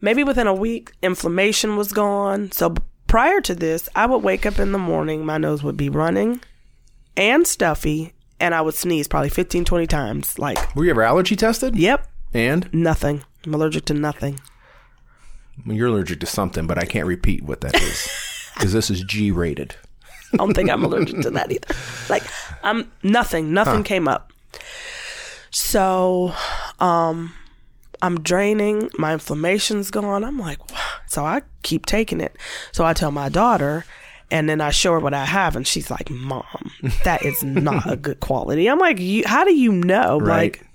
Maybe 0.00 0.22
within 0.22 0.46
a 0.46 0.54
week, 0.54 0.92
inflammation 1.02 1.76
was 1.76 1.92
gone. 1.92 2.52
So 2.52 2.74
prior 3.16 3.40
to 3.40 3.54
this, 3.54 3.88
I 3.96 4.04
would 4.04 4.22
wake 4.22 4.44
up 4.44 4.58
in 4.58 4.72
the 4.72 4.78
morning, 4.78 5.24
my 5.24 5.38
nose 5.38 5.62
would 5.62 5.78
be 5.78 5.88
running 5.88 6.38
and 7.16 7.46
stuffy, 7.46 8.12
and 8.38 8.54
I 8.54 8.60
would 8.60 8.74
sneeze 8.74 9.08
probably 9.08 9.30
15, 9.30 9.64
20 9.64 9.86
times. 9.86 10.38
Like, 10.38 10.76
Were 10.76 10.84
you 10.84 10.90
ever 10.90 11.02
allergy 11.02 11.34
tested? 11.34 11.76
yep, 11.76 12.06
And 12.34 12.68
nothing. 12.74 13.24
I'm 13.46 13.54
allergic 13.54 13.86
to 13.86 13.94
nothing. 13.94 14.38
well, 15.64 15.74
you're 15.74 15.88
allergic 15.88 16.20
to 16.20 16.26
something, 16.26 16.66
but 16.66 16.76
I 16.76 16.84
can't 16.84 17.06
repeat 17.06 17.42
what 17.42 17.62
that 17.62 17.80
is 17.80 18.06
because 18.54 18.74
this 18.74 18.90
is 18.90 19.02
G 19.02 19.30
rated. 19.30 19.74
I 20.34 20.36
don't 20.36 20.52
think 20.52 20.68
I'm 20.68 20.84
allergic 20.84 21.22
to 21.22 21.30
that 21.30 21.50
either. 21.50 21.74
Like 22.10 22.24
I'm 22.62 22.92
nothing, 23.02 23.54
nothing 23.54 23.82
came 23.82 24.08
up. 24.08 24.30
So, 25.50 26.34
um, 26.80 27.32
I'm 28.02 28.20
draining. 28.20 28.90
My 28.98 29.14
inflammation's 29.14 29.90
gone. 29.90 30.24
I'm 30.24 30.38
like, 30.38 30.70
wow. 30.70 30.78
so 31.06 31.24
I 31.24 31.42
keep 31.62 31.86
taking 31.86 32.20
it. 32.20 32.36
So 32.72 32.84
I 32.84 32.92
tell 32.92 33.10
my 33.10 33.28
daughter, 33.28 33.84
and 34.30 34.48
then 34.48 34.60
I 34.60 34.70
show 34.70 34.92
her 34.92 35.00
what 35.00 35.14
I 35.14 35.24
have, 35.24 35.56
and 35.56 35.66
she's 35.66 35.90
like, 35.90 36.10
"Mom, 36.10 36.72
that 37.04 37.24
is 37.24 37.42
not 37.42 37.90
a 37.90 37.96
good 37.96 38.20
quality." 38.20 38.68
I'm 38.68 38.78
like, 38.78 38.98
you, 38.98 39.22
"How 39.26 39.44
do 39.44 39.54
you 39.54 39.72
know?" 39.72 40.18
Right. 40.18 40.56
Like, 40.56 40.66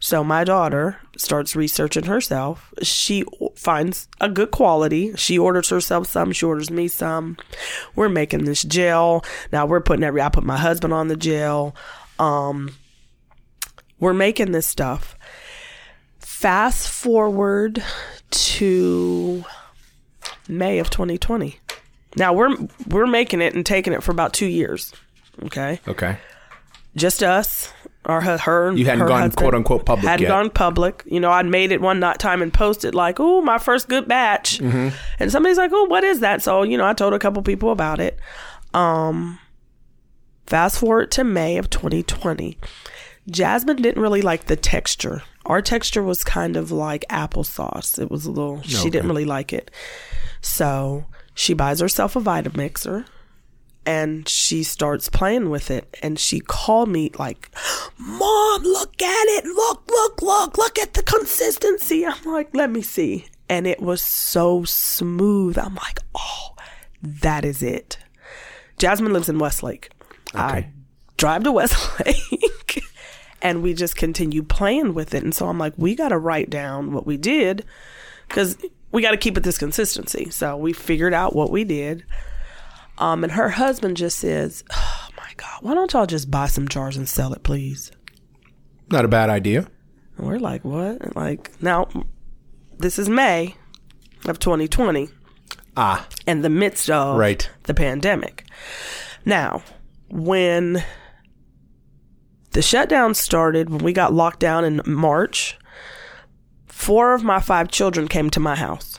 so 0.00 0.22
my 0.22 0.44
daughter 0.44 0.98
starts 1.16 1.56
researching 1.56 2.04
herself. 2.04 2.74
She 2.82 3.24
finds 3.56 4.06
a 4.20 4.28
good 4.28 4.50
quality. 4.50 5.14
She 5.16 5.38
orders 5.38 5.70
herself 5.70 6.06
some. 6.06 6.32
She 6.32 6.44
orders 6.44 6.70
me 6.70 6.88
some. 6.88 7.38
We're 7.96 8.10
making 8.10 8.44
this 8.44 8.62
gel. 8.62 9.24
Now 9.50 9.64
we're 9.64 9.80
putting 9.80 10.04
every. 10.04 10.20
I 10.20 10.28
put 10.28 10.44
my 10.44 10.58
husband 10.58 10.92
on 10.92 11.08
the 11.08 11.16
gel. 11.16 11.74
Um, 12.18 12.76
we're 13.98 14.12
making 14.12 14.52
this 14.52 14.66
stuff. 14.66 15.13
Fast 16.48 16.90
forward 16.90 17.82
to 18.30 19.44
May 20.46 20.78
of 20.78 20.90
2020. 20.90 21.58
Now 22.18 22.34
we're 22.34 22.54
we're 22.86 23.06
making 23.06 23.40
it 23.40 23.54
and 23.54 23.64
taking 23.64 23.94
it 23.94 24.02
for 24.02 24.10
about 24.10 24.34
two 24.34 24.44
years. 24.44 24.92
Okay 25.44 25.80
Okay. 25.88 26.18
just 26.96 27.22
us 27.22 27.72
or 28.04 28.20
her, 28.20 28.36
her 28.36 28.72
You 28.74 28.84
hadn't 28.84 29.00
her 29.00 29.06
gone 29.08 29.20
husband. 29.22 29.36
quote 29.38 29.54
unquote 29.54 29.86
public 29.86 30.06
hadn't 30.06 30.24
yet. 30.24 30.28
gone 30.28 30.50
public 30.50 31.02
you 31.06 31.18
know 31.18 31.30
i'd 31.30 31.46
made 31.46 31.72
it 31.72 31.80
one 31.80 31.98
night 32.00 32.18
time 32.18 32.42
and 32.42 32.52
posted 32.52 32.94
like 32.94 33.18
oh 33.20 33.40
my 33.40 33.56
first 33.56 33.88
good 33.88 34.06
batch 34.06 34.58
Mm-hmm. 34.58 34.94
and 35.18 35.32
somebody's 35.32 35.56
like 35.56 35.70
oh 35.72 35.84
what 35.84 36.04
is 36.04 36.20
that 36.20 36.42
so 36.42 36.62
you 36.62 36.76
know 36.76 36.84
i 36.86 36.92
told 36.92 37.14
a 37.14 37.18
couple 37.18 37.40
people 37.42 37.70
about 37.70 38.00
it 38.00 38.18
um 38.74 39.38
fast 40.46 40.78
forward 40.78 41.10
to 41.12 41.24
may 41.24 41.56
of 41.56 41.70
2020 41.70 42.58
jasmine 43.28 43.76
didn't 43.76 44.02
really 44.02 44.22
like 44.22 44.46
the 44.46 44.56
texture. 44.56 45.22
Our 45.46 45.62
texture 45.62 46.02
was 46.02 46.24
kind 46.24 46.56
of 46.56 46.70
like 46.70 47.04
applesauce. 47.10 47.98
It 48.00 48.10
was 48.10 48.26
a 48.26 48.30
little 48.30 48.62
she 48.62 48.90
didn't 48.90 49.08
really 49.08 49.24
like 49.24 49.52
it. 49.52 49.70
So 50.40 51.06
she 51.34 51.54
buys 51.54 51.80
herself 51.80 52.16
a 52.16 52.20
vitamixer 52.20 53.06
and 53.86 54.28
she 54.28 54.62
starts 54.62 55.08
playing 55.08 55.50
with 55.50 55.70
it. 55.70 55.96
And 56.02 56.18
she 56.18 56.40
called 56.40 56.88
me 56.88 57.10
like 57.18 57.50
mom 57.98 58.62
look 58.62 59.00
at 59.02 59.26
it. 59.28 59.44
Look 59.44 59.88
look 59.88 60.22
look. 60.22 60.58
Look 60.58 60.78
at 60.78 60.94
the 60.94 61.02
consistency. 61.02 62.06
I'm 62.06 62.24
like 62.24 62.50
let 62.54 62.70
me 62.70 62.82
see. 62.82 63.26
And 63.48 63.66
it 63.66 63.80
was 63.80 64.00
so 64.00 64.64
smooth. 64.64 65.58
I'm 65.58 65.74
like 65.74 66.00
oh 66.14 66.54
that 67.02 67.44
is 67.44 67.62
it. 67.62 67.98
Jasmine 68.78 69.12
lives 69.12 69.28
in 69.28 69.38
westlake. 69.38 69.90
I 70.34 70.68
drive 71.16 71.44
to 71.44 71.52
westlake 71.52 72.82
and 73.44 73.62
we 73.62 73.72
just 73.74 73.94
continue 73.94 74.42
playing 74.42 74.92
with 74.94 75.14
it 75.14 75.22
and 75.22 75.32
so 75.34 75.46
i'm 75.48 75.58
like 75.58 75.74
we 75.76 75.94
got 75.94 76.08
to 76.08 76.18
write 76.18 76.50
down 76.50 76.92
what 76.92 77.06
we 77.06 77.16
did 77.16 77.64
because 78.26 78.56
we 78.90 79.00
got 79.02 79.12
to 79.12 79.16
keep 79.16 79.36
it 79.38 79.44
this 79.44 79.58
consistency 79.58 80.28
so 80.30 80.56
we 80.56 80.72
figured 80.72 81.14
out 81.14 81.36
what 81.36 81.50
we 81.52 81.62
did 81.62 82.04
um, 82.98 83.24
and 83.24 83.32
her 83.32 83.48
husband 83.48 83.96
just 83.96 84.18
says, 84.20 84.62
"Oh 84.72 85.08
my 85.16 85.28
God, 85.36 85.58
why 85.62 85.74
don't 85.74 85.92
y'all 85.92 86.06
just 86.06 86.30
buy 86.30 86.46
some 86.46 86.68
jars 86.68 86.96
and 86.96 87.08
sell 87.08 87.32
it, 87.32 87.42
please?" 87.42 87.90
Not 88.88 89.04
a 89.04 89.08
bad 89.08 89.30
idea. 89.30 89.66
And 90.16 90.26
we're 90.28 90.38
like, 90.38 90.64
"What?" 90.64 91.16
Like 91.16 91.50
now, 91.60 91.88
this 92.78 92.96
is 93.00 93.08
May 93.08 93.56
of 94.26 94.38
2020, 94.38 95.08
Ah, 95.76 96.06
in 96.24 96.42
the 96.42 96.48
midst 96.50 96.88
of 96.88 97.16
Right. 97.18 97.50
the 97.64 97.74
pandemic. 97.74 98.44
Now, 99.24 99.64
when 100.08 100.84
the 102.54 102.62
shutdown 102.62 103.14
started, 103.14 103.68
when 103.70 103.84
we 103.84 103.92
got 103.92 104.12
locked 104.12 104.40
down 104.40 104.64
in 104.64 104.80
March, 104.86 105.58
four 106.66 107.14
of 107.14 107.22
my 107.22 107.38
five 107.40 107.68
children 107.68 108.08
came 108.08 108.30
to 108.30 108.40
my 108.40 108.54
house. 108.56 108.98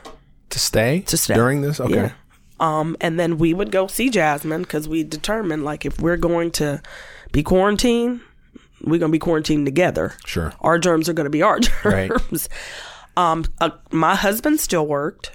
to 0.52 0.60
stay? 0.60 1.02
To 1.08 1.18
stay. 1.18 1.34
During 1.34 1.62
this? 1.62 1.80
Okay. 1.80 1.94
Yeah. 1.96 2.12
Um, 2.60 2.96
and 3.02 3.20
then 3.20 3.38
we 3.38 3.54
would 3.54 3.70
go 3.72 3.88
see 3.88 4.10
Jasmine 4.10 4.62
because 4.62 4.88
we 4.88 5.04
determined 5.04 5.66
like 5.66 5.86
if 5.86 6.00
we're 6.00 6.16
going 6.16 6.52
to 6.52 6.82
be 7.34 7.44
quarantined, 7.44 8.22
we're 8.82 9.00
gonna 9.00 9.12
be 9.12 9.20
quarantined 9.20 9.66
together. 9.66 10.14
Sure. 10.26 10.54
Our 10.62 10.80
germs 10.80 11.10
are 11.10 11.14
gonna 11.14 11.30
be 11.30 11.42
our 11.42 11.60
Right. 11.84 12.08
germs. 12.10 12.48
Um, 13.18 13.44
uh, 13.60 13.72
my 13.92 14.16
husband 14.16 14.60
still 14.62 14.86
worked. 14.88 15.32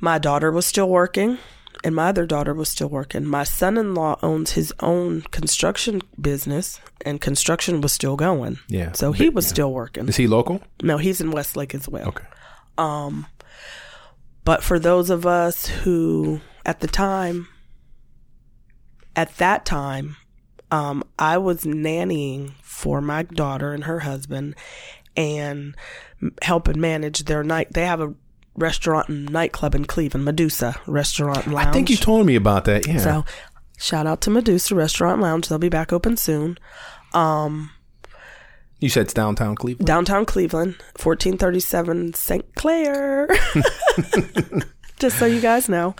My 0.00 0.18
daughter 0.18 0.50
was 0.50 0.66
still 0.66 0.88
working, 0.88 1.38
and 1.82 1.94
my 1.94 2.08
other 2.08 2.26
daughter 2.26 2.52
was 2.54 2.68
still 2.68 2.88
working. 2.88 3.24
My 3.24 3.44
son-in-law 3.44 4.18
owns 4.22 4.52
his 4.52 4.72
own 4.80 5.22
construction 5.30 6.02
business, 6.20 6.80
and 7.04 7.20
construction 7.20 7.80
was 7.80 7.92
still 7.92 8.16
going. 8.16 8.58
Yeah. 8.68 8.92
So 8.92 9.12
he 9.12 9.28
was 9.28 9.46
still 9.46 9.72
working. 9.72 10.08
Is 10.08 10.16
he 10.16 10.26
local? 10.26 10.62
No, 10.82 10.98
he's 10.98 11.20
in 11.20 11.30
Westlake 11.30 11.74
as 11.74 11.88
well. 11.88 12.08
Okay. 12.08 12.24
Um, 12.76 13.26
But 14.44 14.62
for 14.62 14.78
those 14.78 15.10
of 15.10 15.26
us 15.26 15.66
who, 15.66 16.40
at 16.64 16.80
the 16.80 16.86
time, 16.86 17.48
at 19.14 19.36
that 19.36 19.64
time, 19.64 20.16
um, 20.70 21.02
I 21.18 21.36
was 21.38 21.62
nannying 21.64 22.52
for 22.62 23.00
my 23.00 23.22
daughter 23.22 23.72
and 23.72 23.84
her 23.84 24.00
husband 24.00 24.54
and 25.16 25.76
helping 26.42 26.80
manage 26.80 27.24
their 27.24 27.42
night. 27.42 27.72
They 27.72 27.84
have 27.84 28.00
a 28.00 28.14
restaurant 28.56 29.08
and 29.08 29.30
nightclub 29.30 29.74
in 29.74 29.84
Cleveland, 29.84 30.24
Medusa 30.24 30.76
Restaurant 30.86 31.46
Lounge. 31.46 31.66
I 31.68 31.72
think 31.72 31.90
you 31.90 31.96
told 31.96 32.26
me 32.26 32.36
about 32.36 32.64
that. 32.66 32.86
Yeah. 32.86 32.98
So, 32.98 33.24
shout 33.78 34.06
out 34.06 34.20
to 34.22 34.30
Medusa 34.30 34.74
Restaurant 34.74 35.20
Lounge. 35.20 35.48
They'll 35.48 35.58
be 35.58 35.68
back 35.68 35.92
open 35.92 36.16
soon. 36.16 36.58
you 38.80 38.88
said 38.88 39.02
it's 39.04 39.14
downtown 39.14 39.56
Cleveland. 39.56 39.86
downtown 39.86 40.24
Cleveland, 40.24 40.74
1437 41.02 42.14
St. 42.14 42.54
Clair. 42.54 43.28
Just 44.98 45.18
so 45.18 45.26
you 45.26 45.40
guys 45.40 45.68
know. 45.68 45.94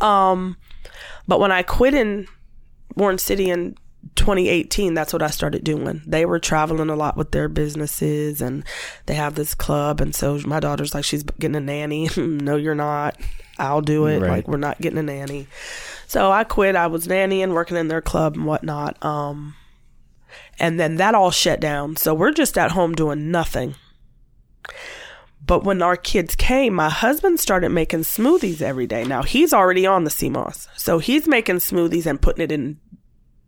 Um, 0.00 0.56
but 1.26 1.40
when 1.40 1.50
I 1.52 1.62
quit 1.62 1.94
in 1.94 2.26
Warren 2.96 3.18
City 3.18 3.50
in 3.50 3.76
2018, 4.16 4.94
that's 4.94 5.12
what 5.12 5.22
I 5.22 5.30
started 5.30 5.64
doing. 5.64 6.02
They 6.06 6.26
were 6.26 6.38
traveling 6.38 6.90
a 6.90 6.96
lot 6.96 7.16
with 7.16 7.30
their 7.30 7.48
businesses 7.48 8.40
and 8.40 8.64
they 9.06 9.14
have 9.14 9.34
this 9.34 9.54
club. 9.54 10.00
And 10.00 10.14
so 10.14 10.38
my 10.46 10.60
daughter's 10.60 10.94
like, 10.94 11.04
she's 11.04 11.22
getting 11.22 11.56
a 11.56 11.60
nanny. 11.60 12.08
no, 12.16 12.56
you're 12.56 12.74
not. 12.74 13.18
I'll 13.58 13.80
do 13.80 14.06
it. 14.06 14.20
Right. 14.20 14.30
Like, 14.30 14.48
we're 14.48 14.56
not 14.56 14.80
getting 14.80 14.98
a 14.98 15.02
nanny. 15.02 15.46
So 16.06 16.30
I 16.30 16.44
quit. 16.44 16.76
I 16.76 16.86
was 16.86 17.06
nannying, 17.06 17.52
working 17.52 17.76
in 17.76 17.88
their 17.88 18.02
club 18.02 18.34
and 18.34 18.46
whatnot. 18.46 19.02
Um, 19.04 19.54
and 20.58 20.78
then 20.78 20.96
that 20.96 21.14
all 21.14 21.30
shut 21.30 21.60
down. 21.60 21.96
So 21.96 22.14
we're 22.14 22.32
just 22.32 22.58
at 22.58 22.72
home 22.72 22.94
doing 22.94 23.30
nothing. 23.30 23.74
But 25.46 25.64
when 25.64 25.82
our 25.82 25.96
kids 25.96 26.34
came, 26.34 26.74
my 26.74 26.88
husband 26.88 27.38
started 27.38 27.68
making 27.68 28.00
smoothies 28.00 28.62
every 28.62 28.86
day. 28.86 29.04
Now 29.04 29.22
he's 29.22 29.52
already 29.52 29.86
on 29.86 30.04
the 30.04 30.10
sea 30.10 30.30
moss. 30.30 30.68
So 30.76 30.98
he's 30.98 31.28
making 31.28 31.56
smoothies 31.56 32.06
and 32.06 32.20
putting 32.20 32.42
it 32.42 32.52
in 32.52 32.80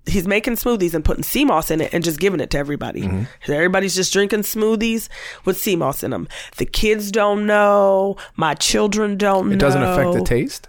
he's 0.06 0.26
making 0.26 0.54
smoothies 0.54 0.94
and 0.94 1.04
putting 1.04 1.22
sea 1.22 1.44
moss 1.44 1.70
in 1.70 1.80
it 1.80 1.92
and 1.92 2.02
just 2.04 2.20
giving 2.20 2.40
it 2.40 2.50
to 2.50 2.58
everybody. 2.58 3.02
Mm-hmm. 3.02 3.52
Everybody's 3.52 3.94
just 3.94 4.12
drinking 4.12 4.40
smoothies 4.42 5.08
with 5.44 5.56
sea 5.58 5.76
moss 5.76 6.02
in 6.02 6.10
them. 6.12 6.28
The 6.58 6.66
kids 6.66 7.10
don't 7.10 7.46
know. 7.46 8.16
My 8.36 8.54
children 8.54 9.16
don't 9.16 9.48
know. 9.48 9.54
It 9.54 9.58
doesn't 9.58 9.82
affect 9.82 10.12
the 10.14 10.22
taste? 10.24 10.68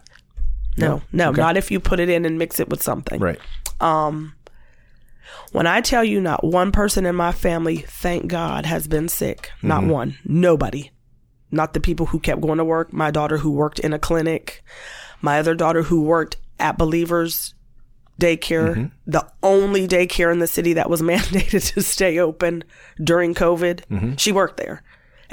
No, 0.78 1.02
no, 1.12 1.30
Okay. 1.30 1.42
not 1.42 1.58
if 1.58 1.72
you 1.72 1.80
put 1.80 2.00
it 2.00 2.10
in 2.10 2.26
and 2.26 2.38
mix 2.38 2.60
it 2.60 2.70
with 2.70 2.84
something. 2.84 3.20
Right. 3.20 3.40
Um, 3.80 4.34
When 5.52 5.66
I 5.66 5.82
tell 5.82 6.04
you, 6.04 6.20
not 6.22 6.44
one 6.44 6.72
person 6.72 7.06
in 7.06 7.16
my 7.16 7.32
family, 7.32 7.78
thank 7.78 8.28
God, 8.28 8.66
has 8.66 8.88
been 8.88 9.08
sick. 9.08 9.50
Not 9.62 9.82
Mm-hmm. 9.82 9.90
one. 9.92 10.18
Nobody. 10.26 10.92
Not 11.52 11.74
the 11.74 11.80
people 11.80 12.08
who 12.08 12.20
kept 12.20 12.42
going 12.42 12.58
to 12.58 12.66
work. 12.66 12.92
My 12.92 13.12
daughter 13.12 13.38
who 13.38 13.52
worked 13.52 13.80
in 13.80 13.94
a 13.94 14.00
clinic. 14.00 14.64
My 15.22 15.40
other 15.40 15.56
daughter 15.56 15.84
who 15.84 16.02
worked 16.02 16.36
at 16.60 16.78
Believers 16.78 17.54
Daycare, 18.20 18.70
Mm-hmm. 18.76 18.86
the 19.12 19.28
only 19.44 19.88
daycare 19.88 20.32
in 20.32 20.40
the 20.40 20.48
city 20.48 20.74
that 20.74 20.90
was 20.90 21.02
mandated 21.04 21.74
to 21.74 21.82
stay 21.82 22.18
open 22.20 22.64
during 23.04 23.34
COVID. 23.36 23.82
Mm-hmm. 23.92 24.16
She 24.16 24.32
worked 24.32 24.58
there. 24.58 24.84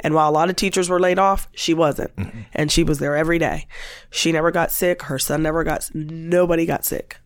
And 0.01 0.13
while 0.13 0.29
a 0.29 0.31
lot 0.31 0.49
of 0.49 0.55
teachers 0.57 0.89
were 0.89 0.99
laid 0.99 1.17
off, 1.17 1.47
she 1.53 1.73
wasn't. 1.73 2.15
Mm-hmm. 2.17 2.41
And 2.53 2.71
she 2.71 2.83
was 2.83 2.99
there 2.99 3.15
every 3.15 3.39
day. 3.39 3.65
She 4.11 4.31
never 4.31 4.51
got 4.51 4.71
sick. 4.71 5.03
Her 5.03 5.17
son 5.17 5.41
never 5.41 5.63
got, 5.63 5.89
nobody 5.95 6.65
got 6.65 6.83
sick. 6.85 7.17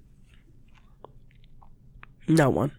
No 2.27 2.49
one. 2.49 2.71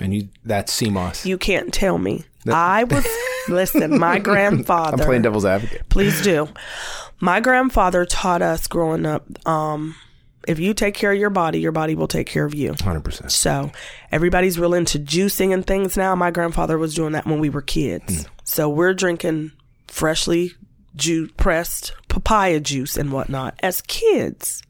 And 0.00 0.14
you 0.14 0.28
that's 0.44 0.72
sea 0.72 0.90
moss. 0.90 1.26
You 1.26 1.36
can't 1.38 1.72
tell 1.74 1.98
me. 1.98 2.24
I 2.50 2.84
was 2.84 3.06
listen. 3.48 3.98
My 3.98 4.18
grandfather. 4.18 5.02
I'm 5.02 5.06
playing 5.06 5.22
devil's 5.22 5.44
advocate. 5.44 5.88
Please 5.88 6.22
do. 6.22 6.48
My 7.20 7.40
grandfather 7.40 8.06
taught 8.06 8.40
us 8.42 8.66
growing 8.66 9.04
up. 9.04 9.26
Um, 9.46 9.94
if 10.48 10.58
you 10.58 10.74
take 10.74 10.94
care 10.94 11.12
of 11.12 11.18
your 11.18 11.30
body, 11.30 11.60
your 11.60 11.72
body 11.72 11.94
will 11.94 12.08
take 12.08 12.26
care 12.26 12.44
of 12.44 12.54
you. 12.54 12.72
100%. 12.72 13.30
So 13.30 13.70
everybody's 14.10 14.58
real 14.58 14.74
into 14.74 14.98
juicing 14.98 15.52
and 15.52 15.66
things 15.66 15.96
now. 15.96 16.14
My 16.14 16.30
grandfather 16.30 16.78
was 16.78 16.94
doing 16.94 17.12
that 17.12 17.26
when 17.26 17.40
we 17.40 17.50
were 17.50 17.62
kids. 17.62 18.22
Hmm. 18.22 18.32
So 18.44 18.68
we're 18.68 18.94
drinking 18.94 19.52
freshly 19.86 20.52
ju- 20.96 21.28
pressed 21.36 21.92
papaya 22.08 22.60
juice 22.60 22.96
and 22.96 23.12
whatnot 23.12 23.58
as 23.62 23.82
kids. 23.82 24.62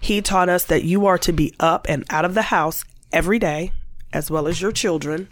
He 0.00 0.22
taught 0.22 0.48
us 0.48 0.64
that 0.64 0.84
you 0.84 1.06
are 1.06 1.18
to 1.18 1.32
be 1.32 1.54
up 1.58 1.86
and 1.88 2.04
out 2.10 2.24
of 2.24 2.34
the 2.34 2.42
house 2.42 2.84
every 3.12 3.38
day, 3.38 3.72
as 4.12 4.30
well 4.30 4.46
as 4.46 4.60
your 4.60 4.72
children. 4.72 5.28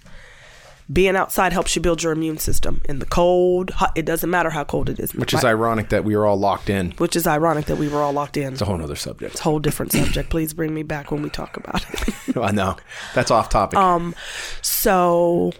Being 0.93 1.17
outside 1.17 1.53
helps 1.55 1.75
you 1.75 1.81
build 1.81 2.03
your 2.03 2.13
immune 2.13 2.37
system. 2.39 2.83
In 2.87 2.99
the 2.99 3.07
cold, 3.07 3.71
hot, 3.71 3.93
it 3.95 4.05
doesn't 4.05 4.29
matter 4.29 4.51
how 4.51 4.65
cold 4.65 4.91
it 4.91 4.99
is. 5.01 5.15
Which 5.15 5.33
is 5.33 5.43
ironic 5.45 5.89
that 5.89 6.05
we 6.05 6.15
were 6.15 6.27
all 6.27 6.39
locked 6.39 6.69
in. 6.69 6.91
which 6.99 7.17
is 7.17 7.27
ironic 7.27 7.67
that 7.67 7.77
we 7.77 7.89
were 7.89 8.03
all 8.03 8.13
locked 8.13 8.37
in. 8.37 8.53
It's 8.53 8.61
a 8.63 8.67
whole 8.67 8.83
other 8.83 8.95
subject. 8.95 9.33
It's 9.33 9.41
a 9.41 9.45
whole 9.45 9.59
different 9.61 9.93
subject. 9.93 10.29
Please 10.29 10.53
bring 10.53 10.75
me 10.75 10.83
back 10.83 11.11
when 11.11 11.23
we 11.23 11.31
talk 11.31 11.57
about 11.57 11.85
it. 11.91 12.37
I 12.37 12.51
know. 12.51 12.77
That's 13.15 13.31
off 13.31 13.49
topic. 13.49 13.79
Um, 13.79 14.15
so 14.61 15.53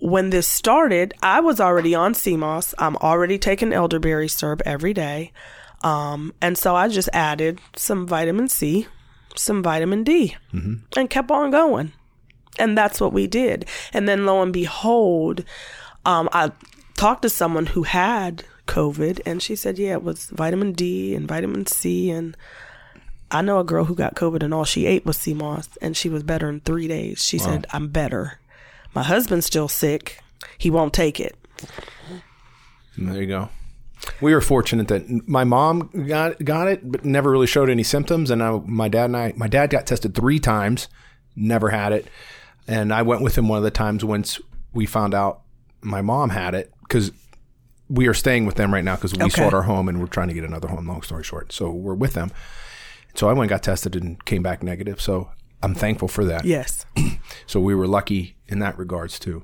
when 0.00 0.30
this 0.30 0.46
started, 0.46 1.14
I 1.22 1.40
was 1.40 1.60
already 1.60 1.94
on 1.94 2.12
sea 2.14 2.36
moss. 2.36 2.74
I'm 2.78 2.96
already 2.96 3.38
taking 3.38 3.72
elderberry 3.72 4.28
syrup 4.28 4.60
every 4.66 4.92
day. 4.92 5.32
Um, 5.82 6.32
and 6.42 6.58
so 6.58 6.76
I 6.76 6.88
just 6.88 7.08
added 7.12 7.58
some 7.76 8.06
vitamin 8.06 8.48
C, 8.48 8.86
some 9.34 9.62
vitamin 9.62 10.04
D, 10.04 10.36
and 10.52 11.08
kept 11.10 11.30
on 11.30 11.50
going. 11.50 11.92
And 12.58 12.76
that's 12.76 13.00
what 13.00 13.12
we 13.12 13.26
did. 13.26 13.66
And 13.92 14.08
then 14.08 14.26
lo 14.26 14.42
and 14.42 14.52
behold, 14.52 15.44
um, 16.04 16.28
I 16.32 16.52
talked 16.94 17.22
to 17.22 17.28
someone 17.30 17.66
who 17.66 17.84
had 17.84 18.44
COVID 18.66 19.20
and 19.26 19.42
she 19.42 19.56
said, 19.56 19.78
yeah, 19.78 19.92
it 19.92 20.02
was 20.02 20.26
vitamin 20.26 20.72
D 20.72 21.14
and 21.14 21.26
vitamin 21.26 21.66
C. 21.66 22.10
And 22.10 22.36
I 23.30 23.42
know 23.42 23.58
a 23.58 23.64
girl 23.64 23.86
who 23.86 23.94
got 23.94 24.14
COVID 24.14 24.42
and 24.42 24.52
all 24.52 24.64
she 24.64 24.86
ate 24.86 25.06
was 25.06 25.16
sea 25.16 25.34
moss 25.34 25.68
and 25.80 25.96
she 25.96 26.08
was 26.08 26.22
better 26.22 26.48
in 26.48 26.60
three 26.60 26.86
days. 26.88 27.24
She 27.24 27.38
said, 27.38 27.66
I'm 27.72 27.88
better. 27.88 28.38
My 28.94 29.02
husband's 29.02 29.46
still 29.46 29.68
sick. 29.68 30.20
He 30.58 30.70
won't 30.70 30.92
take 30.92 31.18
it. 31.18 31.36
There 32.98 33.20
you 33.20 33.26
go. 33.26 33.48
We 34.20 34.34
were 34.34 34.40
fortunate 34.40 34.88
that 34.88 35.28
my 35.28 35.44
mom 35.44 35.88
got 36.08 36.44
got 36.44 36.68
it, 36.68 36.90
but 36.90 37.04
never 37.04 37.30
really 37.30 37.46
showed 37.46 37.70
any 37.70 37.84
symptoms. 37.84 38.30
And 38.30 38.42
I, 38.42 38.60
my 38.66 38.88
dad 38.88 39.06
and 39.06 39.16
I, 39.16 39.32
my 39.36 39.48
dad 39.48 39.70
got 39.70 39.86
tested 39.86 40.14
three 40.14 40.40
times, 40.40 40.88
never 41.36 41.70
had 41.70 41.92
it. 41.92 42.08
And 42.68 42.92
I 42.92 43.02
went 43.02 43.22
with 43.22 43.36
him 43.36 43.48
one 43.48 43.58
of 43.58 43.64
the 43.64 43.70
times 43.70 44.04
once 44.04 44.40
we 44.72 44.86
found 44.86 45.14
out 45.14 45.42
my 45.80 46.00
mom 46.00 46.30
had 46.30 46.54
it 46.54 46.72
because 46.82 47.10
we 47.88 48.06
are 48.06 48.14
staying 48.14 48.46
with 48.46 48.54
them 48.54 48.72
right 48.72 48.84
now 48.84 48.94
because 48.94 49.12
we 49.14 49.22
Okay. 49.24 49.42
sold 49.42 49.52
our 49.54 49.62
home 49.62 49.88
and 49.88 50.00
we're 50.00 50.06
trying 50.06 50.28
to 50.28 50.34
get 50.34 50.44
another 50.44 50.68
home. 50.68 50.86
Long 50.86 51.02
story 51.02 51.24
short, 51.24 51.52
so 51.52 51.70
we're 51.70 51.94
with 51.94 52.14
them. 52.14 52.30
So 53.14 53.28
I 53.28 53.32
went 53.32 53.42
and 53.42 53.48
got 53.50 53.62
tested 53.62 53.94
and 53.96 54.24
came 54.24 54.42
back 54.42 54.62
negative. 54.62 55.00
So 55.00 55.30
I'm 55.62 55.74
thankful 55.74 56.08
for 56.08 56.24
that. 56.24 56.44
Yes. 56.44 56.86
So 57.46 57.60
we 57.60 57.74
were 57.74 57.86
lucky 57.86 58.36
in 58.48 58.58
that 58.60 58.78
regards 58.78 59.18
too. 59.18 59.42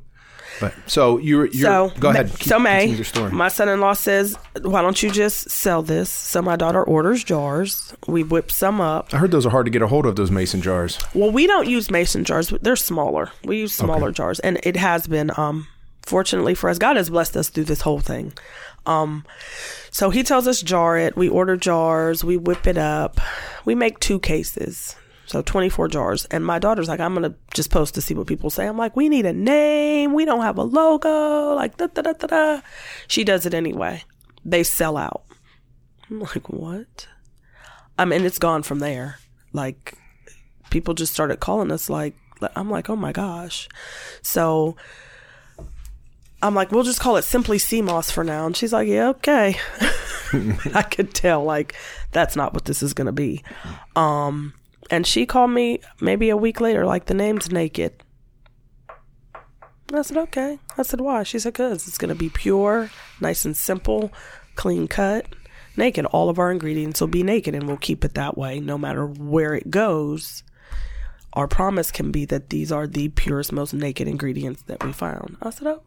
But 0.61 0.75
so 0.87 1.19
you're, 1.19 1.47
you're 1.47 1.91
so 1.91 1.93
go 2.01 2.11
ahead. 2.11 2.31
Keep- 2.31 2.49
so 2.49 2.59
May, 2.59 2.87
your 2.87 3.05
story. 3.05 3.31
my 3.31 3.49
son-in-law 3.49 3.93
says, 3.93 4.37
"Why 4.63 4.83
don't 4.83 5.01
you 5.03 5.11
just 5.11 5.51
sell 5.51 5.83
this?" 5.83 6.11
So 6.11 6.43
my 6.43 6.57
daughter 6.57 6.83
orders 6.83 7.23
jars. 7.23 7.95
We 8.07 8.23
whip 8.25 8.51
some 8.51 8.81
up. 8.81 9.13
I 9.15 9.19
heard 9.19 9.31
those 9.31 9.47
are 9.47 9.51
hard 9.51 9.67
to 9.67 9.71
get 9.71 9.83
a 9.83 9.87
hold 9.87 10.07
of. 10.07 10.17
Those 10.17 10.31
mason 10.31 10.61
jars. 10.63 10.99
Well, 11.15 11.31
we 11.31 11.47
don't 11.47 11.69
use 11.69 11.91
mason 11.91 12.25
jars. 12.25 12.49
They're 12.63 12.77
smaller. 12.77 13.31
We 13.45 13.59
use 13.59 13.73
smaller 13.73 14.11
jars, 14.11 14.41
and 14.41 14.59
it 14.63 14.77
has 14.77 15.07
been, 15.07 15.31
um, 15.37 15.69
fortunately 16.03 16.55
for 16.55 16.69
us, 16.71 16.79
God 16.79 16.97
has 16.97 17.11
blessed 17.11 17.37
us 17.37 17.49
through 17.51 17.65
this 17.65 17.83
whole 17.83 18.01
thing. 18.01 18.33
Um, 18.87 19.25
so 19.91 20.11
He 20.11 20.23
tells 20.23 20.47
us 20.49 20.61
jar 20.63 20.97
it. 20.99 21.17
We 21.17 21.29
order 21.29 21.57
jars. 21.57 22.25
We 22.25 22.37
whip 22.37 22.67
it 22.67 22.79
up. 22.79 23.21
We 23.65 23.75
make 23.75 24.01
two 24.01 24.19
cases. 24.19 24.97
So 25.29 25.43
24 25.43 25.89
jars. 25.89 26.25
And 26.27 26.45
my 26.45 26.59
daughter's 26.59 26.89
like, 26.89 27.01
I'm 27.01 27.15
going 27.15 27.31
to 27.31 27.39
just 27.55 27.71
post 27.71 27.95
to 27.95 28.03
see 28.03 28.15
what 28.15 28.27
people 28.27 28.51
say. 28.51 28.67
I'm 28.67 28.77
like, 28.77 28.97
we 28.97 29.09
need 29.09 29.27
a 29.27 29.33
name. 29.33 30.15
We 30.15 30.25
don't 30.25 30.43
have 30.43 30.59
a 30.59 30.63
logo. 30.63 31.55
Like, 31.55 31.77
da 31.77 31.87
da 31.87 32.03
da 32.03 32.13
da 32.15 32.27
da. 32.27 32.61
She 33.07 33.25
does 33.25 33.47
it 33.47 33.55
anyway. 33.55 34.03
They 34.45 34.65
sell 34.65 34.97
out. 34.97 35.25
I'm 36.11 36.21
like, 36.21 36.49
what? 36.49 37.07
I 37.99 38.05
mean, 38.05 38.25
it's 38.25 38.39
gone 38.39 38.63
from 38.63 38.79
there. 38.79 39.19
Like, 39.53 39.95
people 40.71 40.95
just 40.95 41.13
started 41.13 41.41
calling 41.41 41.71
us 41.71 41.89
like 41.89 42.15
I'm 42.55 42.71
like, 42.71 42.89
oh 42.89 42.97
my 42.97 43.13
gosh. 43.13 43.69
So 44.23 44.77
I'm 46.43 46.55
like, 46.55 46.71
we'll 46.71 46.85
just 46.85 47.01
call 47.01 47.17
it 47.17 47.23
simply 47.23 47.59
sea 47.59 47.83
moss 47.83 48.11
for 48.11 48.23
now. 48.25 48.47
And 48.47 48.57
she's 48.57 48.73
like, 48.73 48.89
yeah, 48.89 49.09
okay. 49.11 49.57
I 50.75 50.83
could 50.83 51.15
tell 51.15 51.43
like 51.43 51.75
that's 52.13 52.37
not 52.37 52.55
what 52.55 52.67
this 52.67 52.83
is 52.83 52.95
gonna 52.95 53.13
be. 53.13 53.43
Um 53.97 54.55
and 54.91 55.07
she 55.07 55.27
called 55.27 55.51
me 55.51 55.81
maybe 56.01 56.31
a 56.31 56.37
week 56.37 56.61
later, 56.61 56.87
like 56.87 57.07
the 57.07 57.15
name's 57.15 57.51
naked. 57.51 58.03
I 59.93 60.03
said, 60.03 60.19
okay. 60.19 60.59
I 60.77 60.83
said, 60.83 61.01
why? 61.01 61.23
She 61.23 61.39
said, 61.39 61.55
because 61.55 61.89
it's 61.89 61.99
going 61.99 62.11
to 62.11 62.15
be 62.15 62.29
pure, 62.29 62.91
nice 63.21 63.45
and 63.47 63.57
simple, 63.57 64.13
clean 64.55 64.87
cut, 64.87 65.27
naked. 65.77 66.05
All 66.07 66.29
of 66.29 66.39
our 66.39 66.51
ingredients 66.51 67.01
will 67.01 67.09
be 67.09 67.23
naked, 67.23 67.55
and 67.55 67.67
we'll 67.67 67.79
keep 67.79 68.05
it 68.05 68.15
that 68.15 68.37
way 68.37 68.61
no 68.61 68.77
matter 68.77 69.07
where 69.07 69.55
it 69.55 69.71
goes. 69.71 70.43
Our 71.33 71.49
promise 71.49 71.91
can 71.91 72.11
be 72.11 72.27
that 72.27 72.51
these 72.51 72.71
are 72.71 72.87
the 72.87 73.09
purest, 73.09 73.53
most 73.53 73.73
naked 73.73 74.09
ingredients 74.09 74.63
that 74.63 74.85
we 74.85 74.93
found. 74.93 75.39
I 75.41 75.51
said, 75.51 75.69
oh, 75.69 75.83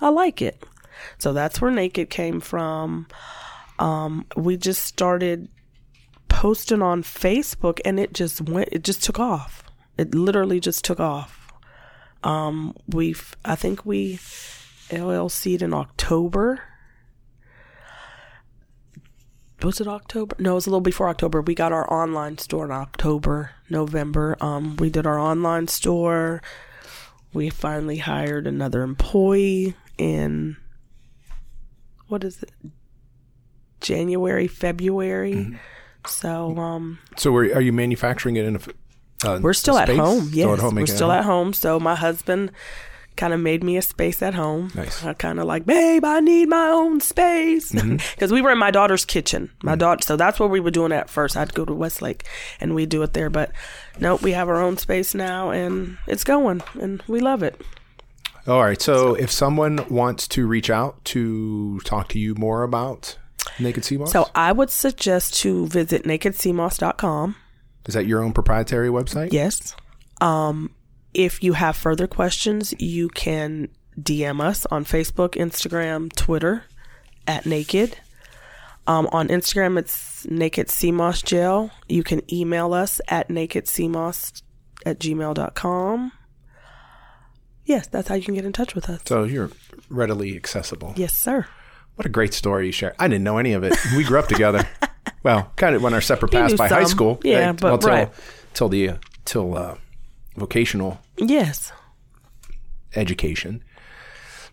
I 0.00 0.08
like 0.08 0.40
it. 0.40 0.64
So 1.18 1.32
that's 1.32 1.60
where 1.60 1.70
naked 1.70 2.08
came 2.08 2.40
from. 2.40 3.06
Um, 3.78 4.26
we 4.36 4.56
just 4.56 4.84
started 4.84 5.48
posting 6.32 6.80
on 6.80 7.02
Facebook, 7.02 7.78
and 7.84 8.00
it 8.00 8.14
just 8.14 8.40
went, 8.40 8.70
it 8.72 8.82
just 8.82 9.04
took 9.04 9.20
off. 9.20 9.62
It 9.98 10.14
literally 10.14 10.60
just 10.60 10.82
took 10.84 10.98
off. 10.98 11.52
Um 12.24 12.74
we've 12.86 13.36
i 13.44 13.54
think 13.56 13.84
we 13.84 14.16
llc'd 14.88 15.62
in 15.62 15.74
october. 15.74 16.62
Was 19.62 19.80
it 19.80 19.86
october? 19.88 20.34
No 20.38 20.52
it 20.52 20.54
was 20.54 20.66
a 20.66 20.70
little 20.70 20.80
before 20.80 21.08
october. 21.08 21.42
We 21.42 21.54
got 21.54 21.72
our 21.72 21.92
online 21.92 22.38
store 22.38 22.64
in 22.64 22.70
october 22.70 23.50
november. 23.68 24.36
Um 24.40 24.76
we 24.76 24.88
did 24.88 25.06
our 25.06 25.18
online 25.18 25.68
store. 25.68 26.42
We 27.34 27.50
finally 27.50 27.98
hired 27.98 28.46
another 28.46 28.82
employee 28.82 29.74
in 29.98 30.56
what 32.08 32.24
is 32.24 32.42
it? 32.42 32.52
January 33.80 34.46
february 34.46 35.58
so 36.06 36.56
um 36.56 36.98
So 37.16 37.34
are, 37.36 37.42
are 37.54 37.60
you 37.60 37.72
manufacturing 37.72 38.36
it 38.36 38.44
in 38.44 38.56
a? 38.56 38.60
uh, 39.28 39.38
We're 39.40 39.52
still 39.52 39.78
at 39.78 39.88
space? 39.88 39.98
home. 39.98 40.30
Yes, 40.32 40.44
Still 40.44 40.52
at 40.54 40.58
home 40.60 40.74
we're 40.74 40.86
still 40.86 41.12
at 41.12 41.24
home. 41.24 41.52
So 41.52 41.78
my 41.80 41.94
husband 41.94 42.50
kind 43.14 43.34
of 43.34 43.40
made 43.40 43.62
me 43.62 43.76
a 43.76 43.82
space 43.82 44.22
at 44.22 44.32
home. 44.34 44.70
Nice. 44.74 45.04
I 45.04 45.12
kind 45.12 45.38
of 45.38 45.44
like, 45.44 45.66
babe, 45.66 46.02
I 46.02 46.20
need 46.20 46.48
my 46.48 46.68
own 46.68 47.00
space 47.00 47.70
because 47.70 47.82
Mm-hmm. 47.84 48.34
we 48.34 48.40
were 48.40 48.50
in 48.52 48.58
my 48.58 48.70
daughter's 48.70 49.04
kitchen. 49.04 49.50
My 49.62 49.76
daughter, 49.76 50.00
so 50.02 50.16
that's 50.16 50.40
what 50.40 50.48
we 50.50 50.60
were 50.60 50.70
doing 50.70 50.92
at 50.92 51.10
first. 51.10 51.36
I'd 51.36 51.52
go 51.52 51.64
to 51.66 51.74
Westlake 51.74 52.24
and 52.58 52.74
we 52.74 52.86
do 52.86 53.02
it 53.02 53.12
there, 53.12 53.28
but 53.28 53.52
nope, 54.00 54.22
we 54.22 54.32
have 54.32 54.48
our 54.48 54.62
own 54.62 54.78
space 54.78 55.14
now 55.14 55.50
and 55.50 55.98
it's 56.06 56.24
going 56.24 56.62
and 56.80 57.02
we 57.06 57.20
love 57.20 57.42
it. 57.42 57.60
All 58.48 58.62
right. 58.64 58.80
So, 58.80 59.14
if 59.14 59.30
someone 59.30 59.86
wants 59.88 60.26
to 60.28 60.46
reach 60.48 60.68
out 60.70 61.04
to 61.04 61.78
talk 61.84 62.08
to 62.08 62.18
you 62.18 62.34
more 62.34 62.62
about 62.64 63.18
Naked 63.58 63.84
Sea 63.84 63.96
Moss, 63.98 64.12
So 64.12 64.28
I 64.34 64.52
would 64.52 64.70
suggest 64.70 65.34
to 65.40 65.66
visit 65.66 66.04
nakedseamoss.com. 66.04 67.36
is 67.86 67.94
that 67.94 68.06
your 68.06 68.22
own 68.22 68.32
proprietary 68.32 68.88
website? 68.88 69.32
Yes. 69.32 69.74
Um, 70.20 70.74
if 71.14 71.42
you 71.42 71.52
have 71.54 71.76
further 71.76 72.06
questions, 72.06 72.74
you 72.78 73.08
can 73.08 73.68
DM 74.00 74.40
us 74.40 74.66
on 74.66 74.84
Facebook, 74.84 75.30
Instagram, 75.34 76.12
Twitter 76.14 76.64
at 77.26 77.44
Naked. 77.46 77.98
Um, 78.86 79.08
on 79.12 79.28
Instagram, 79.28 79.78
it's 79.78 80.26
Naked 80.26 80.68
CMOS 80.68 81.24
Gel. 81.24 81.70
You 81.88 82.02
can 82.02 82.20
email 82.32 82.72
us 82.72 83.00
at 83.08 83.28
nakedcmoss 83.28 84.42
at 84.86 84.98
gmail.com. 84.98 86.12
Yes, 87.64 87.86
that's 87.86 88.08
how 88.08 88.16
you 88.16 88.24
can 88.24 88.34
get 88.34 88.44
in 88.44 88.52
touch 88.52 88.74
with 88.74 88.88
us. 88.90 89.02
So 89.06 89.22
you're 89.22 89.50
readily 89.88 90.34
accessible. 90.36 90.94
Yes, 90.96 91.16
sir. 91.16 91.46
What 91.96 92.06
a 92.06 92.08
great 92.10 92.32
story 92.34 92.66
you 92.66 92.72
share. 92.72 92.94
I 92.98 93.06
didn't 93.08 93.24
know 93.24 93.38
any 93.38 93.52
of 93.52 93.62
it. 93.64 93.74
We 93.96 94.04
grew 94.04 94.18
up 94.18 94.28
together. 94.28 94.66
Well, 95.24 95.52
kind 95.54 95.76
of 95.76 95.82
went 95.82 95.94
our 95.94 96.00
separate 96.00 96.32
paths 96.32 96.54
by 96.54 96.66
high 96.68 96.82
school. 96.84 97.20
Yeah, 97.22 97.46
right? 97.46 97.52
but 97.60 97.62
well, 97.62 97.78
till, 97.78 97.90
right. 97.90 98.10
till 98.54 98.68
the 98.68 98.88
uh, 98.88 98.96
till 99.24 99.56
uh, 99.56 99.76
vocational 100.36 100.98
Yes. 101.16 101.70
education. 102.96 103.62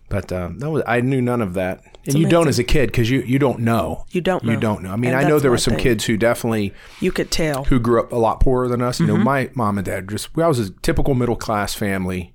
But 0.08 0.32
um, 0.32 0.58
that 0.58 0.70
was 0.70 0.82
I 0.86 1.00
knew 1.00 1.20
none 1.20 1.40
of 1.40 1.54
that, 1.54 1.82
and 2.06 2.16
you 2.16 2.28
don't 2.28 2.48
as 2.48 2.58
a 2.58 2.64
kid 2.64 2.86
because 2.90 3.08
you 3.10 3.20
you 3.22 3.38
don't 3.38 3.60
know. 3.60 4.04
You 4.10 4.20
don't 4.20 4.42
You 4.44 4.52
know. 4.54 4.60
don't 4.60 4.82
know. 4.82 4.90
I 4.92 4.96
mean, 4.96 5.12
And 5.12 5.24
I 5.24 5.28
know 5.28 5.38
there 5.38 5.50
were 5.52 5.58
some 5.58 5.74
thing. 5.74 5.82
kids 5.82 6.04
who 6.04 6.16
definitely 6.16 6.72
You 7.00 7.12
could 7.12 7.30
tell. 7.30 7.64
who 7.64 7.78
grew 7.78 8.00
up 8.00 8.10
a 8.12 8.16
lot 8.16 8.40
poorer 8.40 8.68
than 8.68 8.82
us. 8.82 8.98
You 8.98 9.06
Mm-hmm. 9.06 9.16
know, 9.18 9.24
my 9.24 9.50
mom 9.54 9.78
and 9.78 9.84
dad 9.84 10.08
just 10.08 10.36
I 10.38 10.48
was 10.48 10.58
a 10.58 10.70
typical 10.82 11.14
middle 11.14 11.36
class 11.36 11.74
family 11.74 12.32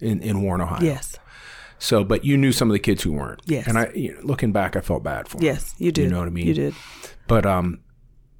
in 0.00 0.22
in 0.22 0.42
Warren, 0.42 0.62
Ohio. 0.62 0.82
Yes. 0.82 1.16
So, 1.80 2.04
but 2.04 2.24
you 2.24 2.36
knew 2.36 2.52
some 2.52 2.68
of 2.68 2.74
the 2.74 2.78
kids 2.78 3.02
who 3.02 3.12
weren't. 3.12 3.40
Yes. 3.46 3.66
And 3.66 3.76
I, 3.78 3.90
you 3.94 4.14
know, 4.14 4.20
looking 4.22 4.52
back, 4.52 4.76
I 4.76 4.80
felt 4.80 5.02
bad 5.02 5.26
for 5.28 5.38
them. 5.38 5.44
Yes, 5.46 5.74
you 5.78 5.90
did. 5.90 6.04
You 6.04 6.10
know 6.10 6.18
what 6.18 6.28
I 6.28 6.30
mean? 6.30 6.46
You 6.46 6.54
did. 6.54 6.74
But 7.26 7.46
um, 7.46 7.80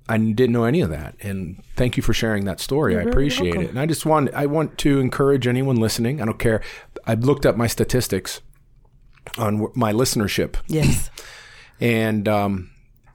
I 0.09 0.19
didn't 0.19 0.53
know 0.53 0.65
any 0.65 0.81
of 0.83 0.91
that, 0.91 1.17
and 1.21 1.63
thank 1.77 1.97
you 1.97 2.03
for 2.03 2.13
sharing 2.13 2.45
that 2.45 2.61
story. 2.61 2.97
I 2.99 3.01
appreciate 3.03 3.57
it. 3.57 3.71
And 3.71 3.79
I 3.81 3.87
just 3.87 4.05
want 4.05 4.33
I 4.35 4.47
want 4.47 4.77
to 4.79 5.01
encourage 5.01 5.47
anyone 5.47 5.77
listening. 5.77 6.21
I 6.21 6.27
don't 6.27 6.39
care. 6.39 6.61
I've 7.07 7.25
looked 7.25 7.47
up 7.47 7.57
my 7.57 7.67
statistics 7.67 8.41
on 9.39 9.55
w- 9.59 9.73
my 9.75 9.93
listenership, 9.93 10.57
Yes. 10.67 11.11
and 11.81 12.27
um, 12.29 12.71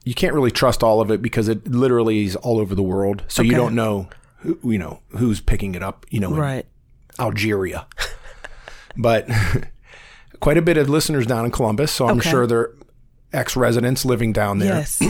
you 0.05 0.13
can't 0.15 0.33
really 0.33 0.51
trust 0.51 0.81
all 0.83 1.01
of 1.01 1.11
it 1.11 1.21
because 1.21 1.47
it 1.47 1.67
literally 1.67 2.23
is 2.25 2.35
all 2.37 2.59
over 2.59 2.73
the 2.73 2.83
world. 2.83 3.23
So 3.27 3.41
you 3.43 3.51
don't 3.55 3.75
know, 3.75 4.09
who, 4.37 4.57
you 4.63 4.77
know, 4.79 5.01
who's 5.09 5.39
picking 5.41 5.75
it 5.75 5.83
up. 5.83 6.05
You 6.09 6.19
know, 6.21 6.29
in 6.33 6.39
Right. 6.39 6.65
Algeria, 7.19 7.87
but 8.97 9.27
quite 10.39 10.57
a 10.57 10.61
bit 10.61 10.77
of 10.77 10.89
listeners 10.89 11.25
down 11.25 11.45
in 11.45 11.51
Columbus. 11.51 11.91
So 11.91 12.07
I'm 12.07 12.17
Okay. 12.19 12.29
sure 12.29 12.47
they're 12.47 12.71
ex-residents 13.33 14.05
living 14.05 14.31
down 14.33 14.59
there 14.59 14.75
Yes. 14.75 15.01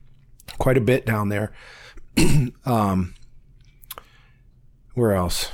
quite 0.58 0.76
a 0.76 0.80
bit 0.80 1.04
down 1.06 1.28
there. 1.28 1.52
um, 2.64 3.14
where 4.94 5.12
else? 5.12 5.50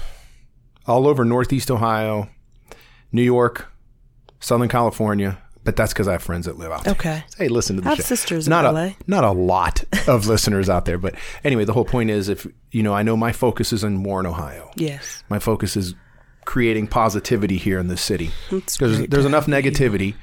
All 0.86 1.06
over 1.06 1.24
Northeast 1.24 1.70
Ohio, 1.70 2.28
New 3.10 3.22
York, 3.22 3.72
Southern 4.40 4.68
California. 4.68 5.38
But 5.64 5.76
that's 5.76 5.92
because 5.92 6.08
I 6.08 6.12
have 6.12 6.24
friends 6.24 6.46
that 6.46 6.58
live 6.58 6.72
out 6.72 6.82
there. 6.82 6.92
Okay. 6.94 7.22
Hey, 7.38 7.46
listen 7.48 7.76
to 7.76 7.82
the 7.82 7.86
I 7.86 7.90
have 7.90 7.98
show. 7.98 8.02
sisters 8.02 8.48
in 8.48 8.50
not 8.50 8.64
LA. 8.74 8.80
A, 8.80 8.96
not 9.06 9.22
a 9.22 9.30
lot 9.30 9.84
of 10.08 10.26
listeners 10.26 10.68
out 10.68 10.86
there, 10.86 10.98
but 10.98 11.14
anyway, 11.44 11.64
the 11.64 11.72
whole 11.72 11.84
point 11.84 12.10
is, 12.10 12.28
if 12.28 12.48
you 12.72 12.82
know, 12.82 12.92
I 12.92 13.04
know 13.04 13.16
my 13.16 13.30
focus 13.30 13.72
is 13.72 13.84
in 13.84 14.02
Warren, 14.02 14.26
Ohio. 14.26 14.72
Yes. 14.74 15.22
My 15.28 15.38
focus 15.38 15.76
is 15.76 15.94
creating 16.44 16.88
positivity 16.88 17.56
here 17.56 17.78
in 17.78 17.88
this 17.88 18.00
city. 18.02 18.30
That's 18.50 18.76
There's 18.78 19.06
there's 19.06 19.24
enough 19.24 19.46
negativity. 19.46 20.14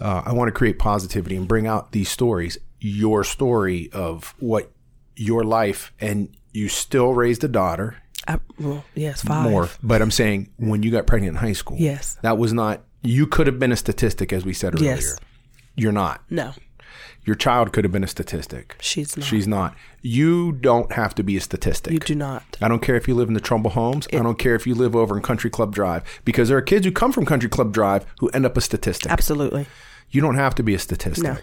Uh, 0.00 0.22
I 0.26 0.32
want 0.32 0.48
to 0.48 0.52
create 0.52 0.78
positivity 0.78 1.36
and 1.36 1.46
bring 1.46 1.66
out 1.66 1.92
these 1.92 2.08
stories. 2.08 2.58
Your 2.80 3.24
story 3.24 3.90
of 3.92 4.34
what 4.38 4.70
your 5.16 5.44
life, 5.44 5.92
and 6.00 6.36
you 6.52 6.68
still 6.68 7.14
raised 7.14 7.44
a 7.44 7.48
daughter 7.48 7.96
I, 8.26 8.38
well, 8.58 8.84
yes, 8.94 9.22
five. 9.22 9.48
more. 9.50 9.68
But 9.82 10.02
I'm 10.02 10.10
saying 10.10 10.50
when 10.56 10.82
you 10.82 10.90
got 10.90 11.06
pregnant 11.06 11.36
in 11.36 11.40
high 11.40 11.52
school, 11.52 11.76
Yes. 11.78 12.16
that 12.22 12.38
was 12.38 12.52
not. 12.52 12.82
You 13.02 13.26
could 13.26 13.46
have 13.46 13.58
been 13.58 13.70
a 13.72 13.76
statistic, 13.76 14.32
as 14.32 14.44
we 14.44 14.52
said 14.54 14.74
earlier. 14.74 14.94
Yes. 14.94 15.16
You're 15.76 15.92
not. 15.92 16.22
No, 16.30 16.52
Your 17.24 17.36
child 17.36 17.72
could 17.72 17.84
have 17.84 17.92
been 17.92 18.04
a 18.04 18.08
statistic. 18.08 18.76
she's 18.80 19.16
not. 19.16 19.24
She's 19.26 19.46
not. 19.48 19.74
You 20.02 20.52
don't 20.52 20.92
have 20.92 21.14
to 21.14 21.22
be 21.22 21.36
a 21.36 21.40
statistic. 21.40 21.92
you 21.92 21.98
do 21.98 22.14
not. 22.14 22.58
I 22.60 22.68
don't 22.68 22.82
care 22.82 22.96
if 22.96 23.08
you 23.08 23.14
live 23.14 23.28
in 23.28 23.34
the 23.34 23.40
Trumbull 23.40 23.70
Homes. 23.72 24.06
I 24.12 24.16
don't 24.16 24.38
care 24.38 24.54
if 24.54 24.66
you 24.66 24.74
live 24.74 24.94
over 24.94 25.16
in 25.16 25.22
Country 25.22 25.48
Club 25.50 25.74
Drive 25.74 26.02
because 26.24 26.48
there 26.48 26.58
are 26.58 26.62
kids 26.62 26.84
who 26.84 26.92
come 26.92 27.12
from 27.12 27.24
Country 27.24 27.48
Club 27.48 27.72
Drive 27.72 28.04
who 28.20 28.28
end 28.30 28.44
up 28.44 28.56
a 28.56 28.60
statistic. 28.60 29.10
Absolutely. 29.10 29.66
You 30.10 30.20
don't 30.20 30.34
have 30.36 30.54
to 30.56 30.62
be 30.62 30.74
a 30.74 30.78
statistic. 30.78 31.24
No. 31.24 31.36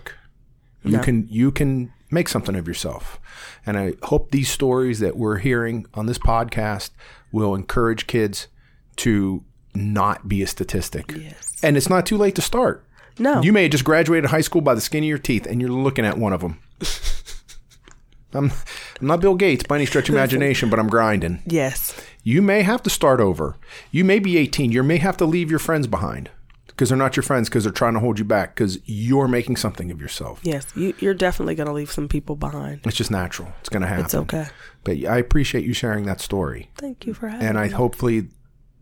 You 0.91 0.97
No. 0.97 1.03
can 1.03 1.27
you 1.29 1.51
can 1.51 1.91
make 2.11 2.27
something 2.29 2.55
of 2.55 2.67
yourself. 2.67 3.19
And 3.65 3.77
I 3.77 3.93
hope 4.03 4.31
these 4.31 4.49
stories 4.49 4.99
that 4.99 5.15
we're 5.17 5.37
hearing 5.37 5.85
on 5.93 6.05
this 6.05 6.17
podcast 6.19 6.91
will 7.31 7.55
encourage 7.55 8.05
kids 8.07 8.47
to 8.97 9.43
not 9.73 10.27
be 10.27 10.41
a 10.41 10.47
statistic. 10.47 11.13
Yes. 11.17 11.57
And 11.63 11.77
it's 11.77 11.89
not 11.89 12.05
too 12.05 12.17
late 12.17 12.35
to 12.35 12.41
start. 12.41 12.85
No. 13.21 13.41
You 13.41 13.53
may 13.53 13.63
have 13.63 13.71
just 13.71 13.83
graduated 13.85 14.29
high 14.31 14.41
school 14.41 14.61
by 14.61 14.73
the 14.75 14.81
skin 14.81 15.03
of 15.03 15.07
your 15.07 15.17
teeth 15.17 15.45
and 15.45 15.61
you're 15.61 15.69
looking 15.69 16.05
at 16.05 16.17
one 16.17 16.33
of 16.33 16.41
them. 16.41 16.59
I'm, 18.33 18.51
I'm 19.01 19.07
not 19.07 19.19
Bill 19.19 19.35
Gates 19.35 19.63
by 19.63 19.75
any 19.75 19.85
stretch 19.85 20.07
of 20.09 20.15
imagination, 20.15 20.69
but 20.69 20.79
I'm 20.79 20.87
grinding. 20.89 21.41
yes. 21.45 21.95
You 22.23 22.43
may 22.43 22.61
have 22.61 22.83
to 22.83 22.89
start 22.91 23.19
over. 23.19 23.55
You 23.89 24.05
may 24.05 24.19
be 24.19 24.37
18. 24.37 24.71
You 24.71 24.83
may 24.83 24.97
have 24.97 25.17
to 25.17 25.25
leave 25.25 25.49
your 25.49 25.57
friends 25.57 25.87
behind 25.87 26.29
because 26.67 26.89
they're 26.89 26.97
not 26.97 27.15
your 27.15 27.23
friends 27.23 27.49
because 27.49 27.63
they're 27.63 27.73
trying 27.73 27.95
to 27.95 27.99
hold 27.99 28.19
you 28.19 28.25
back 28.25 28.53
because 28.53 28.77
you're 28.85 29.27
making 29.27 29.55
something 29.55 29.89
of 29.89 29.99
yourself. 29.99 30.39
Yes. 30.43 30.67
You, 30.75 30.93
you're 30.99 31.15
definitely 31.15 31.55
going 31.55 31.65
to 31.65 31.73
leave 31.73 31.91
some 31.91 32.07
people 32.07 32.35
behind. 32.35 32.81
It's 32.85 32.95
just 32.95 33.09
natural. 33.09 33.51
It's 33.61 33.69
going 33.69 33.81
to 33.81 33.87
happen. 33.87 34.05
It's 34.05 34.13
okay. 34.13 34.45
But 34.83 35.03
I 35.05 35.17
appreciate 35.17 35.65
you 35.65 35.73
sharing 35.73 36.05
that 36.05 36.21
story. 36.21 36.69
Thank 36.77 37.07
you 37.07 37.15
for 37.15 37.27
having 37.27 37.47
And 37.47 37.57
I 37.57 37.63
me. 37.63 37.69
hopefully 37.71 38.27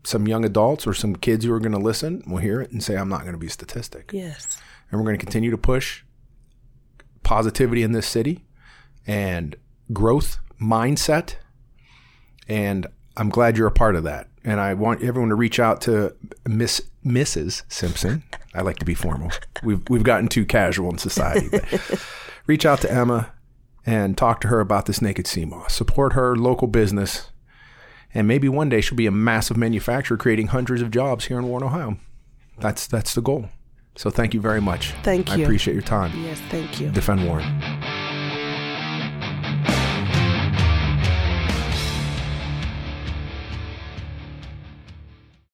some 0.04 0.26
young 0.26 0.44
adults 0.44 0.86
or 0.86 0.94
some 0.94 1.14
kids 1.16 1.44
who 1.44 1.52
are 1.52 1.60
going 1.60 1.72
to 1.72 1.78
listen 1.78 2.22
will 2.26 2.38
hear 2.38 2.60
it 2.60 2.70
and 2.70 2.82
say, 2.82 2.96
I'm 2.96 3.08
not 3.08 3.22
going 3.22 3.32
to 3.32 3.38
be 3.38 3.48
a 3.48 3.50
statistic. 3.50 4.10
Yes. 4.12 4.60
And 4.90 5.00
we're 5.00 5.04
going 5.04 5.18
to 5.18 5.24
continue 5.24 5.50
to 5.50 5.58
push 5.58 6.02
positivity 7.22 7.82
in 7.82 7.92
this 7.92 8.06
city 8.06 8.44
and 9.06 9.56
growth 9.92 10.38
mindset. 10.60 11.36
And 12.48 12.86
I'm 13.16 13.28
glad 13.28 13.56
you're 13.56 13.66
a 13.66 13.72
part 13.72 13.96
of 13.96 14.04
that. 14.04 14.28
And 14.42 14.58
I 14.58 14.74
want 14.74 15.02
everyone 15.02 15.28
to 15.28 15.34
reach 15.34 15.60
out 15.60 15.82
to 15.82 16.16
Miss 16.48 16.80
Mrs. 17.04 17.62
Simpson. 17.68 18.22
I 18.54 18.62
like 18.62 18.78
to 18.78 18.84
be 18.84 18.94
formal. 18.94 19.30
We've 19.62 19.82
we've 19.90 20.02
gotten 20.02 20.28
too 20.28 20.46
casual 20.46 20.90
in 20.90 20.98
society. 20.98 21.48
But 21.50 22.02
reach 22.46 22.64
out 22.64 22.80
to 22.80 22.90
Emma 22.90 23.32
and 23.84 24.16
talk 24.16 24.40
to 24.40 24.48
her 24.48 24.60
about 24.60 24.86
this 24.86 25.02
naked 25.02 25.26
sea 25.26 25.44
moss. 25.44 25.74
Support 25.74 26.14
her 26.14 26.36
local 26.36 26.68
business. 26.68 27.29
And 28.12 28.26
maybe 28.26 28.48
one 28.48 28.68
day 28.68 28.80
she'll 28.80 28.96
be 28.96 29.06
a 29.06 29.12
massive 29.12 29.56
manufacturer 29.56 30.16
creating 30.16 30.48
hundreds 30.48 30.82
of 30.82 30.90
jobs 30.90 31.26
here 31.26 31.38
in 31.38 31.46
Warren, 31.46 31.64
Ohio. 31.64 31.98
That's 32.58 32.86
that's 32.86 33.14
the 33.14 33.22
goal. 33.22 33.48
So 33.96 34.10
thank 34.10 34.34
you 34.34 34.40
very 34.40 34.60
much. 34.60 34.92
Thank 35.02 35.28
you. 35.28 35.34
I 35.34 35.38
appreciate 35.38 35.74
your 35.74 35.82
time. 35.82 36.12
Yes. 36.22 36.40
Thank 36.48 36.80
you. 36.80 36.90
Defend 36.90 37.26
Warren. 37.26 37.79